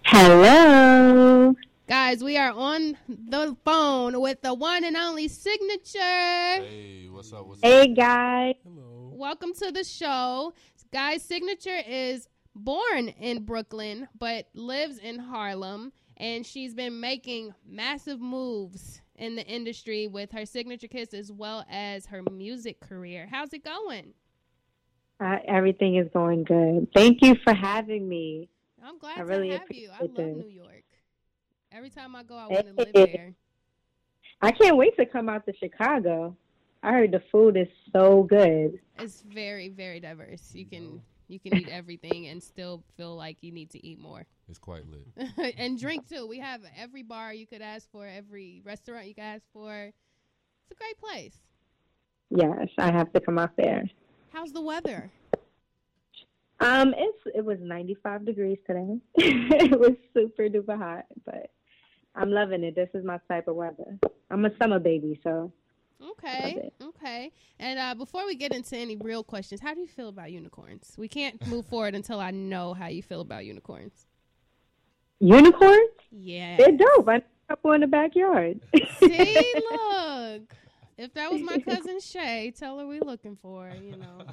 Hello. 0.04 1.56
Guys, 1.88 2.24
we 2.24 2.38
are 2.38 2.52
on 2.52 2.98
the 3.08 3.56
phone 3.64 4.20
with 4.20 4.42
the 4.42 4.54
one 4.54 4.84
and 4.84 4.98
only 4.98 5.28
signature. 5.28 6.00
Hey, 6.00 7.08
what's 7.12 7.32
up? 7.32 7.46
What's 7.46 7.62
Hey 7.62 7.94
guys, 7.94 8.56
Hello. 8.64 9.12
Welcome 9.14 9.54
to 9.56 9.72
the 9.72 9.84
show. 9.84 10.54
Guys, 10.92 11.24
Signature 11.24 11.82
is 11.88 12.28
born 12.56 13.10
in 13.10 13.44
Brooklyn 13.44 14.08
but 14.18 14.48
lives 14.54 14.98
in 14.98 15.20
Harlem 15.20 15.92
and 16.18 16.46
she's 16.46 16.74
been 16.74 17.00
making 17.00 17.54
massive 17.68 18.22
moves 18.22 19.02
in 19.16 19.36
the 19.36 19.46
industry 19.46 20.08
with 20.08 20.32
her 20.32 20.46
Signature 20.46 20.88
Kiss 20.88 21.14
as 21.14 21.32
well 21.32 21.66
as 21.70 22.06
her 22.08 22.24
music 22.24 22.80
career. 22.80 23.28
How's 23.30 23.54
it 23.54 23.64
going? 23.64 24.14
Uh, 25.20 25.38
everything 25.47 25.95
is 25.95 26.07
going 26.13 26.43
good. 26.43 26.88
Thank 26.93 27.22
you 27.22 27.36
for 27.43 27.53
having 27.53 28.07
me. 28.07 28.49
I'm 28.84 28.97
glad 28.97 29.18
I 29.18 29.22
really 29.22 29.49
to 29.49 29.57
have 29.57 29.72
you. 29.72 29.89
I 29.89 30.01
love 30.01 30.11
appreciate 30.11 30.38
New 30.38 30.47
York. 30.47 30.84
Every 31.72 31.89
time 31.89 32.16
I 32.16 32.24
go, 32.24 32.36
I 32.36 32.47
want 32.47 32.68
to 32.68 32.74
live 32.74 32.93
there. 32.93 33.34
I 34.41 34.51
can't 34.51 34.78
wait 34.78 34.95
to 34.97 35.05
come 35.05 35.30
out 35.30 35.45
to 35.45 35.53
Chicago. 35.57 36.36
I 36.84 36.91
heard 36.91 37.11
the 37.11 37.24
food 37.32 37.57
is 37.57 37.68
so 37.91 38.24
good. 38.24 38.80
It's 38.99 39.22
very, 39.22 39.70
very 39.70 39.99
diverse. 39.99 40.53
You 40.53 40.66
can 40.66 41.01
you 41.28 41.39
can 41.39 41.55
eat 41.55 41.70
everything 41.70 42.28
and 42.28 42.43
still 42.43 42.84
feel 42.95 43.16
like 43.16 43.38
you 43.41 43.51
need 43.51 43.72
to 43.72 43.84
eat 43.86 43.99
more. 43.99 44.26
It's 44.47 44.59
quite 44.59 44.84
lit. 44.88 45.55
and 45.57 45.80
drink 45.80 46.07
too. 46.07 46.28
We 46.28 46.39
have 46.39 46.61
every 46.78 47.01
bar 47.01 47.34
you 47.34 47.47
could 47.47 47.63
ask 47.63 47.89
for, 47.91 48.05
every 48.05 48.61
restaurant 48.63 49.07
you 49.07 49.16
could 49.16 49.24
ask 49.24 49.43
for. 49.51 49.74
It's 49.74 50.72
a 50.72 50.76
great 50.76 50.99
place. 50.99 51.38
Yes, 52.30 52.70
I 52.78 52.91
have 52.91 53.11
to 53.13 53.20
come 53.20 53.39
out 53.39 53.55
there. 53.57 53.84
How's 54.36 54.52
the 54.52 54.60
weather? 54.60 55.10
Um, 56.60 56.94
it's 56.98 57.18
it 57.34 57.46
was 57.46 57.58
95 57.62 58.26
degrees 58.26 58.58
today. 58.68 58.98
it 59.16 59.80
was 59.80 59.94
super 60.14 60.50
duper 60.50 60.78
hot, 60.78 61.06
but 61.26 61.52
I'm 62.16 62.32
loving 62.32 62.66
it. 62.66 62.76
This 62.76 62.90
is 62.94 63.06
my 63.06 63.18
type 63.30 63.48
of 63.48 63.56
weather. 63.56 63.98
I'm 64.30 64.44
a 64.44 64.50
summer 64.58 64.78
baby, 64.80 65.22
so 65.24 65.54
Okay, 66.12 66.70
okay. 66.82 67.32
And 67.60 67.80
uh, 67.80 67.96
before 67.96 68.26
we 68.26 68.36
get 68.36 68.54
into 68.54 68.76
any 68.76 68.98
real 68.98 69.24
questions, 69.24 69.62
how 69.62 69.74
do 69.74 69.80
you 69.80 69.88
feel 69.88 70.10
about 70.10 70.34
unicorns? 70.34 70.96
We 70.98 71.08
can't 71.08 71.46
move 71.48 71.66
forward 71.68 71.96
until 71.96 72.20
I 72.20 72.32
know 72.32 72.74
how 72.74 72.88
you 72.88 73.02
feel 73.04 73.22
about 73.22 73.46
unicorns. 73.46 74.06
unicorns, 75.20 75.92
Yeah. 76.12 76.58
they're 76.58 76.74
dope. 76.74 77.08
I 77.08 77.24
couple 77.48 77.72
in 77.72 77.82
the 77.82 77.88
backyard. 77.88 78.60
See, 79.00 79.54
look. 79.72 80.54
If 80.98 81.14
that 81.14 81.32
was 81.32 81.41
my 81.41 81.60
cousin 81.70 82.00
Shay, 82.00 82.54
tell 82.58 82.80
her 82.80 82.88
we're 82.88 83.02
looking 83.02 83.36
for 83.36 83.68
her, 83.68 83.76
you 83.76 83.96
know. 83.98 84.26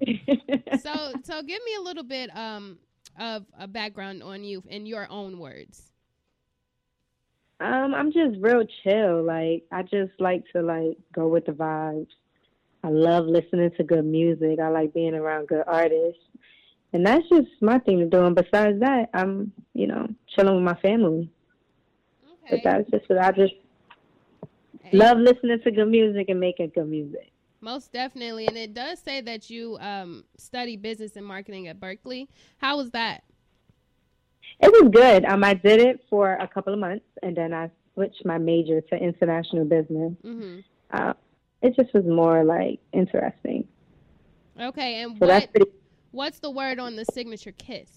so 0.80 1.12
so 1.22 1.42
give 1.42 1.60
me 1.64 1.74
a 1.78 1.82
little 1.82 2.04
bit 2.04 2.34
um 2.36 2.78
of 3.18 3.44
a 3.58 3.66
background 3.66 4.22
on 4.22 4.44
you 4.44 4.62
in 4.68 4.86
your 4.86 5.06
own 5.10 5.38
words. 5.38 5.90
Um, 7.60 7.94
I'm 7.94 8.10
just 8.12 8.36
real 8.40 8.64
chill. 8.82 9.22
Like 9.22 9.64
I 9.70 9.82
just 9.82 10.12
like 10.18 10.44
to 10.54 10.62
like 10.62 10.96
go 11.12 11.28
with 11.28 11.46
the 11.46 11.52
vibes. 11.52 12.08
I 12.82 12.88
love 12.88 13.26
listening 13.26 13.70
to 13.76 13.84
good 13.84 14.06
music. 14.06 14.58
I 14.58 14.68
like 14.68 14.94
being 14.94 15.14
around 15.14 15.48
good 15.48 15.64
artists. 15.66 16.22
And 16.92 17.06
that's 17.06 17.28
just 17.28 17.48
my 17.60 17.78
thing 17.78 17.98
to 17.98 18.06
do. 18.06 18.24
And 18.24 18.34
besides 18.34 18.80
that, 18.80 19.10
I'm, 19.14 19.52
you 19.74 19.86
know, 19.86 20.08
chilling 20.34 20.56
with 20.56 20.64
my 20.64 20.80
family. 20.80 21.30
But 22.48 22.60
that's 22.64 22.90
just 22.90 23.08
what 23.08 23.18
I 23.18 23.30
just 23.30 23.54
love 24.92 25.18
listening 25.18 25.60
to 25.62 25.70
good 25.70 25.86
music 25.88 26.28
and 26.28 26.40
making 26.40 26.72
good 26.74 26.88
music. 26.88 27.30
Most 27.60 27.92
definitely. 27.92 28.46
And 28.46 28.56
it 28.56 28.72
does 28.74 28.98
say 29.00 29.20
that 29.20 29.50
you 29.50 29.76
um 29.80 30.24
study 30.36 30.76
business 30.76 31.16
and 31.16 31.26
marketing 31.26 31.68
at 31.68 31.78
Berkeley. 31.78 32.28
How 32.58 32.76
was 32.76 32.90
that? 32.90 33.22
It 34.60 34.70
was 34.70 34.90
good. 34.92 35.24
Um, 35.24 35.42
I 35.44 35.54
did 35.54 35.80
it 35.80 36.04
for 36.10 36.34
a 36.34 36.46
couple 36.46 36.72
of 36.74 36.78
months, 36.78 37.06
and 37.22 37.36
then 37.36 37.54
I 37.54 37.70
switched 37.94 38.24
my 38.26 38.36
major 38.38 38.80
to 38.80 38.96
international 38.96 39.64
business. 39.64 40.12
Mm-hmm. 40.24 40.60
Uh, 40.90 41.14
it 41.62 41.76
just 41.76 41.94
was 41.94 42.04
more 42.04 42.44
like 42.44 42.78
interesting. 42.92 43.66
Okay, 44.60 45.02
and 45.02 45.16
So 45.18 45.26
what 45.26 45.50
pretty. 45.52 45.70
what's 46.10 46.38
the 46.40 46.50
word 46.50 46.78
on 46.78 46.96
the 46.96 47.04
signature 47.06 47.52
kiss? 47.52 47.88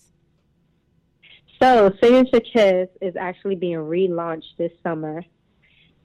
So 1.62 1.94
Signature 2.02 2.42
Kiss 2.42 2.90
is 3.02 3.16
actually 3.16 3.56
being 3.56 3.78
relaunched 3.78 4.58
this 4.58 4.72
summer, 4.82 5.24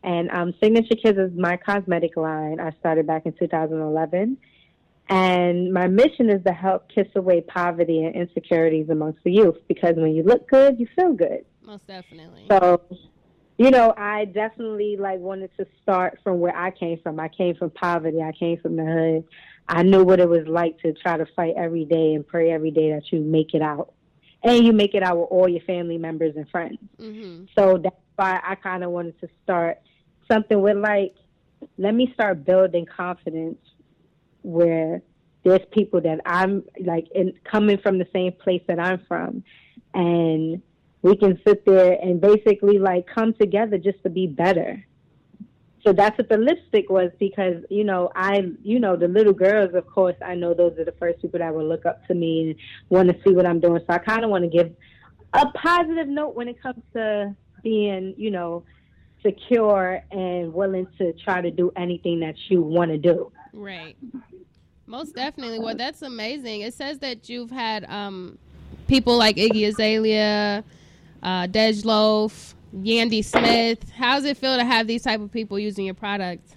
and 0.03 0.31
um, 0.31 0.55
Signature 0.63 0.95
Kiss 1.03 1.17
is 1.17 1.33
my 1.37 1.57
cosmetic 1.57 2.17
line. 2.17 2.61
I 2.61 2.71
started 2.79 3.07
back 3.07 3.27
in 3.27 3.33
2011, 3.33 4.37
and 5.09 5.73
my 5.73 5.89
mission 5.89 6.31
is 6.31 6.43
to 6.45 6.53
help 6.53 6.89
kiss 6.89 7.09
away 7.17 7.41
poverty 7.41 8.05
and 8.05 8.15
insecurities 8.15 8.89
amongst 8.91 9.23
the 9.25 9.33
youth. 9.33 9.57
Because 9.67 9.97
when 9.97 10.15
you 10.15 10.23
look 10.23 10.49
good, 10.49 10.79
you 10.79 10.87
feel 10.95 11.13
good. 11.13 11.45
Most 11.65 11.87
definitely. 11.87 12.47
So, 12.51 12.81
you 13.57 13.71
know, 13.71 13.93
I 13.97 14.27
definitely 14.27 14.97
like 14.97 15.19
wanted 15.19 15.51
to 15.59 15.67
start 15.83 16.19
from 16.23 16.41
where 16.41 16.57
I 16.57 16.71
came 16.71 16.99
from. 17.03 17.19
I 17.19 17.29
came 17.29 17.57
from 17.57 17.71
poverty. 17.71 18.23
I 18.23 18.33
came 18.33 18.59
from 18.61 18.77
the 18.77 18.85
hood. 18.85 19.25
I 19.69 19.83
knew 19.83 20.05
what 20.05 20.21
it 20.21 20.29
was 20.29 20.47
like 20.47 20.79
to 20.81 20.93
try 20.93 21.17
to 21.17 21.27
fight 21.37 21.55
every 21.57 21.85
day 21.85 22.15
and 22.15 22.27
pray 22.27 22.51
every 22.51 22.71
day 22.71 22.93
that 22.93 23.13
you 23.13 23.21
make 23.21 23.55
it 23.55 23.63
out. 23.63 23.93
And 24.43 24.65
you 24.65 24.73
make 24.73 24.95
it 24.95 25.03
out 25.03 25.19
with 25.19 25.29
all 25.31 25.49
your 25.49 25.61
family 25.63 25.99
members 25.99 26.37
and 26.37 26.49
friends. 26.49 26.79
Mm-hmm. 26.99 27.47
So 27.59 27.79
that's 27.79 27.97
I 28.23 28.55
kind 28.57 28.85
of 28.85 28.91
wanted 28.91 29.21
to 29.21 29.29
start 29.43 29.79
something 30.31 30.61
with 30.61 30.77
like, 30.77 31.15
let 31.77 31.95
me 31.95 32.11
start 32.15 32.45
building 32.45 32.87
confidence 32.87 33.59
where 34.43 35.03
there's 35.45 35.61
people 35.73 36.01
that 36.03 36.21
I'm 36.25 36.65
like 36.85 37.07
in 37.15 37.33
coming 37.45 37.79
from 37.79 37.99
the 37.99 38.07
same 38.13 38.33
place 38.33 38.63
that 38.69 38.79
I'm 38.79 39.05
from, 39.07 39.45
and 39.95 40.63
we 41.03 41.17
can 41.17 41.41
sit 41.47 41.65
there 41.65 41.99
and 42.01 42.21
basically 42.21 42.79
like 42.79 43.07
come 43.07 43.35
together 43.35 43.79
just 43.79 44.03
to 44.03 44.11
be 44.11 44.27
better. 44.27 44.85
So 45.85 45.93
that's 45.93 46.19
what 46.19 46.29
the 46.29 46.37
lipstick 46.37 46.91
was 46.91 47.11
because 47.19 47.63
you 47.71 47.85
know 47.85 48.11
I 48.15 48.51
you 48.63 48.81
know 48.81 48.97
the 48.97 49.09
little 49.09 49.33
girls 49.33 49.75
of 49.75 49.87
course 49.87 50.17
I 50.25 50.35
know 50.35 50.55
those 50.55 50.77
are 50.79 50.85
the 50.85 50.95
first 50.99 51.23
people 51.23 51.39
that 51.39 51.55
will 51.55 51.67
look 51.67 51.87
up 51.87 52.07
to 52.09 52.15
me 52.15 52.41
and 52.43 52.55
want 52.89 53.09
to 53.09 53.17
see 53.25 53.35
what 53.35 53.47
I'm 53.47 53.61
doing. 53.61 53.81
So 53.81 53.95
I 53.95 53.99
kind 53.99 54.25
of 54.25 54.31
want 54.31 54.45
to 54.45 54.51
give 54.51 54.75
a 55.33 55.47
positive 55.53 56.09
note 56.09 56.35
when 56.35 56.49
it 56.49 56.61
comes 56.61 56.83
to 56.95 57.35
being 57.63 58.15
you 58.17 58.31
know 58.31 58.65
secure 59.23 60.03
and 60.11 60.53
willing 60.53 60.87
to 60.99 61.13
try 61.15 61.41
to 61.41 61.51
do 61.51 61.73
anything 61.77 62.21
that 62.21 62.37
you 62.49 62.63
want 62.63 62.91
to 62.91 62.99
do. 62.99 63.33
Right. 63.53 63.97
Most 64.87 65.15
definitely. 65.15 65.59
Well, 65.59 65.75
that's 65.75 66.03
amazing. 66.03 66.63
It 66.63 66.73
says 66.73 66.99
that 67.01 67.29
you've 67.29 67.51
had 67.51 67.85
um, 67.91 68.39
people 68.87 69.19
like 69.19 69.37
Iggy 69.37 69.69
Azalea, 69.69 70.65
uh, 71.23 71.47
Dej 71.47 71.85
Loaf, 71.85 72.55
Yandy 72.75 73.25
Smith. 73.25 73.91
How's 73.91 74.25
it 74.25 74.37
feel 74.37 74.57
to 74.57 74.65
have 74.65 74.87
these 74.87 75.03
type 75.03 75.21
of 75.21 75.31
people 75.31 75.59
using 75.59 75.85
your 75.85 75.95
product? 75.95 76.55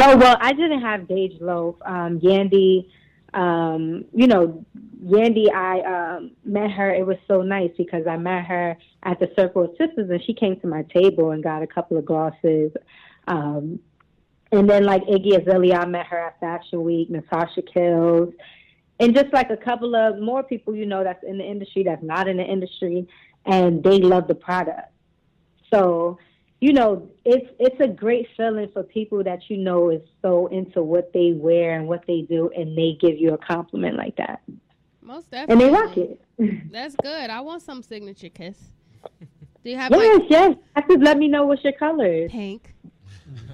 Oh 0.00 0.16
well, 0.16 0.36
I 0.40 0.52
didn't 0.52 0.82
have 0.82 1.02
Dej 1.02 1.40
Loaf. 1.40 1.76
Um, 1.86 2.20
Yandy, 2.20 2.90
um, 3.34 4.04
you 4.14 4.26
know, 4.26 4.64
Yandy. 5.04 5.52
I 5.52 5.80
um, 6.16 6.30
met 6.44 6.70
her. 6.70 6.94
It 6.94 7.06
was 7.06 7.16
so 7.28 7.42
nice 7.42 7.70
because 7.76 8.06
I 8.06 8.16
met 8.16 8.44
her 8.44 8.76
at 9.02 9.18
the 9.18 9.30
Circle 9.36 9.64
of 9.64 9.70
Sisters, 9.70 10.08
and 10.08 10.22
she 10.24 10.32
came 10.32 10.58
to 10.60 10.66
my 10.66 10.82
table 10.84 11.32
and 11.32 11.42
got 11.42 11.62
a 11.62 11.66
couple 11.66 11.98
of 11.98 12.04
glosses. 12.06 12.72
Um, 13.26 13.80
and 14.52 14.70
then 14.70 14.84
like 14.84 15.02
Iggy 15.02 15.40
Azalea, 15.40 15.78
I 15.78 15.86
met 15.86 16.06
her 16.06 16.18
at 16.18 16.38
Fashion 16.38 16.82
Week. 16.84 17.10
Natasha 17.10 17.62
Kills, 17.62 18.32
and 19.00 19.14
just 19.14 19.32
like 19.32 19.50
a 19.50 19.56
couple 19.56 19.96
of 19.96 20.20
more 20.20 20.44
people, 20.44 20.74
you 20.74 20.86
know, 20.86 21.02
that's 21.02 21.24
in 21.24 21.38
the 21.38 21.44
industry, 21.44 21.82
that's 21.82 22.02
not 22.02 22.28
in 22.28 22.36
the 22.36 22.44
industry, 22.44 23.08
and 23.44 23.82
they 23.82 23.98
love 23.98 24.28
the 24.28 24.34
product. 24.34 24.92
So 25.72 26.18
you 26.64 26.72
know, 26.72 27.10
it's 27.26 27.46
it's 27.58 27.78
a 27.78 27.86
great 27.86 28.26
feeling 28.38 28.70
for 28.72 28.82
people 28.82 29.22
that 29.22 29.50
you 29.50 29.58
know 29.58 29.90
is 29.90 30.00
so 30.22 30.46
into 30.46 30.82
what 30.82 31.12
they 31.12 31.32
wear 31.34 31.78
and 31.78 31.86
what 31.86 32.06
they 32.06 32.22
do, 32.22 32.50
and 32.56 32.74
they 32.76 32.96
give 32.98 33.18
you 33.18 33.34
a 33.34 33.36
compliment 33.36 33.98
like 33.98 34.16
that, 34.16 34.40
Most 35.02 35.30
definitely, 35.30 35.66
and 35.66 35.74
they 35.74 35.78
rock 35.78 35.96
it. 35.98 36.72
That's 36.72 36.96
good. 36.96 37.28
I 37.28 37.42
want 37.42 37.60
some 37.60 37.82
signature 37.82 38.30
kiss. 38.30 38.56
Do 39.62 39.70
you 39.70 39.76
have 39.76 39.90
yes, 39.90 40.20
like 40.20 40.30
yes. 40.30 40.56
Have 40.74 40.88
to 40.88 40.94
let 40.94 41.18
me 41.18 41.28
know 41.28 41.44
what's 41.44 41.62
your 41.62 41.74
colors. 41.74 42.30
pink? 42.30 42.74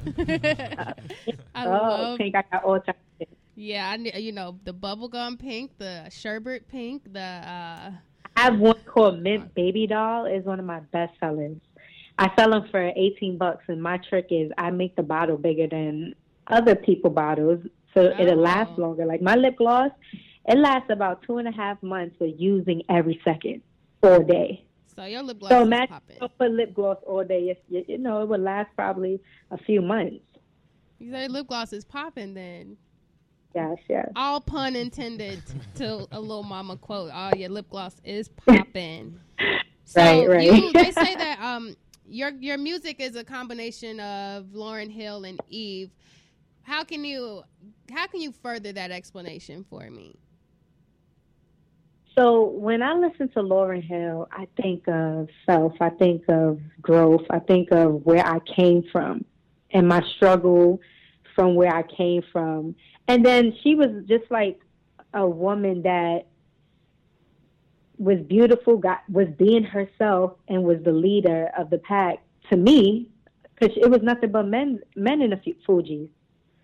I 0.17 1.67
oh, 1.67 1.69
love 1.69 2.19
pink. 2.19 2.37
I 2.37 2.45
got 2.53 2.63
all 2.63 2.79
types. 2.79 2.97
Yeah, 3.57 3.91
I 3.91 4.19
you 4.19 4.31
know 4.31 4.57
the 4.63 4.73
bubblegum 4.73 5.37
pink, 5.37 5.73
the 5.79 6.09
sherbet 6.11 6.69
pink, 6.69 7.13
the 7.13 7.21
uh 7.21 7.91
I 8.37 8.41
have 8.41 8.61
one 8.61 8.79
called 8.87 9.21
Mint 9.21 9.53
Baby 9.53 9.89
Doll. 9.89 10.27
is 10.27 10.45
one 10.45 10.61
of 10.61 10.65
my 10.65 10.79
best 10.93 11.19
sellers. 11.19 11.57
I 12.21 12.31
sell 12.39 12.51
them 12.51 12.69
for 12.71 12.93
eighteen 12.97 13.39
bucks, 13.39 13.65
and 13.69 13.83
my 13.83 13.99
trick 14.09 14.27
is 14.31 14.51
I 14.59 14.71
make 14.71 14.95
the 14.95 15.03
bottle 15.03 15.39
bigger 15.39 15.67
than 15.67 16.15
other 16.47 16.75
people 16.77 17.11
bottles, 17.11 17.61
so 17.95 18.13
it'll 18.21 18.37
last 18.37 18.73
Oh. 18.77 18.81
longer. 18.83 19.07
Like 19.07 19.23
my 19.23 19.37
lip 19.37 19.57
gloss, 19.57 19.91
it 20.47 20.59
lasts 20.59 20.91
about 20.91 21.23
two 21.27 21.39
and 21.39 21.49
a 21.49 21.53
half 21.53 21.83
months 21.83 22.17
for 22.19 22.27
using 22.27 22.83
every 22.91 23.21
second, 23.25 23.63
all 24.03 24.23
day. 24.23 24.65
so 24.95 25.05
your 25.05 25.23
lip 25.23 25.39
gloss 25.39 25.51
So 25.53 25.63
imagine 25.63 25.89
popping. 25.89 26.17
you 26.17 26.21
don't 26.21 26.39
put 26.39 26.51
lip 26.51 26.75
gloss 26.75 26.99
all 27.07 27.25
day. 27.25 27.45
It's, 27.45 27.61
you, 27.69 27.85
you 27.89 27.97
know, 27.99 28.23
it 28.23 28.29
would 28.29 28.41
last 28.41 28.69
probably 28.77 29.19
a 29.51 29.57
few 29.57 29.81
months. 29.81 30.17
You 30.99 31.11
say 31.13 31.27
lip 31.29 31.47
gloss 31.47 31.73
is 31.73 31.85
popping 31.87 32.35
then. 32.35 32.77
Yes, 33.55 33.79
yes. 33.89 34.09
All 34.15 34.41
pun 34.43 34.77
intended 34.77 35.43
to 35.77 36.07
a 36.13 36.21
little 36.21 36.43
mama 36.43 36.77
quote. 36.77 37.11
Oh, 37.15 37.33
your 37.35 37.49
lip 37.49 37.69
gloss 37.71 37.97
is 38.05 38.29
popping. 38.29 39.19
So 39.85 40.01
Right, 40.01 40.29
right. 40.29 40.47
You, 40.47 40.73
they 40.73 40.93
say 40.93 41.17
that 41.17 41.41
um 41.41 41.75
your 42.11 42.31
your 42.41 42.59
music 42.59 43.01
is 43.01 43.17
a 43.17 43.25
combination 43.25 44.01
of 44.01 44.47
Lauryn 44.47 44.91
Hill 44.91 45.25
and 45.25 45.41
Eve. 45.49 45.91
How 46.63 46.85
can 46.85 47.05
you 47.05 47.43
how 47.93 48.07
can 48.07 48.21
you 48.21 48.33
further 48.33 48.73
that 48.73 48.91
explanation 48.91 49.65
for 49.69 49.89
me? 49.91 50.17
So 52.19 52.43
when 52.51 52.83
I 52.83 52.95
listen 52.95 53.29
to 53.31 53.41
Lauryn 53.41 53.83
Hill, 53.83 54.29
I 54.33 54.49
think 54.61 54.87
of 54.89 55.29
self, 55.47 55.73
I 55.81 55.91
think 55.91 56.25
of 56.29 56.61
growth, 56.83 57.23
I 57.31 57.39
think 57.39 57.71
of 57.71 58.05
where 58.05 58.27
I 58.27 58.41
came 58.41 58.83
from 58.91 59.25
and 59.71 59.87
my 59.87 60.03
struggle 60.17 60.81
from 61.37 61.55
where 61.55 61.73
I 61.73 61.83
came 61.83 62.23
from. 62.33 62.75
And 63.07 63.25
then 63.25 63.55
she 63.63 63.77
was 63.77 64.05
just 64.09 64.29
like 64.31 64.61
a 65.15 65.27
woman 65.27 65.83
that 65.83 66.27
was 68.01 68.19
beautiful, 68.27 68.79
got 68.79 69.03
was 69.11 69.29
being 69.39 69.63
herself 69.63 70.33
and 70.49 70.65
was 70.65 70.79
the 70.85 70.93
leader 70.93 71.51
of 71.57 71.69
the 71.69 71.79
pack 71.79 72.17
to 72.49 72.57
me 72.57 73.07
because 73.55 73.77
it 73.77 73.91
was 73.91 74.01
nothing 74.03 74.33
but 74.33 74.47
men 74.47 74.81
men 74.97 75.21
in 75.21 75.31
the 75.31 75.37
Fu- 75.37 75.55
Fugees. 75.67 76.09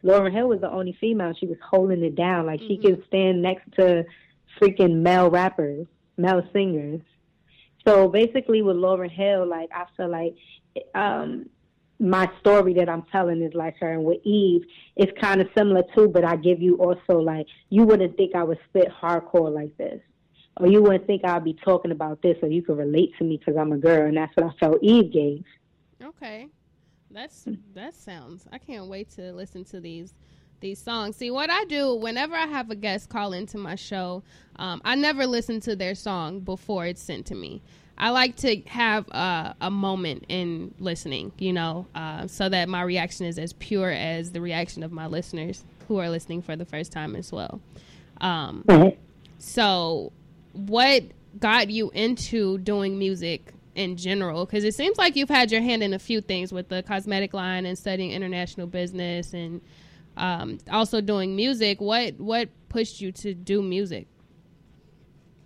Lauryn 0.02 0.32
Hill 0.32 0.48
was 0.48 0.60
the 0.60 0.70
only 0.70 0.96
female. 0.98 1.34
She 1.38 1.46
was 1.46 1.58
holding 1.62 2.02
it 2.02 2.14
down. 2.14 2.46
Like 2.46 2.60
she 2.60 2.78
could 2.78 3.04
stand 3.06 3.42
next 3.42 3.70
to 3.76 4.04
freaking 4.60 5.02
male 5.02 5.30
rappers, 5.30 5.86
male 6.16 6.42
singers. 6.54 7.02
So 7.86 8.08
basically, 8.08 8.62
with 8.62 8.76
Lauryn 8.76 9.10
Hill, 9.10 9.46
like 9.46 9.68
I 9.74 9.84
feel 9.94 10.08
like 10.08 10.34
um, 10.94 11.50
my 11.98 12.30
story 12.40 12.72
that 12.74 12.88
I'm 12.88 13.02
telling 13.12 13.42
is 13.42 13.52
like 13.52 13.76
her, 13.80 13.92
and 13.92 14.04
with 14.04 14.24
Eve, 14.24 14.62
it's 14.96 15.12
kind 15.20 15.42
of 15.42 15.48
similar 15.56 15.82
too. 15.94 16.08
But 16.08 16.24
I 16.24 16.36
give 16.36 16.62
you 16.62 16.76
also 16.76 17.20
like 17.20 17.46
you 17.68 17.84
wouldn't 17.84 18.16
think 18.16 18.34
I 18.34 18.42
would 18.42 18.58
spit 18.70 18.88
hardcore 18.90 19.52
like 19.52 19.76
this, 19.76 20.00
or 20.56 20.66
you 20.66 20.82
wouldn't 20.82 21.06
think 21.06 21.24
I'd 21.24 21.44
be 21.44 21.54
talking 21.54 21.90
about 21.90 22.22
this, 22.22 22.36
or 22.42 22.48
you 22.48 22.62
could 22.62 22.78
relate 22.78 23.12
to 23.18 23.24
me 23.24 23.36
because 23.36 23.56
I'm 23.56 23.72
a 23.72 23.78
girl, 23.78 24.06
and 24.06 24.16
that's 24.16 24.34
what 24.36 24.46
I 24.46 24.58
felt 24.58 24.82
Eve 24.82 25.12
gave. 25.12 25.44
Okay. 26.02 26.48
That's 27.10 27.46
that 27.74 27.94
sounds. 27.94 28.46
I 28.52 28.58
can't 28.58 28.86
wait 28.86 29.10
to 29.12 29.32
listen 29.32 29.64
to 29.66 29.80
these 29.80 30.14
these 30.60 30.78
songs. 30.78 31.16
See 31.16 31.30
what 31.30 31.50
I 31.50 31.64
do 31.64 31.94
whenever 31.94 32.34
I 32.34 32.46
have 32.46 32.70
a 32.70 32.74
guest 32.74 33.08
call 33.08 33.32
into 33.32 33.58
my 33.58 33.74
show, 33.74 34.22
um, 34.56 34.80
I 34.84 34.96
never 34.96 35.26
listen 35.26 35.60
to 35.60 35.76
their 35.76 35.94
song 35.94 36.40
before 36.40 36.86
it's 36.86 37.02
sent 37.02 37.26
to 37.26 37.34
me. 37.34 37.62
I 37.98 38.10
like 38.10 38.36
to 38.36 38.60
have 38.66 39.08
a, 39.08 39.54
a 39.60 39.70
moment 39.70 40.26
in 40.28 40.74
listening, 40.78 41.32
you 41.38 41.52
know, 41.52 41.86
uh, 41.94 42.26
so 42.26 42.48
that 42.48 42.68
my 42.68 42.82
reaction 42.82 43.24
is 43.24 43.38
as 43.38 43.54
pure 43.54 43.90
as 43.90 44.32
the 44.32 44.40
reaction 44.40 44.82
of 44.82 44.92
my 44.92 45.06
listeners 45.06 45.64
who 45.88 45.98
are 45.98 46.10
listening 46.10 46.42
for 46.42 46.56
the 46.56 46.66
first 46.66 46.92
time 46.92 47.16
as 47.16 47.32
well. 47.32 47.60
Um, 48.20 48.64
so, 49.38 50.12
what 50.56 51.04
got 51.38 51.70
you 51.70 51.90
into 51.90 52.58
doing 52.58 52.98
music 52.98 53.52
in 53.74 53.96
general? 53.96 54.46
Because 54.46 54.64
it 54.64 54.74
seems 54.74 54.98
like 54.98 55.16
you've 55.16 55.28
had 55.28 55.52
your 55.52 55.60
hand 55.60 55.82
in 55.82 55.94
a 55.94 55.98
few 55.98 56.20
things 56.20 56.52
with 56.52 56.68
the 56.68 56.82
cosmetic 56.82 57.34
line 57.34 57.66
and 57.66 57.78
studying 57.78 58.10
international 58.10 58.66
business, 58.66 59.34
and 59.34 59.60
um, 60.16 60.58
also 60.70 61.00
doing 61.00 61.36
music. 61.36 61.80
What 61.80 62.18
what 62.18 62.48
pushed 62.68 63.00
you 63.00 63.12
to 63.12 63.34
do 63.34 63.62
music? 63.62 64.08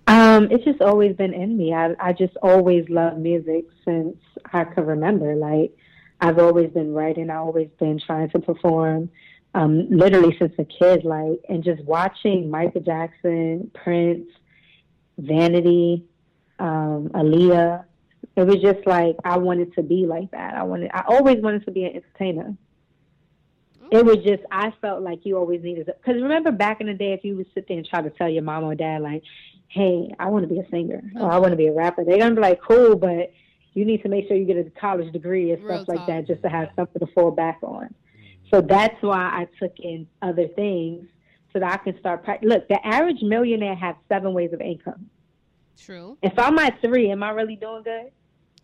Um, 0.06 0.48
it's 0.50 0.64
just 0.64 0.80
always 0.80 1.14
been 1.16 1.34
in 1.34 1.56
me. 1.56 1.74
I 1.74 1.94
I 2.00 2.12
just 2.12 2.36
always 2.42 2.88
loved 2.88 3.18
music 3.18 3.66
since 3.84 4.16
I 4.52 4.64
could 4.64 4.86
remember. 4.86 5.34
Like 5.34 5.76
I've 6.20 6.38
always 6.38 6.70
been 6.70 6.92
writing. 6.92 7.30
I've 7.30 7.38
always 7.38 7.68
been 7.78 8.00
trying 8.00 8.30
to 8.30 8.38
perform. 8.40 9.11
Um, 9.52 9.88
literally 9.90 10.36
since 10.38 10.54
a 10.58 10.64
kid, 10.64 11.04
like 11.04 11.40
and 11.48 11.64
just 11.64 11.82
watching 11.84 12.50
Michael 12.50 12.82
Jackson, 12.82 13.70
Prince, 13.74 14.28
Vanity, 15.20 16.04
um, 16.58 17.10
Aaliyah. 17.14 17.84
It 18.36 18.44
was 18.46 18.56
just 18.56 18.86
like 18.86 19.16
I 19.24 19.38
wanted 19.38 19.74
to 19.74 19.82
be 19.82 20.06
like 20.06 20.30
that. 20.32 20.54
I 20.54 20.62
wanted. 20.62 20.90
I 20.92 21.04
always 21.08 21.38
wanted 21.38 21.64
to 21.64 21.70
be 21.70 21.84
an 21.84 21.96
entertainer. 21.96 22.54
It 23.90 24.04
was 24.04 24.18
just 24.18 24.42
I 24.52 24.72
felt 24.80 25.02
like 25.02 25.20
you 25.24 25.36
always 25.36 25.62
needed 25.62 25.86
because 25.86 26.22
remember 26.22 26.52
back 26.52 26.80
in 26.80 26.86
the 26.86 26.94
day 26.94 27.12
if 27.12 27.24
you 27.24 27.36
would 27.36 27.46
sit 27.54 27.66
there 27.66 27.76
and 27.76 27.86
try 27.86 28.00
to 28.00 28.10
tell 28.10 28.28
your 28.28 28.42
mom 28.42 28.62
or 28.64 28.74
dad 28.76 29.02
like, 29.02 29.22
hey, 29.68 30.14
I 30.18 30.26
want 30.26 30.48
to 30.48 30.54
be 30.54 30.60
a 30.60 30.68
singer 30.70 31.02
or 31.16 31.30
I 31.30 31.38
want 31.38 31.50
to 31.52 31.56
be 31.56 31.66
a 31.66 31.72
rapper, 31.72 32.04
they're 32.04 32.18
gonna 32.18 32.36
be 32.36 32.40
like, 32.40 32.60
cool, 32.62 32.94
but 32.94 33.32
you 33.74 33.84
need 33.84 34.02
to 34.02 34.08
make 34.08 34.28
sure 34.28 34.36
you 34.36 34.44
get 34.44 34.58
a 34.58 34.70
college 34.80 35.12
degree 35.12 35.50
and 35.52 35.64
stuff 35.64 35.88
like 35.88 36.06
that 36.06 36.26
just 36.26 36.42
to 36.42 36.48
have 36.48 36.68
something 36.76 37.00
to 37.00 37.12
fall 37.14 37.30
back 37.32 37.58
on. 37.62 37.92
So 38.50 38.60
that's 38.60 39.00
why 39.00 39.16
I 39.18 39.48
took 39.60 39.78
in 39.78 40.06
other 40.22 40.48
things 40.48 41.06
so 41.53 41.61
that 41.61 41.72
I 41.72 41.76
can 41.78 41.98
start. 41.98 42.24
Pra- 42.24 42.38
Look, 42.42 42.68
the 42.68 42.84
average 42.86 43.22
millionaire 43.22 43.74
has 43.74 43.94
seven 44.09 44.32
ways 44.32 44.53
of 44.53 44.61
income. 44.61 45.09
True. 45.78 46.18
If 46.22 46.38
I'm 46.38 46.59
at 46.59 46.80
three, 46.80 47.11
am 47.11 47.22
I 47.22 47.30
really 47.30 47.57
doing 47.57 47.82
good? 47.82 48.11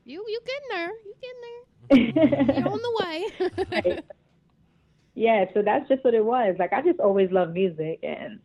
You 0.05 0.25
you 0.29 0.41
getting 0.47 0.69
there? 0.71 0.93
You 1.05 1.15
getting 1.23 1.43
there? 1.43 2.57
You're 2.59 2.69
on 2.69 2.81
the 2.83 3.85
way. 3.85 4.01
Yeah, 5.17 5.47
so 5.55 5.63
that's 5.63 5.89
just 5.89 6.05
what 6.05 6.13
it 6.15 6.25
was. 6.25 6.57
Like 6.59 6.75
I 6.75 6.83
just 6.83 7.01
always 7.01 7.33
loved 7.33 7.55
music 7.55 7.99
and 8.03 8.39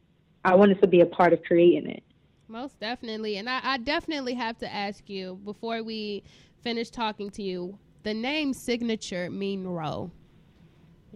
I 0.45 0.55
wanted 0.55 0.81
to 0.81 0.87
be 0.87 1.01
a 1.01 1.05
part 1.05 1.33
of 1.33 1.43
creating 1.43 1.89
it. 1.91 2.01
Most 2.47 2.79
definitely. 2.79 3.37
And 3.37 3.49
I, 3.49 3.59
I 3.61 3.77
definitely 3.77 4.33
have 4.35 4.57
to 4.59 4.73
ask 4.73 5.09
you 5.09 5.37
before 5.43 5.83
we 5.83 6.23
finish 6.63 6.89
talking 6.89 7.29
to 7.31 7.43
you 7.43 7.77
the 8.03 8.13
name 8.13 8.53
signature 8.53 9.29
mean 9.29 9.65
row. 9.65 10.11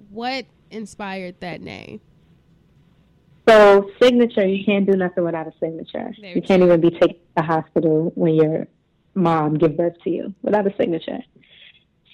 What 0.09 0.45
inspired 0.69 1.39
that 1.39 1.61
name? 1.61 2.01
So 3.47 3.89
signature, 4.01 4.45
you 4.47 4.65
can't 4.65 4.85
do 4.85 4.97
nothing 4.97 5.23
without 5.23 5.47
a 5.47 5.53
signature. 5.59 6.13
You 6.17 6.41
can't 6.41 6.63
even 6.63 6.81
be 6.81 6.89
taken 6.89 7.09
to 7.09 7.35
the 7.37 7.43
hospital 7.43 8.11
when 8.15 8.35
your 8.35 8.67
mom 9.13 9.55
gives 9.55 9.75
birth 9.75 9.95
to 10.03 10.09
you 10.09 10.33
without 10.41 10.65
a 10.65 10.75
signature. 10.77 11.19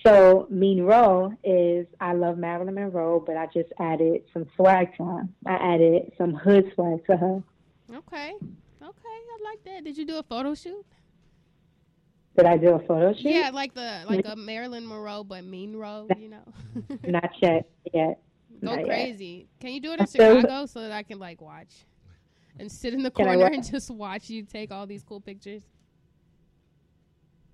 So 0.06 0.48
Mean 0.50 0.82
Row 0.82 1.32
is 1.44 1.86
I 2.00 2.14
love 2.14 2.38
Marilyn 2.38 2.76
Monroe, 2.76 3.24
but 3.26 3.38
I 3.38 3.46
just 3.48 3.72
added 3.80 4.24
some 4.34 4.48
swag 4.56 4.96
to 4.98 5.06
her. 5.06 5.28
I 5.46 5.76
added 5.76 6.12
some 6.18 6.34
hood 6.34 6.72
swag 6.74 7.06
to 7.06 7.18
her. 7.18 7.44
Okay. 7.94 8.34
Okay, 8.84 9.18
I 9.30 9.44
like 9.44 9.64
that. 9.66 9.84
Did 9.84 9.98
you 9.98 10.06
do 10.06 10.18
a 10.18 10.24
photo 10.24 10.56
shoot? 10.56 10.86
Did 12.36 12.46
I 12.46 12.58
do 12.58 12.70
a 12.70 12.80
photo 12.80 13.14
shoot? 13.14 13.32
Yeah, 13.32 13.52
like 13.54 13.74
the 13.74 14.04
like 14.10 14.26
a 14.26 14.36
Marilyn 14.36 14.88
Monroe 14.88 15.24
but 15.24 15.44
mean 15.44 15.76
row, 15.76 16.08
you 16.18 16.30
know. 16.30 16.44
Not 17.04 17.32
yet. 17.42 17.70
Yet. 17.94 18.20
Go 18.62 18.76
Not 18.76 18.80
yet. 18.80 18.88
crazy. 18.88 19.48
Can 19.60 19.72
you 19.72 19.82
do 19.82 19.94
it 19.94 20.00
in 20.00 20.06
Chicago 20.06 20.66
so 20.66 20.82
that 20.82 20.92
I 20.92 21.04
can 21.04 21.20
like 21.20 21.42
watch 21.42 21.86
and 22.60 22.72
sit 22.72 22.94
in 22.94 23.02
the 23.02 23.12
corner 23.12 23.46
and 23.46 23.64
just 23.64 23.90
watch 23.90 24.30
you 24.30 24.44
take 24.44 24.72
all 24.72 24.86
these 24.86 25.04
cool 25.04 25.20
pictures? 25.20 25.64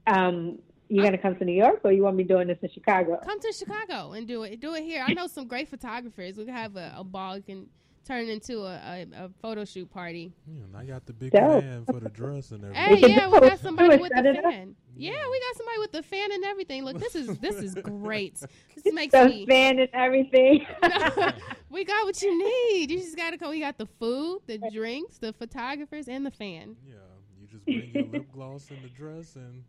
Um, 0.05 0.59
you 0.89 1.01
gonna 1.01 1.17
come 1.17 1.35
to 1.35 1.45
New 1.45 1.53
York 1.53 1.81
or 1.83 1.91
you 1.91 2.03
want 2.03 2.15
me 2.15 2.23
doing 2.23 2.47
this 2.47 2.59
in 2.61 2.69
Chicago? 2.69 3.19
Come 3.23 3.39
to 3.39 3.53
Chicago 3.53 4.13
and 4.13 4.27
do 4.27 4.43
it. 4.43 4.59
Do 4.59 4.73
it 4.73 4.83
here. 4.83 5.03
I 5.07 5.13
know 5.13 5.27
some 5.27 5.47
great 5.47 5.69
photographers. 5.69 6.37
We 6.37 6.45
can 6.45 6.53
have 6.53 6.75
a, 6.75 6.93
a 6.97 7.03
ball 7.03 7.35
we 7.35 7.41
can 7.41 7.67
turn 8.07 8.29
into 8.29 8.59
a, 8.63 8.75
a, 8.75 9.25
a 9.25 9.29
photo 9.41 9.65
shoot 9.65 9.89
party. 9.91 10.31
Yeah, 10.47 10.63
and 10.63 10.77
I 10.77 10.85
got 10.85 11.05
the 11.05 11.13
big 11.13 11.31
Dope. 11.31 11.61
fan 11.61 11.85
for 11.85 11.99
the 11.99 12.09
dress 12.09 12.51
and 12.51 12.63
everything. 12.63 13.09
Hey, 13.09 13.15
yeah, 13.15 13.27
we 13.29 13.39
got 13.41 13.59
somebody 13.59 13.97
with 13.97 14.11
the 14.11 14.23
fan. 14.41 14.75
Yeah, 14.95 15.11
we 15.29 15.39
got 15.39 15.57
somebody 15.57 15.77
with 15.79 15.91
the 15.91 16.01
fan 16.03 16.31
and 16.31 16.43
everything. 16.45 16.83
Look, 16.85 16.97
this 16.99 17.15
is 17.15 17.37
this 17.39 17.55
is 17.57 17.75
great. 17.75 18.39
This 18.83 18.93
makes 18.93 19.11
The 19.11 19.25
me. 19.25 19.45
fan 19.45 19.79
and 19.79 19.89
everything. 19.93 20.65
we 21.69 21.83
got 21.83 22.05
what 22.05 22.21
you 22.21 22.37
need. 22.37 22.89
You 22.91 22.99
just 22.99 23.17
gotta 23.17 23.37
come. 23.37 23.49
We 23.49 23.59
got 23.59 23.77
the 23.77 23.87
food, 23.99 24.39
the 24.47 24.59
drinks, 24.71 25.17
the 25.17 25.33
photographers, 25.33 26.07
and 26.07 26.25
the 26.25 26.31
fan. 26.31 26.75
Yeah, 26.87 26.93
you 27.41 27.47
just 27.47 27.65
bring 27.65 27.91
your 27.93 28.05
lip 28.05 28.31
gloss 28.31 28.69
and 28.69 28.81
the 28.83 28.89
dress 28.89 29.35
and 29.35 29.63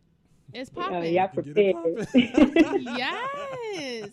It's 0.53 0.69
Oh, 0.75 0.81
popping. 0.81 1.13
y'all 1.13 1.29
you 1.35 1.53
get 1.53 1.75
it 1.75 1.75
prepared. 2.05 2.87
yes. 2.97 4.09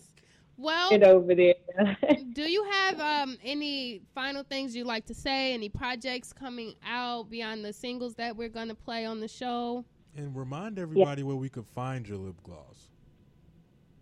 Well, 0.57 0.89
Get 0.89 1.03
over 1.03 1.35
there. 1.35 1.53
do 2.33 2.49
you 2.49 2.63
have 2.71 2.99
um, 2.99 3.37
any 3.43 4.01
final 4.15 4.43
things 4.43 4.75
you'd 4.75 4.87
like 4.87 5.05
to 5.05 5.13
say? 5.13 5.53
Any 5.53 5.69
projects 5.69 6.33
coming 6.33 6.73
out 6.85 7.29
beyond 7.29 7.63
the 7.63 7.71
singles 7.71 8.15
that 8.15 8.35
we're 8.35 8.49
gonna 8.49 8.75
play 8.75 9.05
on 9.05 9.19
the 9.19 9.27
show? 9.27 9.85
and 10.17 10.35
remind 10.35 10.79
everybody 10.79 11.23
where 11.23 11.35
we 11.35 11.47
could 11.47 11.65
find 11.67 12.07
your 12.07 12.17
lip 12.17 12.35
gloss. 12.43 12.89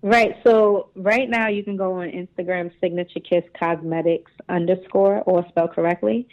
Right. 0.01 0.35
So 0.45 0.89
right 0.95 1.29
now 1.29 1.49
you 1.49 1.63
can 1.63 1.77
go 1.77 1.93
on 1.93 2.07
Instagram, 2.07 2.71
Signature 2.79 3.19
Kiss 3.19 3.43
Cosmetics 3.59 4.31
underscore, 4.49 5.21
or 5.25 5.45
spelled 5.49 5.73
correctly. 5.73 6.27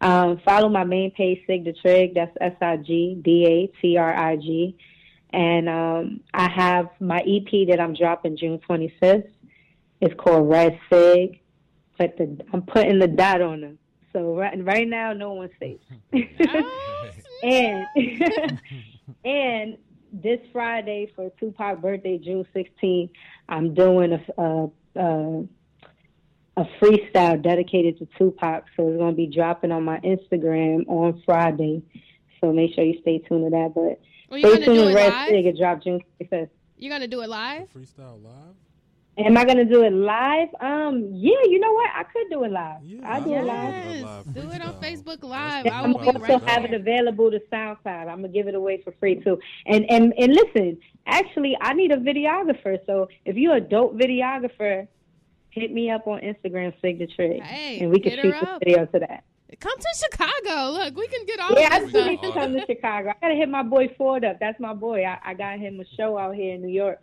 Um, 0.00 0.40
follow 0.44 0.68
my 0.68 0.84
main 0.84 1.10
page, 1.10 1.40
Sig 1.46 1.64
the 1.64 1.72
Trig. 1.72 2.14
That's 2.14 2.36
S 2.40 2.54
I 2.60 2.76
G 2.76 3.20
D 3.22 3.46
A 3.46 3.80
T 3.80 3.96
R 3.96 4.14
I 4.14 4.36
G. 4.36 4.76
And 5.30 5.68
um, 5.68 6.20
I 6.32 6.48
have 6.48 6.90
my 7.00 7.18
EP 7.20 7.68
that 7.68 7.80
I'm 7.80 7.94
dropping 7.94 8.36
June 8.36 8.60
25th. 8.68 9.28
It's 10.04 10.14
called 10.20 10.48
Red 10.48 10.78
Sig. 10.90 11.40
But 11.98 12.16
the, 12.18 12.44
I'm 12.52 12.62
putting 12.62 12.98
the 12.98 13.08
dot 13.08 13.40
on 13.40 13.60
them. 13.60 13.78
So 14.12 14.36
right, 14.36 14.62
right 14.64 14.86
now, 14.88 15.12
no 15.12 15.32
one's 15.32 15.52
safe. 15.58 15.80
And 17.42 17.86
and 19.24 19.76
this 20.12 20.40
Friday 20.52 21.12
for 21.14 21.30
Tupac 21.38 21.82
birthday, 21.82 22.16
June 22.16 22.46
16th, 22.54 23.10
I'm 23.50 23.74
doing 23.74 24.12
a 24.14 24.40
a, 24.40 24.70
a, 24.96 25.44
a 26.56 26.64
freestyle 26.80 27.42
dedicated 27.42 27.98
to 27.98 28.08
Tupac. 28.16 28.64
So 28.76 28.88
it's 28.88 28.96
going 28.98 29.12
to 29.12 29.16
be 29.16 29.26
dropping 29.26 29.72
on 29.72 29.82
my 29.84 29.98
Instagram 30.00 30.88
on 30.88 31.22
Friday. 31.26 31.82
So 32.40 32.50
make 32.52 32.74
sure 32.74 32.84
you 32.84 32.98
stay 33.02 33.18
tuned 33.18 33.44
to 33.44 33.50
that. 33.50 33.72
But 33.74 34.00
Are 34.34 34.38
you 34.38 34.46
Stay 34.46 34.54
gonna 34.54 34.64
tuned 34.64 34.78
do 34.78 34.84
to 34.84 34.90
it 34.90 34.94
Red 34.94 35.12
live? 35.12 35.28
Sig. 35.28 35.46
It 35.46 35.58
dropped 35.58 35.84
June 35.84 36.00
25th. 36.22 36.48
You're 36.78 36.92
gonna 36.94 37.08
do 37.08 37.20
it 37.20 37.28
live? 37.28 37.68
Freestyle 37.76 38.22
live. 38.22 38.54
Am 39.16 39.36
I 39.36 39.44
gonna 39.44 39.64
do 39.64 39.84
it 39.84 39.92
live? 39.92 40.48
Um, 40.60 41.08
yeah. 41.12 41.42
You 41.44 41.60
know 41.60 41.72
what? 41.72 41.90
I 41.94 42.02
could 42.02 42.28
do 42.30 42.42
it 42.44 42.50
live. 42.50 42.80
I'll 43.04 43.22
do 43.22 43.34
it 43.34 43.44
live. 43.44 43.74
Yes, 43.74 44.24
do 44.32 44.50
it 44.50 44.60
on 44.60 44.74
Facebook 44.80 45.22
Live. 45.22 45.66
I 45.66 45.70
I'm 45.70 45.92
will 45.92 46.00
be 46.00 46.06
also 46.06 46.18
right 46.18 46.48
have 46.48 46.64
it 46.64 46.74
available 46.74 47.30
to 47.30 47.40
SoundCloud. 47.52 48.08
I'm 48.08 48.22
gonna 48.22 48.28
give 48.28 48.48
it 48.48 48.54
away 48.54 48.82
for 48.82 48.92
free 48.98 49.16
too. 49.16 49.38
And 49.66 49.88
and 49.88 50.12
and 50.18 50.34
listen, 50.34 50.78
actually, 51.06 51.56
I 51.60 51.74
need 51.74 51.92
a 51.92 51.96
videographer. 51.96 52.78
So 52.86 53.08
if 53.24 53.36
you're 53.36 53.56
a 53.56 53.60
dope 53.60 53.94
videographer, 53.94 54.88
hit 55.50 55.72
me 55.72 55.90
up 55.90 56.08
on 56.08 56.20
Instagram 56.20 56.74
signature, 56.82 57.34
Hey, 57.42 57.78
and 57.80 57.90
we 57.92 58.00
can 58.00 58.12
shoot 58.12 58.34
her 58.34 58.58
the 58.58 58.58
video 58.64 58.86
to 58.86 58.98
that. 58.98 59.24
Come 59.60 59.78
to 59.78 59.88
Chicago. 59.96 60.70
Look, 60.72 60.96
we 60.96 61.06
can 61.06 61.24
get 61.26 61.38
all 61.38 61.52
Yeah, 61.52 61.68
I 61.70 61.80
this 61.80 61.90
still 61.90 62.06
need 62.06 62.20
to 62.22 62.32
come 62.32 62.52
to 62.54 62.66
Chicago. 62.66 63.10
I 63.10 63.14
gotta 63.20 63.34
hit 63.36 63.48
my 63.48 63.62
boy 63.62 63.94
Ford 63.96 64.24
up. 64.24 64.40
That's 64.40 64.58
my 64.58 64.74
boy. 64.74 65.04
I, 65.04 65.18
I 65.24 65.34
got 65.34 65.60
him 65.60 65.78
a 65.78 65.84
show 65.96 66.18
out 66.18 66.34
here 66.34 66.54
in 66.54 66.62
New 66.62 66.72
York. 66.72 67.00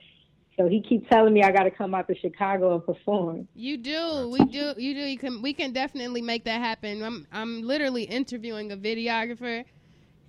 So 0.61 0.67
he 0.67 0.79
keeps 0.79 1.09
telling 1.09 1.33
me 1.33 1.41
I 1.41 1.51
gotta 1.51 1.71
come 1.71 1.95
out 1.95 2.07
to 2.07 2.15
Chicago 2.15 2.75
and 2.75 2.85
perform. 2.85 3.47
You 3.55 3.77
do. 3.77 4.29
We 4.29 4.45
do. 4.45 4.73
You 4.77 4.93
do. 4.93 4.99
You 4.99 5.17
can. 5.17 5.41
We 5.41 5.53
can 5.53 5.73
definitely 5.73 6.21
make 6.21 6.43
that 6.45 6.61
happen. 6.61 7.01
I'm. 7.01 7.25
I'm 7.31 7.63
literally 7.63 8.03
interviewing 8.03 8.71
a 8.71 8.77
videographer, 8.77 9.65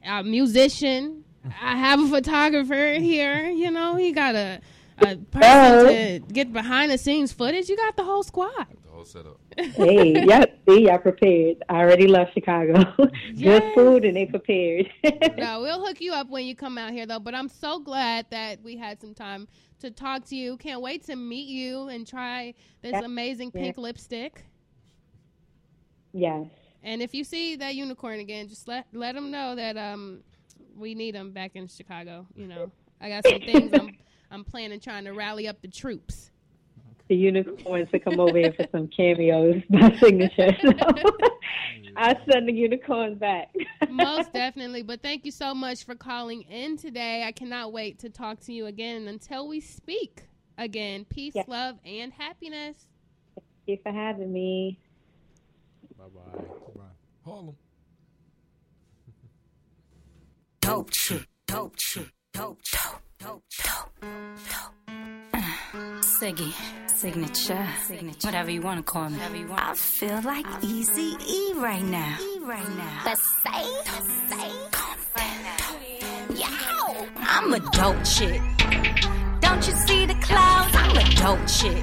a 0.06 0.22
musician. 0.22 1.24
I 1.62 1.76
have 1.76 2.00
a 2.00 2.08
photographer 2.08 2.94
here. 2.94 3.50
You 3.50 3.70
know, 3.70 3.96
he 3.96 4.12
got 4.12 4.34
a 4.34 4.60
a 4.98 5.16
person 5.16 6.22
to 6.26 6.32
get 6.32 6.50
behind 6.50 6.90
the 6.90 6.96
scenes 6.96 7.30
footage. 7.30 7.68
You 7.68 7.76
got 7.76 7.96
the 7.96 8.04
whole 8.04 8.22
squad. 8.22 8.68
The 9.04 9.22
whole 9.22 9.34
setup. 9.34 9.40
hey, 9.76 10.22
yeah, 10.26 10.44
see, 10.68 10.86
y'all 10.86 10.98
prepared. 10.98 11.62
I 11.68 11.76
already 11.80 12.06
love 12.06 12.28
Chicago. 12.34 12.94
Good 13.40 13.62
food 13.74 14.04
and 14.04 14.16
they 14.16 14.26
prepared. 14.26 14.90
no, 15.38 15.60
we'll 15.62 15.84
hook 15.84 16.00
you 16.00 16.12
up 16.12 16.28
when 16.28 16.44
you 16.46 16.54
come 16.54 16.78
out 16.78 16.92
here, 16.92 17.06
though. 17.06 17.18
But 17.18 17.34
I'm 17.34 17.48
so 17.48 17.78
glad 17.80 18.26
that 18.30 18.62
we 18.62 18.76
had 18.76 19.00
some 19.00 19.14
time 19.14 19.48
to 19.80 19.90
talk 19.90 20.24
to 20.26 20.36
you. 20.36 20.56
Can't 20.56 20.80
wait 20.80 21.04
to 21.06 21.16
meet 21.16 21.48
you 21.48 21.88
and 21.88 22.06
try 22.06 22.54
this 22.82 22.92
Yeah. 22.92 23.04
amazing 23.04 23.50
Yeah. 23.54 23.60
pink 23.62 23.78
lipstick. 23.78 24.44
yes. 26.12 26.46
And 26.84 27.00
if 27.00 27.14
you 27.14 27.22
see 27.22 27.54
that 27.56 27.74
unicorn 27.76 28.18
again, 28.18 28.48
just 28.48 28.66
let 28.66 28.86
let 28.92 29.14
them 29.14 29.30
know 29.30 29.54
that 29.54 29.76
um 29.76 30.22
we 30.76 30.94
need 30.96 31.14
them 31.14 31.30
back 31.32 31.52
in 31.54 31.68
Chicago. 31.68 32.26
You 32.34 32.48
know, 32.48 32.72
I 33.00 33.08
got 33.08 33.24
some 33.24 33.40
things 33.40 33.72
I'm 33.72 33.96
I'm 34.32 34.44
planning 34.44 34.80
trying 34.80 35.04
to 35.04 35.12
rally 35.12 35.46
up 35.46 35.60
the 35.62 35.68
troops. 35.68 36.31
The 37.12 37.18
unicorns 37.18 37.90
to 37.90 37.98
come 37.98 38.18
over 38.20 38.38
here 38.38 38.54
for 38.54 38.66
some 38.72 38.88
cameos 38.88 39.62
by 39.68 39.94
signature. 40.00 40.48
So 40.62 40.72
I 41.94 42.16
send 42.30 42.48
the 42.48 42.54
unicorns 42.54 43.18
back. 43.18 43.54
Most 43.90 44.32
definitely. 44.32 44.82
But 44.82 45.02
thank 45.02 45.26
you 45.26 45.30
so 45.30 45.54
much 45.54 45.84
for 45.84 45.94
calling 45.94 46.40
in 46.40 46.78
today. 46.78 47.24
I 47.24 47.32
cannot 47.32 47.70
wait 47.70 47.98
to 47.98 48.08
talk 48.08 48.40
to 48.46 48.52
you 48.54 48.64
again. 48.64 49.08
Until 49.08 49.46
we 49.46 49.60
speak 49.60 50.22
again, 50.56 51.04
peace, 51.04 51.34
Yes. 51.34 51.46
love, 51.48 51.76
and 51.84 52.14
happiness. 52.14 52.78
Thank 53.34 53.44
you 53.66 53.78
for 53.82 53.92
having 53.92 54.32
me. 54.32 54.80
Bye 55.98 56.04
bye. 56.14 56.84
Harlem. 57.26 57.56
Dope 60.62 60.94
shit, 60.94 61.26
dope 61.46 61.78
shit, 61.78 62.06
dope, 62.32 62.62
dope, 62.72 63.02
dope, 63.18 63.44
dope, 63.62 63.90
dope. 64.00 64.72
Mm, 65.74 66.02
Siggy, 66.02 66.52
signature, 67.02 67.66
signature, 67.88 68.28
whatever 68.28 68.48
you 68.48 68.62
wanna 68.62 68.82
call 68.82 69.10
me. 69.10 69.18
I 69.50 69.74
feel 69.74 70.22
like 70.22 70.46
Easy 70.62 71.16
E 71.28 71.52
right 71.56 71.82
now. 71.82 72.16
Right 72.42 72.68
now. 72.76 73.02
Let's 73.04 73.26
say, 73.42 73.64
say. 74.30 74.50
Yo, 76.42 77.06
I'm 77.16 77.52
a 77.54 77.58
dope 77.58 78.04
chick. 78.04 78.40
Don't 79.40 79.66
you 79.66 79.74
see 79.84 80.06
the 80.06 80.14
clouds? 80.22 80.76
I'm 80.76 80.96
a 80.96 81.04
dope 81.22 81.44
chick. 81.48 81.82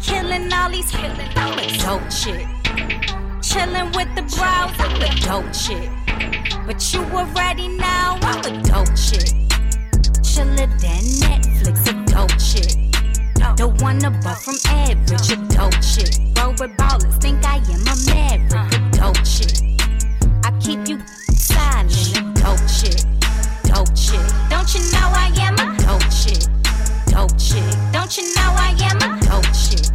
Killing 0.00 0.52
all 0.52 0.70
these 0.70 0.90
killing. 0.92 1.32
I'm 1.34 1.58
a 1.58 1.66
dope 1.84 2.08
chick. 2.22 2.46
Chilling 3.42 3.90
with 3.96 4.10
the 4.14 4.24
brows. 4.36 4.72
I'm 4.84 5.02
a 5.02 5.10
dope 5.26 5.52
chick. 5.52 5.90
But 6.64 6.78
you 6.94 7.00
already 7.18 7.66
know 7.66 8.18
I'm 8.30 8.44
a 8.44 8.62
dope 8.70 8.94
chick. 8.94 9.34
Chiller 10.22 10.68
than 10.84 11.02
Netflix, 11.24 11.76
a 11.90 12.04
dope 12.06 12.38
chick. 12.38 12.91
The 13.56 13.68
one 13.80 14.04
above 14.04 14.38
from 14.42 14.56
average, 14.66 15.30
a 15.30 15.36
dope 15.52 15.80
chick. 15.82 16.14
Roll 16.38 16.52
with 16.58 16.76
ballers, 16.76 17.20
think 17.20 17.44
I 17.44 17.56
am 17.70 17.82
a 17.86 17.96
maverick, 18.06 18.72
a 18.72 18.90
dope 18.96 19.22
chick. 19.24 19.54
I 20.44 20.50
keep 20.60 20.88
you 20.88 20.98
silent, 21.34 21.92
a 22.16 22.22
dope 22.40 22.64
chick. 22.66 23.02
Dope 23.64 23.94
chick. 23.94 24.20
Don't 24.50 24.68
you 24.74 24.80
know 24.92 25.08
I 25.14 25.30
am 25.40 25.54
a 25.54 25.76
dope 25.82 26.08
chick? 26.10 26.42
Dope 27.06 27.36
chick. 27.38 27.64
Don't 27.92 28.16
you 28.16 28.24
know 28.34 28.50
I 28.56 28.74
am 28.88 28.98
a 28.98 29.20
dope 29.20 29.52
chick? 29.54 29.86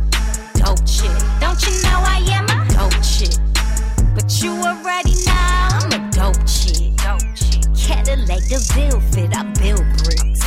Dope 0.54 0.86
chick. 0.86 1.12
Don't 1.39 1.62
you 1.66 1.74
know 1.84 2.00
I 2.04 2.24
am 2.32 2.45
a 2.45 2.58
dope 2.74 3.02
chick? 3.04 3.36
But 4.16 4.41
you 4.41 4.52
already 4.52 5.14
know 5.26 5.34
I'm 5.36 5.91
a 5.91 6.00
dope 6.12 6.45
chick. 6.45 6.95
Cadillac 7.76 8.43
DeVille 8.48 9.02
fit, 9.12 9.36
I 9.36 9.43
build 9.60 9.86
bricks. 10.04 10.41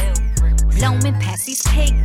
Blowing 0.78 1.14
past 1.20 1.46
these 1.46 1.62
piglets, 1.62 1.99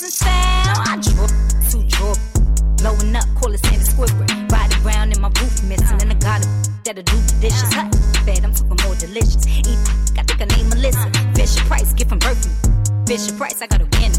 presence 0.00 0.22
fell, 0.22 0.80
I 0.88 0.98
drop 1.02 1.30
two 1.70 1.82
drop. 1.88 2.16
Blowing 2.78 3.14
up, 3.14 3.24
call 3.38 3.52
it 3.52 3.60
Sandy 3.60 3.84
Squidward. 3.84 4.50
Ride 4.50 4.72
around 4.84 5.12
in 5.12 5.20
my 5.20 5.28
roof 5.28 5.62
missing, 5.64 6.00
and 6.00 6.10
I 6.10 6.14
got 6.14 6.44
a 6.44 6.48
that'll 6.84 7.02
do 7.02 7.16
the 7.16 7.38
dishes. 7.40 7.72
Hut, 7.74 7.94
fed, 8.24 8.44
I'm 8.44 8.54
talking 8.54 8.78
more 8.84 8.94
delicious. 8.96 9.46
Eat, 9.46 9.68
I 10.18 10.22
think 10.22 10.40
I 10.40 10.44
name 10.56 10.68
Melissa. 10.70 11.10
Fisher 11.34 11.64
Price, 11.66 11.92
get 11.92 12.08
from 12.08 12.18
Berkeley. 12.18 12.50
Fisher 13.06 13.36
Price, 13.36 13.60
I 13.60 13.66
got 13.66 13.82
a 13.82 13.88
win. 13.98 14.12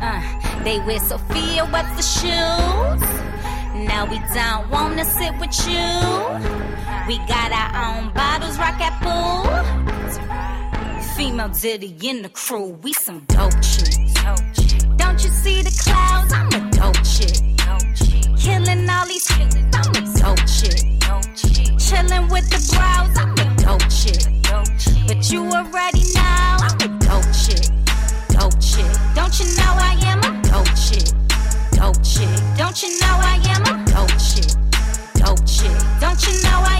Uh, 0.00 0.64
they 0.64 0.78
wear 0.80 0.98
Sophia 1.00 1.66
the 1.66 2.02
shoes. 2.02 3.02
Now 3.86 4.06
we 4.08 4.18
don't 4.34 4.70
wanna 4.70 5.04
sit 5.04 5.32
with 5.38 5.54
you. 5.68 5.88
We 7.06 7.18
got 7.28 7.52
our 7.52 7.70
own 7.84 8.12
bottles, 8.14 8.58
rock 8.58 8.80
at 8.80 8.96
pool. 9.04 9.44
Female 11.16 11.48
Diddy 11.48 11.96
in 12.02 12.22
the 12.22 12.30
crew, 12.30 12.78
we 12.82 12.94
some 12.94 13.20
dope 13.28 13.60
chicks. 13.60 14.59
Don't 15.10 15.24
you 15.24 15.30
see 15.30 15.60
the 15.60 15.74
clouds? 15.82 16.32
I'm 16.32 16.46
a 16.54 16.70
dope 16.70 17.02
chick. 17.02 17.34
Killing 18.38 18.88
all 18.88 19.04
these 19.08 19.26
killers, 19.26 19.56
I'm 19.74 19.90
a 19.90 20.02
dope 20.22 20.46
chick. 20.46 20.86
Chilling 21.82 22.28
with 22.30 22.46
the 22.46 22.62
brows, 22.70 23.18
I'm 23.18 23.34
a 23.34 23.46
dope 23.58 23.90
chick. 23.90 24.22
But 25.08 25.28
you 25.28 25.50
already 25.50 26.06
know 26.14 26.62
I'm 26.62 26.78
a 26.78 26.88
dope 27.02 27.26
chick. 27.34 27.66
Dope 28.30 28.54
chick. 28.62 28.86
Don't 29.18 29.34
you 29.34 29.50
know 29.58 29.74
I 29.82 29.98
am 30.06 30.20
a 30.22 30.30
dope 30.46 30.70
chick? 30.78 31.10
Dope 31.74 31.98
chick. 32.06 32.30
Don't 32.56 32.80
you 32.80 32.90
know 33.02 33.18
I 33.18 33.42
am 33.50 33.62
a 33.66 33.74
dope 33.90 34.14
chick? 34.14 34.54
Dope 35.18 35.42
chick. 35.42 35.74
Don't 35.98 36.22
you 36.22 36.38
know 36.46 36.62
I 36.62 36.79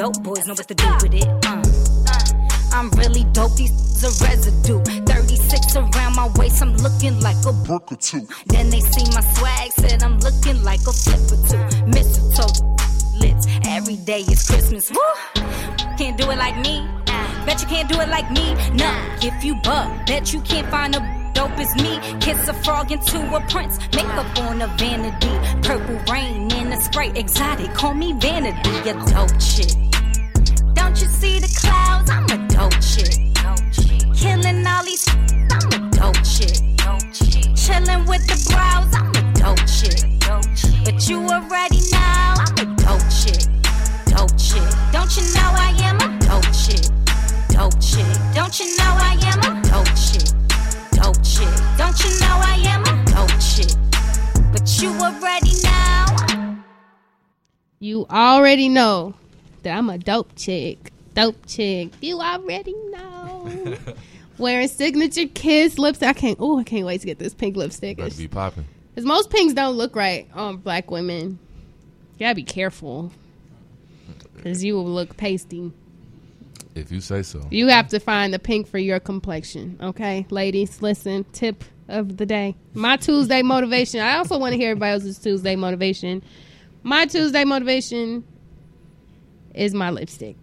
Dope 0.00 0.22
boys 0.22 0.46
know 0.46 0.54
what 0.54 0.66
to 0.66 0.74
do 0.74 0.88
with 1.02 1.12
it. 1.12 1.28
Uh. 1.44 1.62
I'm 2.72 2.88
really 2.92 3.24
dope, 3.34 3.54
these 3.56 4.02
a 4.02 4.08
residue. 4.24 4.80
36 5.04 5.76
around 5.76 6.16
my 6.16 6.26
waist, 6.36 6.62
I'm 6.62 6.74
looking 6.78 7.20
like 7.20 7.36
a 7.44 7.52
book 7.52 7.92
or 7.92 7.96
two. 7.96 8.26
Then 8.46 8.70
they 8.70 8.80
see 8.80 9.04
my 9.12 9.20
swag, 9.20 9.70
said 9.72 10.02
I'm 10.02 10.18
looking 10.20 10.64
like 10.64 10.80
a 10.88 10.92
flip 10.94 11.20
or 11.30 11.36
two. 11.46 11.84
Mistletoe 11.84 12.64
lips, 13.20 13.46
every 13.66 13.96
day 13.96 14.20
is 14.20 14.42
Christmas. 14.48 14.90
Woo! 14.90 15.42
Can't 15.98 16.16
do 16.16 16.30
it 16.30 16.38
like 16.38 16.56
me. 16.64 16.88
Bet 17.44 17.60
you 17.60 17.66
can't 17.66 17.90
do 17.90 18.00
it 18.00 18.08
like 18.08 18.30
me. 18.30 18.54
No, 18.72 18.90
if 19.20 19.44
you 19.44 19.54
buck, 19.56 20.06
bet 20.06 20.32
you 20.32 20.40
can't 20.40 20.66
find 20.70 20.96
a 20.96 21.30
dope 21.34 21.58
as 21.58 21.76
me. 21.76 22.00
Kiss 22.20 22.48
a 22.48 22.54
frog 22.54 22.90
into 22.90 23.18
a 23.36 23.40
prince. 23.50 23.78
Makeup 23.94 24.38
on 24.38 24.62
a 24.62 24.66
vanity. 24.78 25.60
Purple 25.60 26.00
rain 26.10 26.50
in 26.52 26.72
a 26.72 26.80
spray. 26.80 27.12
Exotic, 27.14 27.74
call 27.74 27.92
me 27.92 28.14
vanity. 28.14 28.88
A 28.88 28.94
dope 29.12 29.38
chick. 29.38 29.89
Don't 30.90 31.02
you 31.02 31.08
see 31.08 31.38
the 31.38 31.46
clouds? 31.60 32.10
I'm 32.10 32.24
a 32.24 32.48
dope 32.48 32.74
chick. 32.82 33.14
Killing 34.12 34.66
all 34.66 34.82
these. 34.82 35.06
I'm 35.06 35.70
a 35.70 35.78
dope 35.94 36.18
chick. 36.26 36.58
Chilling 37.54 38.06
with 38.10 38.26
the 38.26 38.34
brows. 38.50 38.90
I'm 38.98 39.14
a 39.14 39.22
dope 39.38 39.62
chick. 39.70 40.02
But 40.84 41.08
you 41.08 41.22
already 41.30 41.78
know 41.94 42.34
I'm 42.42 42.58
a 42.58 42.66
dope 42.74 43.06
chick. 43.06 43.46
Dope 44.10 44.34
chick. 44.34 44.66
Don't 44.90 45.14
you 45.14 45.22
know 45.30 45.54
I 45.54 45.70
am 45.78 45.94
a 46.02 46.10
dope 46.26 46.50
chick? 46.50 46.82
Dope 47.54 47.78
chick. 47.78 48.10
Don't 48.34 48.58
you 48.58 48.66
know 48.74 48.90
I 48.98 49.14
am 49.30 49.38
a 49.46 49.62
dope 49.62 49.94
chick? 49.94 50.26
Dope 50.90 51.22
chick. 51.22 51.54
Don't 51.78 52.02
you 52.02 52.10
know 52.18 52.34
I 52.42 52.58
am 52.66 52.82
a 52.82 52.98
dope 53.14 53.38
chick? 53.38 53.78
But 54.50 54.66
you 54.82 54.90
already 54.98 55.54
know. 55.62 56.58
You 57.78 58.06
already 58.10 58.68
know 58.68 59.14
that 59.62 59.76
I'm 59.76 59.90
a 59.90 59.98
dope 59.98 60.30
chick. 60.36 60.92
Dope 61.14 61.46
chick. 61.46 61.90
You 62.00 62.20
already 62.20 62.74
know. 62.90 63.76
Wearing 64.38 64.68
signature 64.68 65.26
kiss 65.26 65.78
lipstick. 65.78 66.08
I 66.08 66.12
can't. 66.12 66.38
Oh, 66.40 66.58
I 66.58 66.64
can't 66.64 66.86
wait 66.86 67.00
to 67.02 67.06
get 67.06 67.18
this 67.18 67.34
pink 67.34 67.56
lipstick. 67.56 67.98
Better 67.98 68.16
be 68.16 68.28
popping. 68.28 68.64
Because 68.94 69.04
most 69.04 69.30
pinks 69.30 69.54
don't 69.54 69.76
look 69.76 69.94
right 69.94 70.28
on 70.34 70.56
black 70.58 70.90
women. 70.90 71.38
You 72.18 72.26
gotta 72.26 72.34
be 72.34 72.42
careful. 72.42 73.12
Because 74.34 74.64
you 74.64 74.74
will 74.74 74.86
look 74.86 75.16
pasty. 75.16 75.72
If 76.74 76.90
you 76.90 77.00
say 77.00 77.22
so. 77.22 77.46
You 77.50 77.68
have 77.68 77.88
to 77.88 78.00
find 78.00 78.32
the 78.32 78.38
pink 78.38 78.66
for 78.66 78.78
your 78.78 79.00
complexion. 79.00 79.78
Okay, 79.82 80.26
ladies, 80.30 80.80
listen. 80.80 81.24
Tip 81.32 81.64
of 81.88 82.16
the 82.16 82.26
day. 82.26 82.56
My 82.74 82.96
Tuesday 82.96 83.42
motivation. 83.42 84.00
I 84.00 84.16
also 84.16 84.38
want 84.38 84.52
to 84.52 84.58
hear 84.58 84.70
everybody 84.70 84.92
else's 84.92 85.18
Tuesday 85.18 85.56
motivation. 85.56 86.22
My 86.82 87.06
Tuesday 87.06 87.44
motivation 87.44 88.24
is 89.54 89.74
my 89.74 89.90
lipstick. 89.90 90.36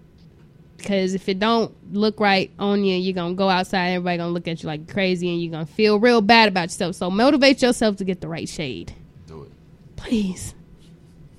Because 0.77 1.15
if 1.15 1.27
it 1.27 1.39
don't 1.39 1.73
look 1.93 2.19
right 2.19 2.51
on 2.59 2.83
you, 2.83 2.95
you're 2.95 3.15
gonna 3.15 3.33
go 3.33 3.49
outside. 3.49 3.89
Everybody 3.89 4.17
gonna 4.17 4.31
look 4.31 4.47
at 4.47 4.61
you 4.61 4.67
like 4.67 4.87
crazy, 4.87 5.29
and 5.29 5.41
you're 5.41 5.51
gonna 5.51 5.65
feel 5.65 5.99
real 5.99 6.21
bad 6.21 6.49
about 6.49 6.63
yourself. 6.63 6.95
So 6.95 7.09
motivate 7.09 7.61
yourself 7.61 7.97
to 7.97 8.05
get 8.05 8.21
the 8.21 8.27
right 8.27 8.47
shade. 8.47 8.93
Do 9.25 9.43
it. 9.43 9.51
Please, 9.95 10.53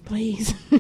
please. 0.05 0.55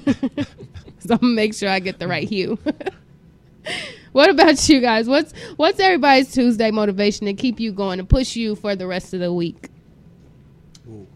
so 0.98 1.14
I'm 1.14 1.18
gonna 1.18 1.32
make 1.34 1.54
sure 1.54 1.68
I 1.68 1.78
get 1.78 1.98
the 2.00 2.08
right 2.08 2.28
hue. 2.28 2.58
what 4.12 4.30
about 4.30 4.68
you 4.68 4.80
guys? 4.80 5.08
What's 5.08 5.32
what's 5.56 5.78
everybody's 5.78 6.32
Tuesday 6.32 6.70
motivation 6.70 7.26
to 7.26 7.34
keep 7.34 7.60
you 7.60 7.72
going 7.72 7.98
to 7.98 8.04
push 8.04 8.36
you 8.36 8.54
for 8.54 8.74
the 8.74 8.86
rest 8.86 9.14
of 9.14 9.20
the 9.20 9.32
week? 9.32 9.68
Ooh. 10.88 11.06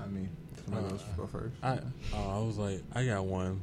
I 0.00 0.06
mean, 0.06 0.28
somebody 0.64 0.86
else 0.92 1.02
go 1.16 1.26
first. 1.26 1.54
I 1.62 1.72
uh, 1.72 1.80
I 2.14 2.38
was 2.38 2.58
like, 2.58 2.82
I 2.94 3.04
got 3.04 3.24
one. 3.24 3.60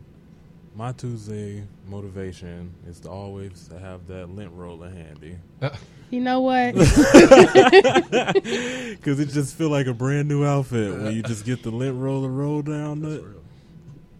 My 0.77 0.91
Tuesday 0.91 1.63
motivation 1.87 2.71
is 2.87 2.99
to 2.99 3.09
always 3.09 3.67
to 3.69 3.79
have 3.79 4.05
that 4.05 4.29
lint 4.29 4.51
roller 4.53 4.91
handy. 4.91 5.35
Uh. 5.59 5.71
You 6.11 6.21
know 6.21 6.41
what? 6.41 6.75
Because 8.97 9.19
it 9.19 9.29
just 9.29 9.55
feel 9.55 9.69
like 9.69 9.87
a 9.87 9.93
brand 9.93 10.27
new 10.27 10.45
outfit 10.45 11.01
when 11.01 11.15
you 11.15 11.23
just 11.23 11.45
get 11.45 11.63
the 11.63 11.71
lint 11.71 11.97
roller 11.97 12.29
roll 12.29 12.61
down 12.61 13.01
the. 13.01 13.25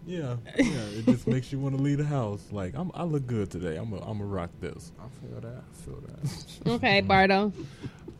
Yeah, 0.04 0.36
yeah, 0.56 0.64
it 0.64 1.04
just 1.04 1.28
makes 1.28 1.52
you 1.52 1.60
want 1.60 1.76
to 1.76 1.82
leave 1.82 1.98
the 1.98 2.04
house. 2.04 2.42
Like 2.50 2.74
I'm, 2.74 2.90
I 2.92 3.04
look 3.04 3.26
good 3.26 3.50
today. 3.50 3.76
I'm, 3.76 3.92
a, 3.92 4.00
I'm 4.00 4.20
a 4.20 4.24
rock 4.24 4.50
this. 4.60 4.90
I 4.98 5.06
feel 5.20 5.40
that. 5.40 5.62
I 5.62 5.74
feel 5.82 6.00
that. 6.00 6.70
okay, 6.72 7.00
Bardo. 7.02 7.52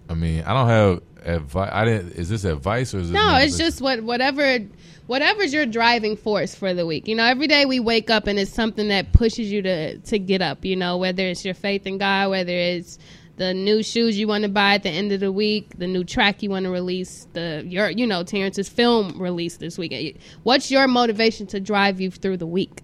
I 0.08 0.14
mean, 0.14 0.42
I 0.44 0.54
don't 0.54 0.68
have 0.68 1.02
advice. 1.36 1.70
I 1.72 1.84
didn't. 1.84 2.12
Is 2.12 2.28
this 2.28 2.44
advice 2.44 2.94
or 2.94 2.98
is 2.98 3.10
No, 3.10 3.36
it's 3.36 3.58
just 3.58 3.80
what 3.80 4.02
whatever 4.02 4.60
whatever's 5.06 5.52
your 5.52 5.66
driving 5.66 6.16
force 6.16 6.54
for 6.54 6.74
the 6.74 6.86
week. 6.86 7.08
You 7.08 7.14
know, 7.14 7.24
every 7.24 7.46
day 7.46 7.66
we 7.66 7.80
wake 7.80 8.10
up 8.10 8.26
and 8.26 8.38
it's 8.38 8.52
something 8.52 8.88
that 8.88 9.12
pushes 9.12 9.50
you 9.50 9.62
to 9.62 9.98
to 9.98 10.18
get 10.18 10.40
up. 10.40 10.64
You 10.64 10.76
know, 10.76 10.96
whether 10.96 11.26
it's 11.26 11.44
your 11.44 11.54
faith 11.54 11.86
in 11.86 11.98
God, 11.98 12.30
whether 12.30 12.52
it's 12.52 12.98
the 13.36 13.54
new 13.54 13.82
shoes 13.82 14.18
you 14.18 14.26
want 14.26 14.42
to 14.42 14.48
buy 14.48 14.74
at 14.74 14.82
the 14.82 14.90
end 14.90 15.12
of 15.12 15.20
the 15.20 15.30
week, 15.30 15.78
the 15.78 15.86
new 15.86 16.04
track 16.04 16.42
you 16.42 16.50
want 16.50 16.64
to 16.64 16.70
release, 16.70 17.26
the 17.32 17.64
your 17.66 17.90
you 17.90 18.06
know 18.06 18.22
Terrence's 18.22 18.68
film 18.68 19.20
release 19.20 19.56
this 19.56 19.78
week. 19.78 19.92
Eh, 19.92 20.12
what's 20.42 20.70
your 20.70 20.88
motivation 20.88 21.46
to 21.48 21.60
drive 21.60 22.00
you 22.00 22.10
through 22.10 22.38
the 22.38 22.46
week? 22.46 22.82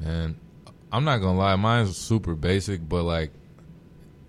Man, 0.00 0.36
I'm 0.90 1.04
not 1.04 1.18
gonna 1.18 1.38
lie. 1.38 1.56
Mine's 1.56 1.96
super 1.96 2.34
basic, 2.34 2.86
but 2.88 3.04
like, 3.04 3.30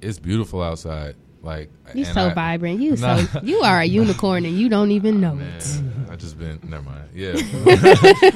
it's 0.02 0.20
beautiful 0.20 0.62
outside. 0.62 1.16
Like, 1.44 1.70
You 1.94 2.06
so 2.06 2.30
I- 2.30 2.34
vibrant. 2.34 2.80
You 2.82 2.96
Nah. 2.98 3.18
so 3.18 3.42
you 3.44 3.60
are 3.62 3.82
a 3.82 3.86
unicorn 3.86 4.46
and 4.46 4.58
you 4.58 4.70
don't 4.70 4.92
even 4.92 5.20
know 5.22 5.36
Man, 5.36 5.54
it. 5.58 5.82
I 6.10 6.16
just 6.16 6.40
been 6.40 6.60
never 6.64 6.84
mind. 6.84 7.10
Yeah, 7.14 7.34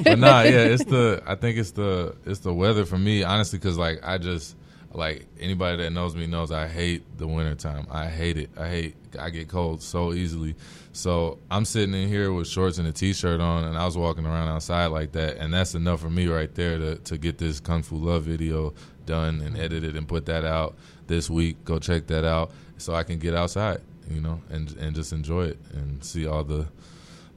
but 0.04 0.20
nah, 0.20 0.42
yeah. 0.42 0.64
It's 0.66 0.84
the 0.86 1.24
I 1.26 1.36
think 1.36 1.58
it's 1.58 1.72
the 1.72 2.16
it's 2.26 2.40
the 2.42 2.54
weather 2.54 2.86
for 2.86 2.98
me, 2.98 3.24
honestly, 3.24 3.60
because 3.60 3.78
like 3.78 4.00
I 4.04 4.18
just 4.18 4.56
like 4.94 5.26
anybody 5.40 5.78
that 5.84 5.92
knows 5.92 6.16
me 6.16 6.28
knows 6.28 6.52
I 6.52 6.68
hate 6.68 7.04
the 7.18 7.28
wintertime. 7.28 7.88
I 7.90 8.08
hate 8.08 8.38
it. 8.38 8.50
I 8.58 8.68
hate 8.68 8.96
I 9.18 9.30
get 9.30 9.48
cold 9.48 9.82
so 9.82 10.12
easily. 10.14 10.56
So 10.92 11.38
I'm 11.52 11.64
sitting 11.66 11.94
in 11.94 12.10
here 12.10 12.34
with 12.34 12.48
shorts 12.48 12.78
and 12.80 12.88
a 12.88 12.92
t-shirt 12.92 13.40
on, 13.40 13.66
and 13.66 13.78
I 13.78 13.86
was 13.86 13.96
walking 13.96 14.26
around 14.26 14.48
outside 14.50 14.88
like 14.88 15.12
that, 15.14 15.38
and 15.38 15.54
that's 15.54 15.76
enough 15.76 16.02
for 16.02 16.10
me 16.10 16.28
right 16.28 16.54
there 16.56 16.78
to 16.78 16.96
to 16.98 17.18
get 17.18 17.38
this 17.38 17.60
Kung 17.60 17.84
Fu 17.84 17.96
Love 17.96 18.24
video 18.24 18.74
done 19.06 19.40
and 19.42 19.58
edited 19.58 19.96
and 19.96 20.08
put 20.08 20.26
that 20.26 20.44
out 20.44 20.76
this 21.08 21.30
week. 21.30 21.64
Go 21.64 21.80
check 21.80 22.08
that 22.08 22.26
out 22.26 22.52
so 22.78 22.94
I 22.94 23.04
can 23.04 23.20
get 23.20 23.34
outside, 23.34 23.82
you 24.10 24.22
know, 24.22 24.42
and 24.50 24.72
and 24.78 24.96
just 24.96 25.12
enjoy 25.14 25.46
it 25.46 25.58
and 25.74 26.04
see 26.04 26.26
all 26.28 26.44
the 26.44 26.68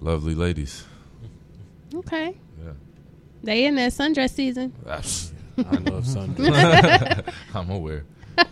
lovely 0.01 0.35
ladies. 0.35 0.85
Okay. 1.95 2.37
Yeah. 2.63 2.73
They 3.43 3.65
in 3.65 3.75
that 3.77 3.93
sundress 3.93 4.31
season. 4.35 4.73
I 4.87 4.97
love 5.77 6.05
sundress. 6.05 7.33
I'm 7.55 7.71
aware. 7.71 8.05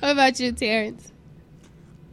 What 0.00 0.12
about 0.12 0.40
you, 0.40 0.52
Terrence? 0.52 1.12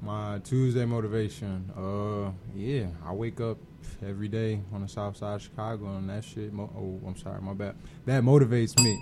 My 0.02 0.40
Tuesday 0.40 0.86
motivation. 0.86 1.72
Uh, 1.76 2.32
yeah, 2.56 2.88
I 3.06 3.14
wake 3.14 3.40
up 3.42 3.58
every 4.06 4.28
day 4.28 4.62
on 4.74 4.82
the 4.82 4.88
south 4.88 5.18
side 5.18 5.36
of 5.36 5.42
Chicago, 5.42 5.96
and 5.98 6.10
that 6.10 6.24
shit. 6.24 6.52
Mo- 6.54 6.72
oh, 6.76 7.08
I'm 7.08 7.16
sorry, 7.16 7.42
my 7.42 7.54
bad. 7.54 7.76
That 8.06 8.24
motivates 8.24 8.78
me. 8.84 9.00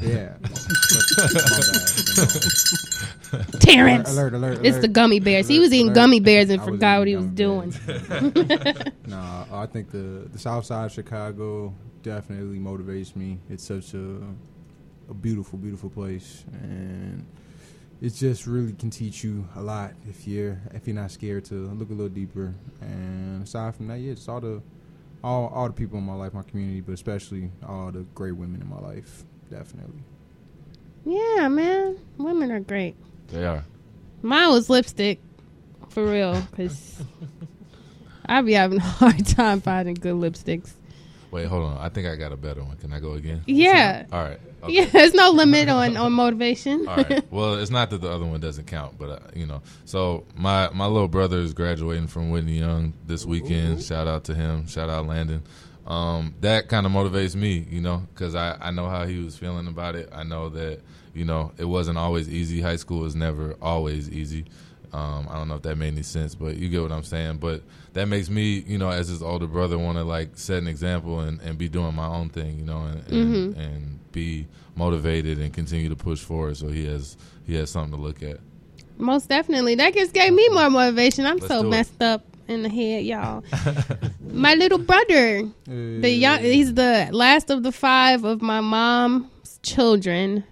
Yeah. 0.00 0.36
Terrence. 3.60 4.10
Alert, 4.10 4.34
alert, 4.34 4.54
alert, 4.54 4.66
It's 4.66 4.78
the 4.78 4.88
gummy 4.88 5.20
bears. 5.20 5.48
He 5.48 5.58
was 5.58 5.72
eating 5.72 5.86
alert. 5.88 5.94
gummy 5.94 6.20
bears 6.20 6.50
and 6.50 6.60
I 6.60 6.64
forgot 6.64 6.98
what 7.00 7.08
he 7.08 7.16
was 7.16 7.26
doing. 7.26 7.70
bears. 7.86 8.08
nah, 9.06 9.44
I 9.52 9.66
think 9.66 9.90
the 9.90 10.28
the 10.32 10.38
South 10.38 10.64
Side 10.64 10.86
of 10.86 10.92
Chicago 10.92 11.74
definitely 12.02 12.58
motivates 12.58 13.14
me. 13.16 13.38
It's 13.48 13.64
such 13.64 13.94
a 13.94 14.18
a 15.08 15.14
beautiful, 15.14 15.58
beautiful 15.58 15.90
place, 15.90 16.44
and 16.52 17.26
it 18.00 18.10
just 18.10 18.46
really 18.46 18.72
can 18.72 18.90
teach 18.90 19.22
you 19.24 19.46
a 19.56 19.62
lot 19.62 19.92
if 20.08 20.26
you're 20.26 20.60
if 20.74 20.86
you're 20.86 20.96
not 20.96 21.10
scared 21.10 21.44
to 21.46 21.54
look 21.54 21.90
a 21.90 21.92
little 21.92 22.08
deeper. 22.08 22.54
And 22.80 23.42
aside 23.42 23.74
from 23.76 23.88
that, 23.88 23.98
yeah, 24.00 24.12
it's 24.12 24.28
all 24.28 24.40
the 24.40 24.62
all 25.24 25.48
all 25.48 25.66
the 25.68 25.72
people 25.74 25.98
in 25.98 26.04
my 26.04 26.14
life, 26.14 26.34
my 26.34 26.42
community, 26.42 26.80
but 26.80 26.92
especially 26.92 27.50
all 27.66 27.90
the 27.92 28.00
great 28.14 28.32
women 28.32 28.60
in 28.60 28.68
my 28.68 28.78
life, 28.80 29.24
definitely. 29.52 30.02
yeah, 31.04 31.48
man. 31.48 31.98
Women 32.18 32.50
are 32.50 32.60
great. 32.60 32.96
They 33.28 33.44
are. 33.44 33.64
Mine 34.22 34.50
was 34.50 34.70
lipstick, 34.70 35.20
for 35.90 36.04
real, 36.04 36.40
because 36.50 37.02
I 38.26 38.40
be 38.42 38.52
having 38.52 38.78
a 38.78 38.82
hard 39.00 39.26
time 39.26 39.60
finding 39.60 39.94
good 39.94 40.14
lipsticks. 40.14 40.72
Wait, 41.30 41.46
hold 41.46 41.64
on. 41.64 41.78
I 41.78 41.88
think 41.88 42.06
I 42.06 42.14
got 42.16 42.30
a 42.32 42.36
better 42.36 42.62
one. 42.62 42.76
Can 42.76 42.92
I 42.92 43.00
go 43.00 43.12
again? 43.14 43.42
Yeah. 43.46 44.06
All 44.12 44.22
right. 44.22 44.40
Okay. 44.62 44.74
Yeah, 44.74 44.84
there's 44.84 45.12
no 45.12 45.30
limit 45.30 45.68
on, 45.68 45.96
on 46.04 46.12
motivation. 46.12 46.86
All 46.86 46.94
right. 46.98 47.24
Well, 47.32 47.54
it's 47.56 47.72
not 47.72 47.90
that 47.90 48.00
the 48.00 48.08
other 48.08 48.24
one 48.24 48.38
doesn't 48.38 48.68
count, 48.68 48.96
but 48.96 49.10
uh, 49.10 49.18
you 49.34 49.44
know. 49.44 49.60
So 49.86 50.24
my 50.36 50.68
my 50.72 50.86
little 50.86 51.08
brother 51.08 51.38
is 51.38 51.52
graduating 51.52 52.06
from 52.06 52.30
Whitney 52.30 52.60
Young 52.60 52.92
this 53.04 53.26
weekend. 53.26 53.82
Shout 53.82 54.06
out 54.06 54.22
to 54.26 54.36
him. 54.36 54.68
Shout 54.68 54.88
out 54.88 55.08
Landon. 55.08 55.42
Um, 55.86 56.34
that 56.40 56.68
kind 56.68 56.86
of 56.86 56.92
motivates 56.92 57.34
me, 57.34 57.66
you 57.68 57.80
know, 57.80 58.06
because 58.14 58.34
I 58.34 58.56
I 58.60 58.70
know 58.70 58.88
how 58.88 59.04
he 59.06 59.18
was 59.22 59.36
feeling 59.36 59.66
about 59.66 59.96
it. 59.96 60.08
I 60.12 60.22
know 60.24 60.48
that 60.50 60.80
you 61.14 61.24
know 61.24 61.52
it 61.58 61.64
wasn't 61.64 61.98
always 61.98 62.28
easy. 62.28 62.60
High 62.60 62.76
school 62.76 63.04
is 63.04 63.16
never 63.16 63.56
always 63.60 64.08
easy. 64.10 64.44
Um, 64.92 65.26
I 65.30 65.36
don't 65.38 65.48
know 65.48 65.54
if 65.54 65.62
that 65.62 65.76
made 65.76 65.94
any 65.94 66.02
sense, 66.02 66.34
but 66.34 66.56
you 66.56 66.68
get 66.68 66.82
what 66.82 66.92
I'm 66.92 67.02
saying. 67.02 67.38
But 67.38 67.62
that 67.94 68.08
makes 68.08 68.28
me, 68.28 68.58
you 68.66 68.76
know, 68.76 68.90
as 68.90 69.08
his 69.08 69.22
older 69.22 69.46
brother, 69.46 69.78
want 69.78 69.96
to 69.96 70.04
like 70.04 70.30
set 70.34 70.58
an 70.58 70.68
example 70.68 71.20
and, 71.20 71.40
and 71.40 71.56
be 71.56 71.68
doing 71.68 71.94
my 71.94 72.06
own 72.06 72.28
thing, 72.28 72.58
you 72.58 72.64
know, 72.66 72.82
and, 72.84 73.06
and, 73.08 73.54
Mhm. 73.56 73.56
and 73.58 74.12
be 74.12 74.46
motivated 74.76 75.38
and 75.38 75.52
continue 75.52 75.88
to 75.88 75.96
push 75.96 76.20
forward. 76.20 76.58
So 76.58 76.68
he 76.68 76.84
has 76.86 77.16
he 77.46 77.54
has 77.54 77.70
something 77.70 77.96
to 77.98 78.00
look 78.02 78.22
at. 78.22 78.38
Most 78.98 79.28
definitely. 79.30 79.74
That 79.76 79.94
just 79.94 80.12
gave 80.12 80.32
me 80.32 80.46
more 80.50 80.68
motivation. 80.70 81.24
I'm 81.24 81.38
Let's 81.38 81.48
so 81.48 81.62
messed 81.62 82.02
up 82.02 82.22
in 82.52 82.62
the 82.62 82.68
head, 82.68 83.04
y'all. 83.04 83.44
my 84.20 84.54
little 84.54 84.78
brother, 84.78 85.48
the 85.66 86.02
uh. 86.04 86.06
young, 86.06 86.40
he's 86.40 86.74
the 86.74 87.08
last 87.12 87.50
of 87.50 87.62
the 87.62 87.72
five 87.72 88.24
of 88.24 88.42
my 88.42 88.60
mom's 88.60 89.58
children, 89.62 90.44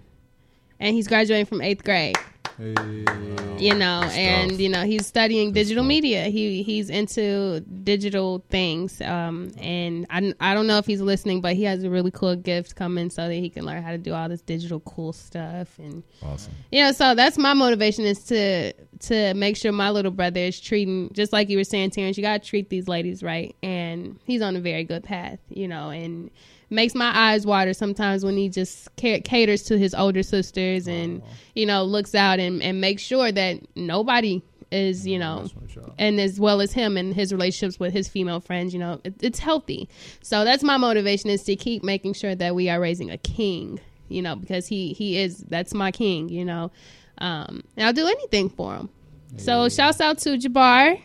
and 0.79 0.95
he's 0.95 1.07
graduating 1.07 1.45
from 1.45 1.61
eighth 1.61 1.83
grade. 1.83 2.17
You 2.61 3.75
know, 3.75 4.01
and 4.13 4.59
you 4.59 4.69
know 4.69 4.83
he's 4.85 5.05
studying 5.05 5.51
digital 5.51 5.83
media. 5.83 6.23
He 6.25 6.63
he's 6.63 6.89
into 6.89 7.59
digital 7.61 8.43
things, 8.49 8.99
um, 9.01 9.51
and 9.59 10.07
I 10.09 10.33
I 10.39 10.55
don't 10.55 10.65
know 10.65 10.79
if 10.79 10.87
he's 10.87 10.99
listening, 11.01 11.41
but 11.41 11.55
he 11.55 11.63
has 11.65 11.83
a 11.83 11.89
really 11.89 12.09
cool 12.09 12.35
gift 12.35 12.75
coming 12.75 13.11
so 13.11 13.27
that 13.27 13.35
he 13.35 13.51
can 13.51 13.63
learn 13.63 13.83
how 13.83 13.91
to 13.91 13.99
do 13.99 14.15
all 14.15 14.27
this 14.29 14.41
digital 14.41 14.79
cool 14.79 15.13
stuff 15.13 15.77
and 15.77 16.01
Awesome. 16.23 16.53
yeah, 16.71 16.91
so 16.91 17.13
that's 17.13 17.37
my 17.37 17.53
motivation 17.53 18.03
is 18.03 18.23
to 18.25 18.73
to 19.01 19.33
make 19.35 19.57
sure 19.57 19.71
my 19.71 19.91
little 19.91 20.11
brother 20.11 20.39
is 20.39 20.59
treating 20.59 21.11
just 21.13 21.31
like 21.31 21.47
you 21.49 21.57
were 21.57 21.63
saying, 21.63 21.91
Terrence. 21.91 22.17
You 22.17 22.23
gotta 22.23 22.43
treat 22.43 22.69
these 22.69 22.87
ladies 22.87 23.21
right, 23.21 23.55
and 23.61 24.19
he's 24.25 24.41
on 24.41 24.55
a 24.55 24.59
very 24.59 24.83
good 24.83 25.03
path, 25.03 25.37
you 25.49 25.67
know, 25.67 25.91
and 25.91 26.31
makes 26.71 26.95
my 26.95 27.11
eyes 27.15 27.45
water 27.45 27.73
sometimes 27.73 28.23
when 28.25 28.35
he 28.37 28.49
just 28.49 28.87
ca- 28.99 29.21
caters 29.21 29.61
to 29.63 29.77
his 29.77 29.93
older 29.93 30.23
sisters 30.23 30.87
and 30.87 31.21
you 31.53 31.65
know 31.65 31.83
looks 31.83 32.15
out 32.15 32.39
and 32.39 32.63
and 32.63 32.81
makes 32.81 33.01
sure 33.03 33.31
that 33.31 33.59
nobody 33.75 34.41
is 34.71 35.05
you 35.05 35.19
know 35.19 35.41
that's 35.41 35.55
what 35.55 35.75
y'all- 35.75 35.93
and 35.99 36.19
as 36.19 36.39
well 36.39 36.61
as 36.61 36.71
him 36.71 36.95
and 36.95 37.13
his 37.13 37.33
relationships 37.33 37.77
with 37.79 37.91
his 37.93 38.07
female 38.07 38.39
friends 38.39 38.73
you 38.73 38.79
know 38.79 38.99
it, 39.03 39.13
it's 39.21 39.39
healthy. 39.39 39.87
So 40.21 40.45
that's 40.45 40.63
my 40.63 40.77
motivation 40.77 41.29
is 41.29 41.43
to 41.43 41.55
keep 41.57 41.83
making 41.83 42.13
sure 42.13 42.33
that 42.35 42.55
we 42.55 42.69
are 42.69 42.79
raising 42.79 43.11
a 43.11 43.17
king 43.17 43.79
you 44.07 44.21
know 44.21 44.35
because 44.35 44.67
he 44.67 44.93
he 44.93 45.17
is 45.19 45.39
that's 45.49 45.73
my 45.73 45.91
king 45.91 46.29
you 46.29 46.45
know. 46.45 46.71
Um 47.17 47.63
and 47.75 47.85
i'll 47.85 47.93
do 47.93 48.07
anything 48.07 48.49
for 48.49 48.75
him. 48.75 48.89
So 49.37 49.67
shouts 49.69 49.99
out 50.01 50.17
to 50.19 50.37
jabbar. 50.37 50.99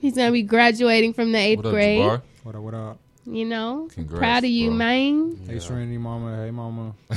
He's 0.00 0.14
gonna 0.16 0.32
be 0.32 0.42
graduating 0.42 1.12
from 1.12 1.32
the 1.32 1.38
eighth 1.38 1.58
What 1.58 1.66
up, 1.66 1.72
grade. 1.72 2.00
Jabbar? 2.00 2.22
What 2.42 2.54
up? 2.54 2.62
What 2.62 2.74
up? 2.74 2.98
You 3.24 3.44
know 3.44 3.88
Congrats, 3.92 4.18
proud 4.18 4.44
of 4.44 4.50
you 4.50 4.68
bro. 4.68 4.76
man 4.76 5.40
Hey, 5.46 5.58
Serenity 5.58 5.98
Mama. 5.98 6.44
Hey, 6.44 6.50
Mama. 6.50 6.94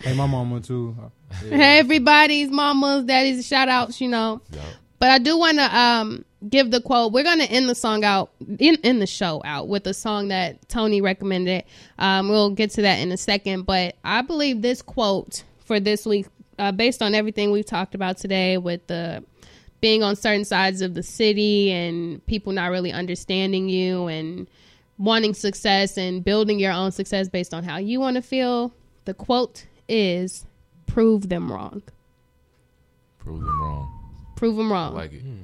hey, 0.00 0.14
my 0.14 0.26
mama 0.26 0.60
too. 0.60 0.96
Yeah. 1.44 1.56
Hey, 1.56 1.78
everybody's 1.78 2.50
mamas, 2.50 3.04
daddies, 3.04 3.46
shout 3.46 3.68
outs, 3.68 4.00
you 4.00 4.08
know. 4.08 4.40
Yup. 4.52 4.64
But 4.98 5.10
I 5.10 5.18
do 5.18 5.36
want 5.36 5.58
to 5.58 5.76
um, 5.76 6.24
give 6.48 6.70
the 6.70 6.80
quote. 6.80 7.12
We're 7.12 7.24
going 7.24 7.40
to 7.40 7.50
end 7.50 7.68
the 7.68 7.74
song 7.74 8.04
out, 8.04 8.30
in, 8.58 8.76
in 8.76 8.98
the 8.98 9.06
show 9.06 9.42
out 9.44 9.68
with 9.68 9.86
a 9.86 9.94
song 9.94 10.28
that 10.28 10.68
Tony 10.68 11.00
recommended. 11.00 11.64
Um, 11.98 12.28
we'll 12.28 12.50
get 12.50 12.70
to 12.72 12.82
that 12.82 13.00
in 13.00 13.12
a 13.12 13.16
second. 13.16 13.66
But 13.66 13.96
I 14.04 14.22
believe 14.22 14.62
this 14.62 14.82
quote 14.82 15.44
for 15.64 15.80
this 15.80 16.06
week, 16.06 16.26
uh, 16.58 16.72
based 16.72 17.02
on 17.02 17.14
everything 17.14 17.50
we've 17.50 17.66
talked 17.66 17.94
about 17.94 18.16
today 18.16 18.56
with 18.56 18.86
the 18.86 19.22
being 19.80 20.02
on 20.02 20.16
certain 20.16 20.44
sides 20.44 20.80
of 20.80 20.94
the 20.94 21.02
city 21.02 21.70
and 21.70 22.24
people 22.26 22.52
not 22.52 22.70
really 22.70 22.92
understanding 22.92 23.68
you 23.68 24.06
and 24.06 24.48
wanting 24.98 25.34
success 25.34 25.96
and 25.96 26.24
building 26.24 26.58
your 26.58 26.72
own 26.72 26.90
success 26.92 27.28
based 27.28 27.52
on 27.52 27.64
how 27.64 27.76
you 27.76 28.00
want 28.00 28.16
to 28.16 28.22
feel, 28.22 28.72
the 29.04 29.14
quote 29.14 29.66
is 29.88 30.46
prove 30.86 31.28
them 31.28 31.52
wrong. 31.52 31.82
Prove 33.18 33.42
them 33.42 33.60
wrong. 33.60 33.92
Prove 34.36 34.56
them 34.56 34.72
I 34.72 34.74
wrong. 34.74 34.94
like 34.94 35.12
it. 35.12 35.20
Hmm. 35.20 35.36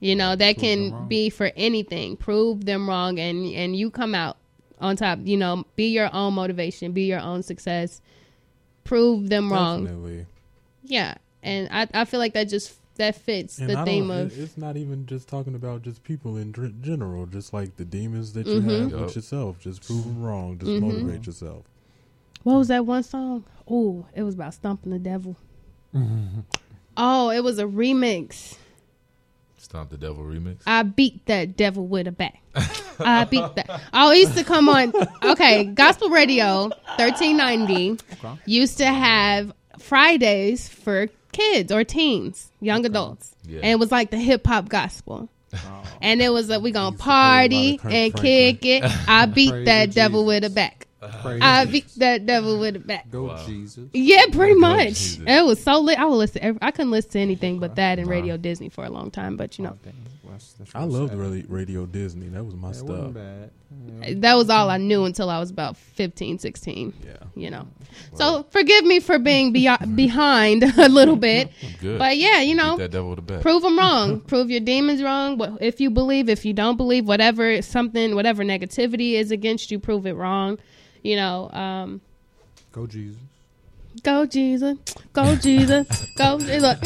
You 0.00 0.14
know, 0.14 0.36
that 0.36 0.56
Prove 0.56 0.62
can 0.62 1.08
be 1.08 1.28
for 1.28 1.50
anything. 1.56 2.16
Prove 2.16 2.64
them 2.64 2.88
wrong 2.88 3.18
and 3.18 3.46
and 3.52 3.76
you 3.76 3.90
come 3.90 4.14
out 4.14 4.36
on 4.80 4.96
top. 4.96 5.18
You 5.22 5.36
know, 5.36 5.64
be 5.76 5.88
your 5.88 6.08
own 6.14 6.34
motivation, 6.34 6.92
be 6.92 7.02
your 7.02 7.20
own 7.20 7.42
success. 7.42 8.00
Prove 8.84 9.28
them 9.28 9.52
wrong. 9.52 9.84
Definitely. 9.84 10.26
Yeah. 10.84 11.14
And 11.42 11.68
I 11.70 11.88
I 11.94 12.04
feel 12.04 12.20
like 12.20 12.34
that 12.34 12.44
just 12.48 12.78
that 12.98 13.16
fits 13.16 13.58
And 13.58 13.70
the 13.70 13.78
I 13.78 13.84
theme 13.84 14.10
of 14.10 14.38
it's 14.38 14.56
not 14.58 14.76
even 14.76 15.06
just 15.06 15.26
talking 15.28 15.54
about 15.54 15.82
just 15.82 16.04
people 16.04 16.36
in 16.36 16.52
dr- 16.52 16.80
general, 16.82 17.26
just 17.26 17.52
like 17.52 17.76
the 17.76 17.84
demons 17.84 18.32
that 18.34 18.46
you 18.46 18.60
Mhm. 18.60 18.80
have 18.82 18.90
Yup. 18.92 19.00
with 19.06 19.16
yourself. 19.16 19.58
Just 19.60 19.84
prove 19.86 20.04
them 20.04 20.22
wrong. 20.22 20.58
Just 20.58 20.70
Mhm. 20.70 20.80
motivate 20.82 21.26
yourself. 21.26 21.64
what 22.44 22.54
was 22.56 22.68
that 22.68 22.86
one 22.86 23.02
song? 23.02 23.44
Oh, 23.68 24.06
it 24.14 24.22
was 24.22 24.34
about 24.34 24.54
stomping 24.54 24.92
the 24.92 24.98
devil. 24.98 25.36
Oh, 26.96 27.30
it 27.30 27.42
was 27.44 27.58
a 27.58 27.64
remix. 27.64 28.56
Stomp 29.58 29.90
the 29.90 29.96
Devil 29.98 30.22
remix. 30.24 30.58
I 30.66 30.82
beat 30.84 31.26
that 31.26 31.56
devil 31.56 31.86
with 31.86 32.06
a 32.06 32.12
bat. 32.12 32.34
I 33.00 33.24
beat 33.24 33.54
that. 33.56 33.82
Oh, 33.92 34.12
it 34.12 34.18
used 34.18 34.36
to 34.36 34.44
come 34.44 34.68
on. 34.68 34.92
Okay, 35.22 35.64
Gospel 35.64 36.10
Radio 36.10 36.70
1390 36.96 37.98
used 38.46 38.78
to 38.78 38.86
have 38.86 39.52
Fridays 39.78 40.68
for 40.68 41.08
kids 41.32 41.70
or 41.72 41.84
teens, 41.84 42.50
young 42.60 42.84
adults. 42.86 43.34
Yeah. 43.46 43.56
And 43.58 43.66
it 43.66 43.78
was 43.78 43.90
like 43.90 44.10
the 44.10 44.18
hip 44.18 44.46
hop 44.46 44.68
gospel. 44.68 45.28
And 46.02 46.20
it 46.20 46.28
was 46.28 46.48
like, 46.50 46.60
we 46.62 46.70
going 46.72 46.92
to 46.92 46.92
Used 46.92 47.00
to 47.00 47.04
play 47.04 47.12
a 47.12 47.16
lot 47.16 47.32
party 47.40 47.70
and 47.70 47.80
Franklin. 47.80 48.22
kick 48.22 48.64
it. 48.66 49.08
I 49.08 49.26
beat 49.34 49.64
that 49.64 49.88
the 49.88 49.94
devil 49.94 50.22
Jesus. 50.24 50.42
with 50.42 50.44
a 50.44 50.54
bat. 50.54 50.84
Praise 51.22 51.40
I 51.42 51.64
beat 51.64 51.86
that 51.98 52.26
devil 52.26 52.58
with 52.58 52.76
a 52.76 52.78
bat. 52.80 53.08
Go 53.10 53.24
Wow. 53.28 53.46
Jesus. 53.46 53.88
Yeah, 53.92 54.24
pretty 54.32 54.54
Good 54.54 54.60
much. 54.60 54.88
Jesus. 54.88 55.22
It 55.26 55.44
was 55.44 55.62
so 55.62 55.78
lit. 55.80 55.98
I 55.98 56.04
would 56.06 56.16
listen. 56.16 56.42
every- 56.42 56.58
I 56.60 56.70
couldn't 56.72 56.90
listen 56.90 57.10
to 57.12 57.18
anything 57.20 57.60
but 57.60 57.76
that 57.76 57.98
and 58.00 58.08
Radio 58.08 58.36
Disney 58.36 58.68
for 58.68 58.84
a 58.84 58.90
long 58.90 59.10
time. 59.12 59.36
But 59.36 59.58
you 59.58 59.64
know, 59.64 59.76
Oh, 59.86 59.90
that's- 60.26 60.54
that's 60.58 60.74
I 60.74 60.82
loved 60.84 61.10
sad. 61.10 61.18
radio, 61.18 61.46
radio 61.48 61.86
Disney. 61.86 62.26
That 62.28 62.44
was 62.44 62.54
my 62.56 62.68
It 62.70 62.82
wasn't 62.82 62.84
stuff. 62.86 63.14
bad. 63.14 63.50
Yeah. 64.00 64.14
that 64.20 64.34
was 64.34 64.48
all 64.50 64.70
I 64.70 64.78
knew 64.78 65.04
until 65.04 65.28
I 65.30 65.38
was 65.38 65.50
about 65.50 65.76
15, 65.76 66.38
16. 66.38 66.94
Yeah. 67.04 67.12
You 67.36 67.50
know, 67.50 67.66
so 68.14 68.46
forgive 68.50 68.84
me 68.84 68.98
for 68.98 69.18
being 69.18 69.52
be- 69.52 69.68
behind 69.94 70.62
a 70.64 70.88
little 70.88 71.16
bit, 71.16 71.50
Good. 71.80 71.98
but 71.98 72.16
yeah, 72.16 72.40
you 72.40 72.54
know, 72.54 72.76
that 72.78 72.90
devil 72.90 73.10
with 73.10 73.18
a 73.30 73.38
prove 73.40 73.62
them 73.62 73.78
wrong. 73.78 74.20
prove 74.20 74.50
your 74.50 74.60
demons 74.60 75.02
wrong. 75.02 75.38
Wh- 75.38 75.58
If 75.62 75.80
you 75.80 75.90
believe, 75.90 76.28
if 76.28 76.44
you 76.46 76.54
don't 76.54 76.76
believe, 76.76 77.06
whatever 77.06 77.60
something, 77.62 78.14
whatever 78.14 78.42
negativity 78.42 79.12
is 79.12 79.30
against 79.30 79.70
you, 79.70 79.78
prove 79.78 80.06
it 80.06 80.14
wrong. 80.16 80.58
You 81.08 81.16
know, 81.16 81.48
um, 81.52 82.02
Go 82.70 82.86
Jesus. 82.86 83.16
Go 84.02 84.26
Jesus, 84.26 84.76
go 85.14 85.36
Jesus, 85.36 86.06
go 86.16 86.38
Jesus. 86.38 86.76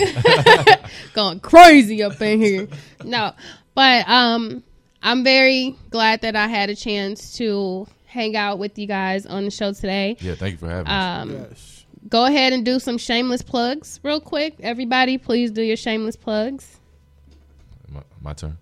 Going 1.12 1.40
crazy 1.40 2.04
up 2.04 2.22
in 2.22 2.40
here. 2.40 2.68
No, 3.04 3.32
but 3.74 4.08
um, 4.08 4.62
I'm 5.02 5.24
very 5.24 5.74
glad 5.90 6.20
that 6.20 6.36
I 6.36 6.46
had 6.46 6.70
a 6.70 6.76
chance 6.76 7.36
to 7.38 7.88
hang 8.06 8.36
out 8.36 8.60
with 8.60 8.78
you 8.78 8.86
guys 8.86 9.26
on 9.26 9.44
the 9.44 9.50
show 9.50 9.72
today. 9.72 10.16
yeah, 10.20 10.36
thank 10.36 10.52
you 10.52 10.58
for 10.58 10.68
having 10.68 10.86
us. 10.86 11.22
Um, 11.22 11.30
Yes. 11.32 11.84
go 12.08 12.24
ahead 12.26 12.52
and 12.52 12.64
do 12.64 12.78
some 12.78 12.98
shameless 12.98 13.42
plugs 13.42 13.98
real 14.04 14.20
quick. 14.20 14.54
Everybody, 14.60 15.18
please 15.18 15.50
do 15.50 15.62
your 15.62 15.76
shameless 15.76 16.14
plugs. 16.14 16.78
My, 17.88 18.02
my 18.22 18.32
turn. 18.34 18.56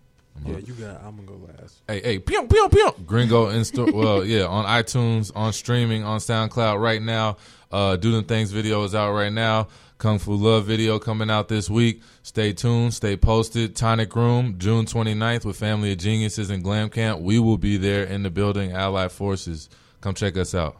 Yeah, 0.47 0.59
you 0.59 0.75
got. 0.75 1.03
I'm 1.03 1.17
gonna 1.17 1.23
go 1.29 1.41
last. 1.59 1.83
Hey, 1.87 2.01
hey, 2.01 2.19
pew, 2.19 2.47
pew, 2.47 2.69
pew. 2.71 2.93
Gringo 3.07 3.49
in 3.49 3.65
store. 3.65 3.91
Well, 3.93 4.25
yeah, 4.25 4.45
on 4.47 4.65
iTunes, 4.65 5.31
on 5.35 5.53
streaming, 5.53 6.05
on 6.05 6.21
SoundCloud 6.21 6.81
right 6.81 7.03
now. 7.03 7.37
Uh, 7.71 7.97
Do 7.97 8.11
Them 8.13 8.25
Things 8.25 8.51
video 8.51 8.83
is 8.85 8.95
out 8.95 9.13
right 9.13 9.33
now. 9.33 9.69
Kung 9.99 10.19
Fu 10.19 10.35
Love 10.35 10.65
video 10.65 10.99
coming 10.99 11.31
out 11.31 11.49
this 11.49 11.69
week. 11.69 12.03
Stay 12.23 12.55
tuned, 12.55 12.95
stay 12.95 13.17
posted. 13.17 13.77
Tonic 13.77 14.17
Room, 14.17 14.57
June 14.59 14.87
29th 14.87 15.45
with 15.45 15.57
Family 15.59 15.93
of 15.93 15.99
Geniuses 15.99 16.49
and 16.49 16.65
Glam 16.65 16.89
Camp. 16.89 17.21
We 17.21 17.39
will 17.39 17.59
be 17.59 17.77
there 17.77 18.05
in 18.05 18.23
the 18.23 18.31
building, 18.31 18.73
Allied 18.73 19.13
Forces. 19.13 19.69
Come 20.01 20.15
check 20.15 20.39
us 20.39 20.55
out. 20.55 20.79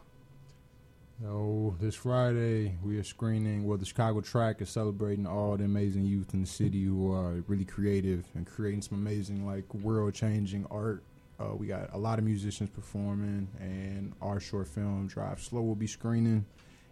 So 1.21 1.75
this 1.79 1.93
Friday 1.93 2.79
we 2.81 2.97
are 2.97 3.03
screening. 3.03 3.63
Well, 3.63 3.77
the 3.77 3.85
Chicago 3.85 4.21
Track 4.21 4.59
is 4.59 4.71
celebrating 4.71 5.27
all 5.27 5.55
the 5.55 5.65
amazing 5.65 6.03
youth 6.03 6.33
in 6.33 6.41
the 6.41 6.47
city 6.47 6.83
who 6.83 7.13
are 7.13 7.43
really 7.47 7.63
creative 7.63 8.25
and 8.33 8.47
creating 8.47 8.81
some 8.81 8.97
amazing, 8.97 9.45
like 9.45 9.71
world-changing 9.71 10.65
art. 10.71 11.03
Uh, 11.39 11.55
we 11.55 11.67
got 11.67 11.93
a 11.93 11.97
lot 11.97 12.17
of 12.17 12.25
musicians 12.25 12.71
performing, 12.71 13.47
and 13.59 14.13
our 14.19 14.39
short 14.39 14.67
film 14.67 15.05
Drive 15.05 15.39
Slow 15.39 15.61
will 15.61 15.75
be 15.75 15.85
screening. 15.85 16.43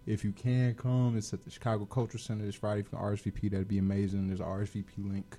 If 0.05 0.23
you 0.23 0.31
can 0.31 0.75
come, 0.75 1.17
it's 1.17 1.33
at 1.33 1.43
the 1.43 1.49
Chicago 1.49 1.85
Culture 1.85 2.19
Center 2.19 2.45
this 2.45 2.53
Friday. 2.55 2.81
If 2.81 2.87
you 2.91 2.99
can 2.99 3.07
RSVP, 3.07 3.49
that'd 3.49 3.67
be 3.67 3.79
amazing. 3.79 4.27
There's 4.27 4.41
an 4.41 4.45
RSVP 4.45 5.11
link 5.11 5.37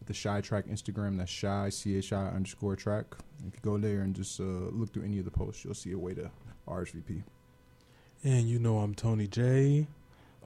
at 0.00 0.08
the 0.08 0.20
Chi 0.20 0.40
Track 0.40 0.66
Instagram. 0.66 1.16
That's 1.16 1.40
Chi 1.40 1.68
C 1.68 1.96
H 1.96 2.12
I 2.12 2.26
underscore 2.26 2.74
Track. 2.74 3.06
If 3.46 3.54
you 3.54 3.60
go 3.62 3.78
there 3.78 4.00
and 4.00 4.16
just 4.16 4.40
uh, 4.40 4.42
look 4.42 4.92
through 4.92 5.04
any 5.04 5.20
of 5.20 5.26
the 5.26 5.30
posts, 5.30 5.64
you'll 5.64 5.74
see 5.74 5.92
a 5.92 5.98
way 5.98 6.14
to 6.14 6.28
RSVP. 6.66 7.22
And 8.24 8.48
you 8.48 8.58
know 8.58 8.78
I'm 8.78 8.94
Tony 8.94 9.26
J, 9.26 9.86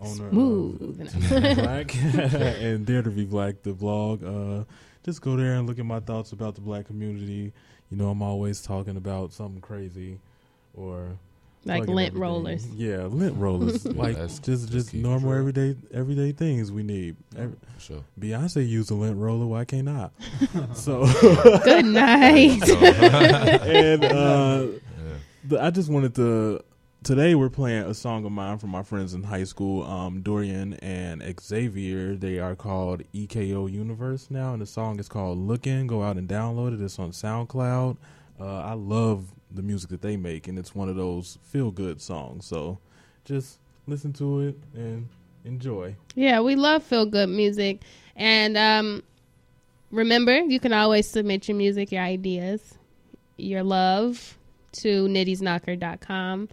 owner 0.01 0.31
Smooth. 0.31 1.01
of 1.32 1.57
Black 1.57 1.94
and 2.05 2.86
Dare 2.86 3.03
to 3.03 3.11
Be 3.11 3.24
Black, 3.27 3.62
the 3.62 3.73
blog. 3.74 4.24
Uh, 4.24 4.65
just 5.05 5.20
go 5.20 5.36
there 5.36 5.55
and 5.55 5.66
look 5.66 5.78
at 5.78 5.85
my 5.85 6.01
thoughts 6.01 6.32
about 6.32 6.55
the 6.55 6.62
black 6.62 6.86
community. 6.86 7.53
You 7.90 7.97
know 7.98 8.09
I'm 8.09 8.23
always 8.23 8.62
talking 8.62 8.97
about 8.97 9.32
something 9.35 9.61
crazy, 9.61 10.19
or 10.74 11.19
Like 11.66 11.81
lint 11.86 11.90
everything. 12.09 12.19
rollers. 12.20 12.66
Yeah, 12.69 13.03
lint 13.05 13.36
rollers. 13.39 13.85
like 13.86 14.15
that's- 14.15 14.39
just 14.39 14.73
just 14.73 14.94
normal 14.94 15.31
Sure. 15.32 15.39
everyday 15.39 15.77
everyday 15.93 16.32
things 16.32 16.73
we 16.73 16.82
need. 16.82 17.15
Every, 17.36 17.57
sure. 17.78 18.03
Beyonce 18.19 18.66
used 18.66 18.90
a 18.90 18.94
lint 18.94 19.19
roller. 19.19 19.47
Why 19.47 19.66
can't 19.66 19.89
I? 19.89 20.09
so 20.73 21.05
Good 21.62 21.85
night. 21.85 22.66
and 22.70 24.03
uh, 24.05 24.66
Yeah. 24.66 25.15
the, 25.44 25.62
I 25.62 25.69
just 25.70 25.90
wanted 25.90 26.15
to. 26.15 26.65
Today 27.07 27.37
we're 27.37 27.49
playing 27.51 27.85
a 27.85 27.95
song 27.95 28.24
of 28.24 28.33
mine 28.33 28.59
from 28.59 28.70
my 28.70 28.83
friends 28.83 29.15
in 29.15 29.23
high 29.23 29.45
school, 29.45 29.85
um, 29.85 30.23
Dorian 30.23 30.74
and 30.83 31.23
Xavier. 31.41 32.16
They 32.16 32.41
are 32.41 32.57
called 32.57 33.05
EKO 33.15 33.70
Universe 33.70 34.27
now, 34.28 34.53
and 34.53 34.61
the 34.61 34.66
song 34.66 34.99
is 34.99 35.09
called 35.09 35.39
"Looking." 35.39 35.87
Go 35.87 36.03
out 36.03 36.16
and 36.16 36.28
download 36.28 36.74
it. 36.74 36.83
It's 36.83 36.99
on 36.99 37.12
SoundCloud. 37.12 37.97
Uh, 38.41 38.59
I 38.59 38.73
love 38.73 39.27
the 39.53 39.62
music 39.62 39.91
that 39.91 40.03
they 40.03 40.16
make, 40.16 40.49
and 40.49 40.59
it's 40.59 40.74
one 40.74 40.89
of 40.89 40.97
those 40.97 41.39
feel 41.45 41.70
good 41.70 42.03
songs. 42.03 42.45
So 42.45 42.81
just 43.24 43.61
listen 43.87 44.12
to 44.15 44.41
it 44.41 44.59
and 44.74 45.09
enjoy. 45.45 45.95
Yeah, 46.16 46.41
we 46.41 46.57
love 46.57 46.83
feel 46.83 47.07
good 47.07 47.28
music. 47.28 47.83
And 48.16 48.57
um, 48.57 49.05
remember, 49.93 50.41
you 50.41 50.59
can 50.59 50.73
always 50.73 51.07
submit 51.09 51.47
your 51.47 51.57
music, 51.57 51.93
your 51.93 52.03
ideas, 52.03 52.74
your 53.37 53.62
love 53.62 54.37
to 54.73 55.07
nittiesknocker.com. 55.07 56.49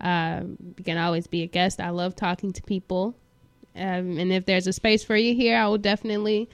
Um, 0.00 0.56
you 0.78 0.84
can 0.84 0.98
always 0.98 1.26
be 1.26 1.42
a 1.42 1.46
guest. 1.46 1.80
I 1.80 1.90
love 1.90 2.14
talking 2.16 2.52
to 2.52 2.62
people. 2.62 3.14
Um, 3.76 4.18
and 4.18 4.32
if 4.32 4.44
there's 4.46 4.66
a 4.66 4.72
space 4.72 5.02
for 5.02 5.16
you 5.16 5.34
here, 5.34 5.56
I 5.58 5.66
will 5.66 5.78
definitely 5.78 6.48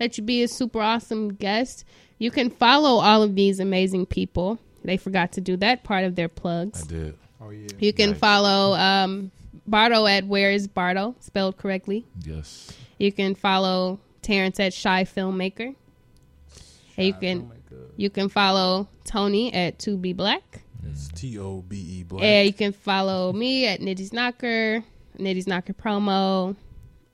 let 0.00 0.18
you 0.18 0.24
be 0.24 0.42
a 0.42 0.48
super 0.48 0.80
awesome 0.80 1.34
guest. 1.34 1.84
You 2.18 2.30
can 2.30 2.50
follow 2.50 3.00
all 3.00 3.22
of 3.22 3.34
these 3.34 3.60
amazing 3.60 4.06
people. 4.06 4.58
They 4.84 4.96
forgot 4.96 5.32
to 5.32 5.40
do 5.40 5.56
that 5.58 5.84
part 5.84 6.04
of 6.04 6.14
their 6.16 6.28
plugs. 6.28 6.82
I 6.82 6.86
did. 6.86 7.18
Oh 7.40 7.50
yeah. 7.50 7.68
You 7.78 7.92
can 7.92 8.10
Nice. 8.10 8.18
follow 8.18 8.74
um, 8.74 9.30
Bardo 9.66 10.06
at 10.06 10.26
Where 10.26 10.50
is 10.50 10.66
Bardo, 10.68 11.14
spelled 11.20 11.56
correctly. 11.56 12.04
Yes. 12.24 12.72
You 12.98 13.12
can 13.12 13.34
follow 13.34 14.00
Terrence 14.22 14.58
at 14.60 14.72
Chi 14.80 15.04
Filmmaker. 15.04 15.74
and 16.96 17.06
you 17.06 17.12
can 17.14 17.50
you 17.96 18.10
can 18.10 18.28
follow 18.28 18.88
Tony 19.04 19.52
at 19.52 19.78
To 19.80 19.96
Be 19.96 20.12
Black. 20.12 20.62
It's 20.90 21.08
T 21.08 21.38
O 21.38 21.62
B 21.62 21.76
E 21.76 22.02
black. 22.02 22.22
And 22.22 22.46
you 22.46 22.52
can 22.52 22.72
follow 22.72 23.32
me 23.32 23.66
at 23.66 23.80
Nitty's 23.80 24.12
Knocker, 24.12 24.82
Nitty's 25.18 25.46
Knocker 25.46 25.72
promo. 25.72 26.56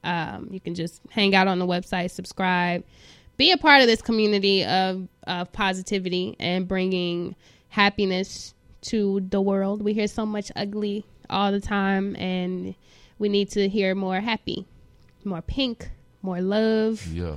Um, 0.05 0.49
you 0.51 0.61
can 0.61 0.75
just 0.75 1.01
hang 1.11 1.35
out 1.35 1.47
on 1.49 1.59
the 1.59 1.67
website, 1.67 2.11
subscribe, 2.11 2.85
be 3.37 3.53
a 3.53 3.57
part 3.57 3.81
of 3.81 3.87
this 3.87 4.03
community 4.03 4.65
of, 4.65 5.07
of 5.27 5.53
positivity 5.53 6.37
and 6.41 6.67
bringing 6.67 7.37
happiness 7.69 8.55
to 8.83 9.21
the 9.31 9.41
world. 9.41 9.83
We 9.83 9.93
hear 9.93 10.09
so 10.09 10.27
much 10.27 10.51
ugly 10.57 11.05
all 11.31 11.53
the 11.53 11.61
time, 11.61 12.17
and 12.17 12.75
we 13.19 13.29
need 13.29 13.51
to 13.51 13.69
hear 13.69 13.95
more 13.95 14.21
happy, 14.21 14.67
more 15.25 15.43
pink, 15.43 15.89
more 16.21 16.41
love. 16.41 17.07
Yeah. 17.07 17.37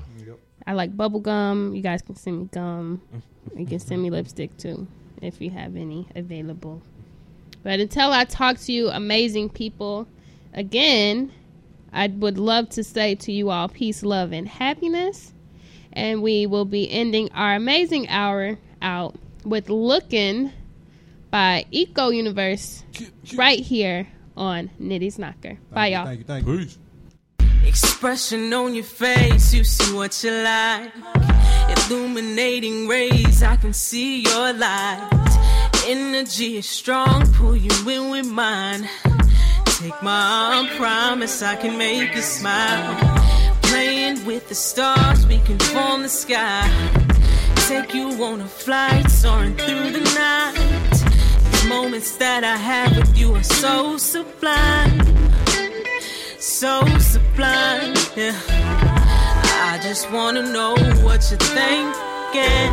I 0.65 0.73
like 0.73 0.97
bubble 0.97 1.19
gum. 1.19 1.75
You 1.75 1.83
guys 1.83 2.01
can 2.01 2.15
send 2.15 2.39
me 2.39 2.49
gum. 2.51 3.01
You 3.55 3.67
can 3.67 3.79
send 3.79 4.01
me 4.01 4.09
lipstick 4.09 4.57
too 4.57 4.87
if 5.21 5.41
you 5.41 5.49
have 5.51 5.75
any 5.75 6.07
available. 6.15 6.81
But 7.63 7.79
until 7.79 8.11
I 8.11 8.25
talk 8.25 8.59
to 8.59 8.71
you, 8.71 8.89
amazing 8.89 9.49
people, 9.49 10.07
again, 10.53 11.31
I 11.91 12.07
would 12.07 12.37
love 12.37 12.69
to 12.71 12.83
say 12.83 13.15
to 13.15 13.31
you 13.31 13.49
all 13.49 13.69
peace, 13.69 14.03
love, 14.03 14.31
and 14.31 14.47
happiness. 14.47 15.33
And 15.93 16.21
we 16.21 16.45
will 16.45 16.65
be 16.65 16.91
ending 16.91 17.31
our 17.31 17.55
amazing 17.55 18.09
hour 18.09 18.57
out 18.81 19.15
with 19.43 19.69
Looking 19.69 20.51
by 21.31 21.65
Eco 21.71 22.09
Universe 22.09 22.83
right 23.35 23.59
here 23.59 24.07
on 24.35 24.69
Nitty's 24.79 25.17
Knocker. 25.17 25.57
Bye, 25.71 25.87
y'all. 25.87 26.05
Thank 26.05 26.19
you, 26.19 26.25
thank 26.25 26.45
you. 26.45 26.57
Peace. 26.57 26.77
Expression 27.65 28.53
on 28.53 28.75
your 28.75 28.83
face, 28.83 29.53
you 29.53 29.63
see 29.63 29.93
what 29.93 30.23
you 30.23 30.31
like. 30.31 30.91
Illuminating 31.89 32.87
rays, 32.87 33.41
I 33.43 33.55
can 33.55 33.73
see 33.73 34.21
your 34.21 34.53
light. 34.53 35.09
Energy 35.87 36.57
is 36.57 36.67
strong, 36.67 37.31
pull 37.33 37.55
you 37.55 37.89
in 37.89 38.11
with 38.11 38.27
mine. 38.27 38.87
Take 39.65 40.01
my 40.01 40.55
arm, 40.55 40.67
promise 40.77 41.41
I 41.41 41.55
can 41.55 41.77
make 41.77 42.15
you 42.15 42.21
smile. 42.21 42.95
Playing 43.63 44.25
with 44.25 44.47
the 44.47 44.55
stars, 44.55 45.27
we 45.27 45.39
can 45.39 45.59
form 45.59 46.03
the 46.03 46.09
sky. 46.09 46.69
Take 47.67 47.93
you 47.93 48.07
on 48.23 48.41
a 48.41 48.47
flight, 48.47 49.09
soaring 49.09 49.55
through 49.55 49.91
the 49.91 50.03
night. 50.15 51.51
These 51.51 51.67
moments 51.67 52.15
that 52.17 52.43
I 52.43 52.55
have 52.55 52.95
with 52.95 53.17
you 53.17 53.35
are 53.35 53.43
so 53.43 53.97
sublime 53.97 55.14
so 56.39 56.85
sublime. 56.99 57.93
Yeah. 58.15 58.35
I 59.71 59.79
just 59.81 60.11
wanna 60.11 60.43
know 60.43 60.75
what 61.03 61.29
you're 61.29 61.39
thinking. 61.39 62.71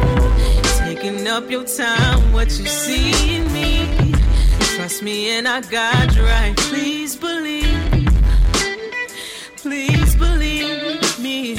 Taking 0.78 1.26
up 1.28 1.50
your 1.50 1.64
time, 1.64 2.32
what 2.32 2.48
you 2.58 2.66
see 2.66 3.36
in 3.36 3.52
me. 3.52 4.14
Trust 4.76 5.02
me, 5.02 5.30
and 5.36 5.46
I 5.46 5.60
got 5.60 6.14
you 6.16 6.22
right. 6.22 6.56
Please 6.56 7.16
believe. 7.16 7.66
Please 9.56 10.16
believe 10.16 11.18
me. 11.18 11.54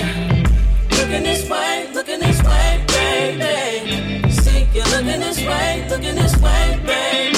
Looking 0.91 1.23
this 1.23 1.49
way, 1.49 1.89
looking 1.93 2.19
this 2.19 2.41
way, 2.43 2.83
baby. 2.87 4.29
See 4.31 4.67
you're 4.73 4.85
looking 4.85 5.19
this 5.19 5.39
way, 5.39 5.85
looking 5.89 6.15
this 6.15 6.35
way, 6.41 6.79
baby. 6.85 7.32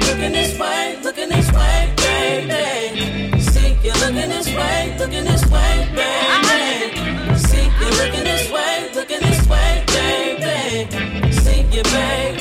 looking 0.00 0.32
this 0.32 0.58
way, 0.58 0.98
looking 1.02 1.28
this 1.28 1.52
way, 1.52 1.92
baby. 1.96 3.40
See 3.40 3.76
you 3.82 3.92
looking 3.94 4.28
this 4.30 4.48
way, 4.48 4.96
looking 4.98 5.24
this 5.24 5.44
way, 5.46 5.88
baby. 5.94 7.38
See 7.38 7.64
you 7.64 7.90
looking 8.00 8.24
this 8.24 8.50
way, 8.50 8.90
looking 8.94 9.20
this 9.20 9.46
way, 9.48 9.84
baby. 9.86 11.32
See 11.32 11.62
you, 11.76 11.82
baby. 11.82 12.31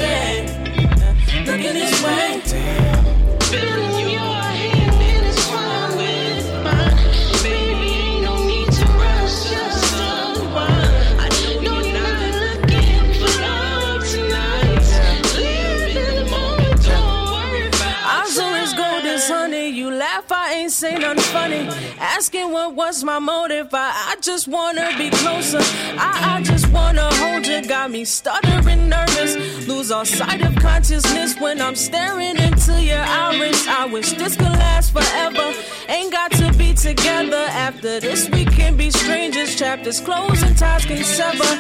Funny. 21.32 21.68
Asking 22.00 22.52
what 22.52 22.76
was 22.76 23.04
my 23.04 23.20
motive, 23.20 23.70
I, 23.74 23.92
I 24.12 24.16
just 24.22 24.48
wanna 24.48 24.90
be 24.98 25.10
closer. 25.10 25.60
I, 25.98 26.38
I 26.38 26.42
just 26.44 26.68
wanna 26.72 27.08
hold 27.16 27.48
you, 27.48 27.66
got 27.68 27.90
me 27.92 28.06
stuttering, 28.06 28.90
nervous. 28.90 29.68
Lose 29.68 29.92
all 29.92 30.06
sight 30.06 30.42
of 30.42 30.56
consciousness 30.58 31.40
when 31.40 31.62
I'm 31.62 31.76
staring 31.76 32.38
into 32.38 32.82
your 32.82 33.00
iris. 33.00 33.68
I 33.68 33.86
wish 33.86 34.12
this 34.14 34.36
could 34.36 34.58
last 34.66 34.92
forever. 34.92 35.54
Ain't 35.88 36.12
got 36.12 36.32
to 36.34 36.52
be 36.58 36.74
together 36.74 37.46
after 37.68 38.00
this. 38.00 38.30
We 38.30 38.46
can 38.46 38.76
be 38.76 38.92
strangers, 38.92 39.56
chapters 39.56 40.02
close 40.02 40.42
and 40.44 40.58
ties 40.58 40.86
can 40.86 41.04
sever. 41.04 41.52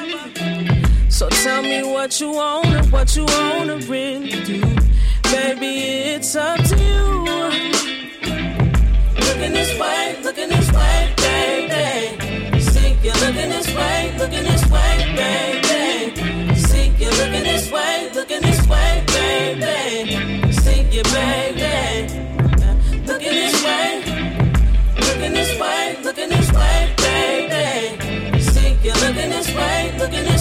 So 1.10 1.30
tell 1.30 1.62
me 1.62 1.84
what 1.84 2.20
you 2.20 2.32
want 2.32 2.68
and 2.68 2.92
what 2.92 3.16
you 3.16 3.26
wanna 3.26 3.78
really 3.88 4.44
do. 4.44 4.62
Baby, 5.24 5.74
it's 6.16 6.36
up 6.36 6.60
to 6.60 6.78
you. 6.78 8.01
Looking 9.32 9.54
this 9.54 9.80
way, 9.80 10.18
looking 10.24 10.50
this 10.50 10.72
way, 10.74 11.14
baby. 11.16 12.60
See 12.60 12.98
you 13.02 13.14
looking 13.14 13.50
this 13.50 13.68
way, 13.74 14.14
looking 14.18 14.44
this 14.44 14.70
way, 14.70 14.98
baby. 15.16 16.56
See 16.58 16.90
you 17.00 17.10
looking 17.12 17.44
this 17.44 17.72
way, 17.72 18.12
looking 18.14 18.42
this 18.42 18.68
way, 18.68 19.04
baby. 19.08 20.52
See 20.52 20.82
you, 20.92 21.04
baby. 21.04 22.12
Looking 23.08 23.32
this 23.32 23.64
way, 23.64 24.04
looking 25.00 25.34
this 25.34 25.60
way, 25.60 25.96
looking 26.04 26.30
this 26.30 26.52
way, 26.52 26.94
baby. 26.98 28.42
See 28.42 28.78
you 28.84 28.94
looking 28.94 29.30
this 29.30 29.48
way, 29.56 29.96
looking 29.98 30.26
this 30.26 30.41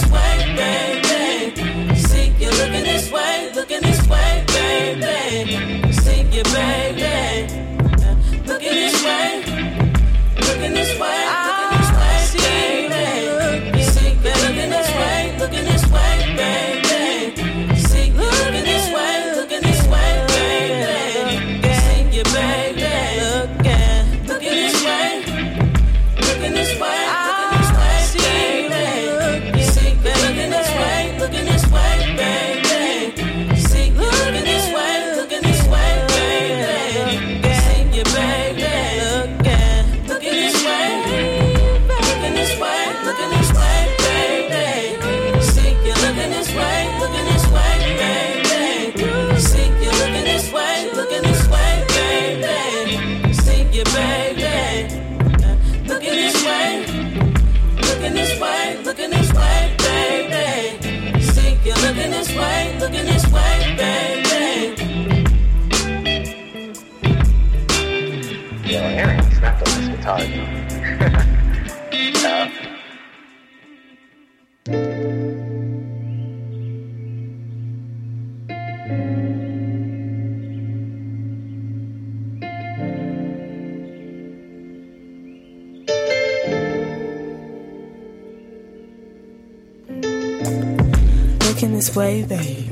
way, 92.01 92.23
baby. 92.23 92.67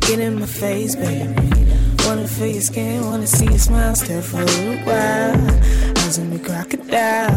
Get 0.00 0.18
in 0.18 0.40
my 0.40 0.46
face, 0.46 0.96
baby. 0.96 1.48
Wanna 2.04 2.26
feel 2.26 2.52
your 2.58 2.66
skin, 2.70 3.04
wanna 3.04 3.26
see 3.26 3.46
your 3.46 3.62
smile, 3.68 3.94
stare 3.94 4.22
for 4.22 4.40
a 4.42 4.44
little 4.44 4.78
while. 4.88 5.36
Eyes 6.00 6.18
on 6.18 6.30
the 6.30 6.40
crocodile, 6.46 7.30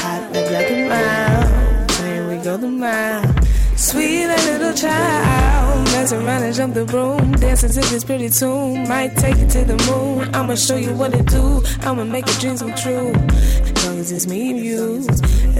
hot 0.00 0.22
like 0.32 0.46
black 0.50 0.68
and 0.76 0.88
mild. 0.92 1.66
We 2.28 2.36
go 2.42 2.56
the 2.56 2.68
mile. 2.68 3.24
Sweet 3.76 4.26
little 4.26 4.72
child, 4.72 5.84
mess 5.92 6.12
around 6.12 6.42
and 6.42 6.54
jump 6.54 6.74
the 6.74 6.84
broom, 6.84 7.32
dancing 7.42 7.70
to 7.76 7.80
this 7.92 8.02
pretty 8.02 8.28
tune. 8.28 8.88
Might 8.88 9.14
take 9.16 9.38
it 9.44 9.50
to 9.50 9.64
the 9.72 9.78
moon. 9.88 10.34
I'ma 10.34 10.54
show 10.56 10.76
you 10.76 10.94
what 11.00 11.14
it 11.14 11.26
do. 11.26 11.62
I'ma 11.82 12.04
make 12.04 12.26
your 12.26 12.38
dreams 12.42 12.62
come 12.62 12.74
true. 12.74 13.12
As 13.70 13.86
long 13.86 13.98
as 14.00 14.10
it's 14.10 14.26
me 14.26 14.50
and 14.50 14.60
you, 14.68 14.98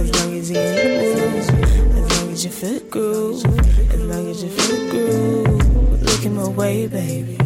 as 0.01 0.07
long 0.17 0.31
as 0.39 0.51
you're 0.51 0.61
in 0.61 0.75
the 0.75 1.15
mood, 1.15 1.95
as 1.97 2.07
long 2.15 2.29
as 2.33 2.43
you 2.43 2.51
feel 2.51 2.79
groove, 2.89 3.45
as 3.93 4.01
as 4.37 4.43
you 4.43 4.49
feel 4.49 4.91
groove. 4.91 6.03
Looking 6.03 6.35
my 6.35 6.47
way, 6.47 6.87
baby. 6.87 7.37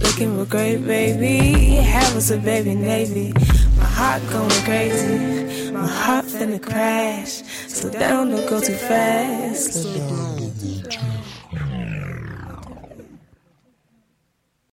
Looking 0.00 0.36
real 0.36 0.46
great, 0.46 0.86
baby. 0.86 1.76
Have 1.76 2.16
us 2.16 2.30
a 2.30 2.38
baby 2.38 2.74
navy. 2.74 3.32
My 3.76 3.84
heart 3.84 4.22
going 4.30 4.50
crazy. 4.64 5.72
My 5.72 5.86
heart 5.86 6.26
finna 6.26 6.62
crash. 6.62 7.42
Slow 7.66 7.90
down, 7.90 8.30
don't 8.30 8.48
go 8.48 8.60
too 8.60 8.74
fast. 8.74 9.72
Slow 9.72 9.98
down. 9.98 10.37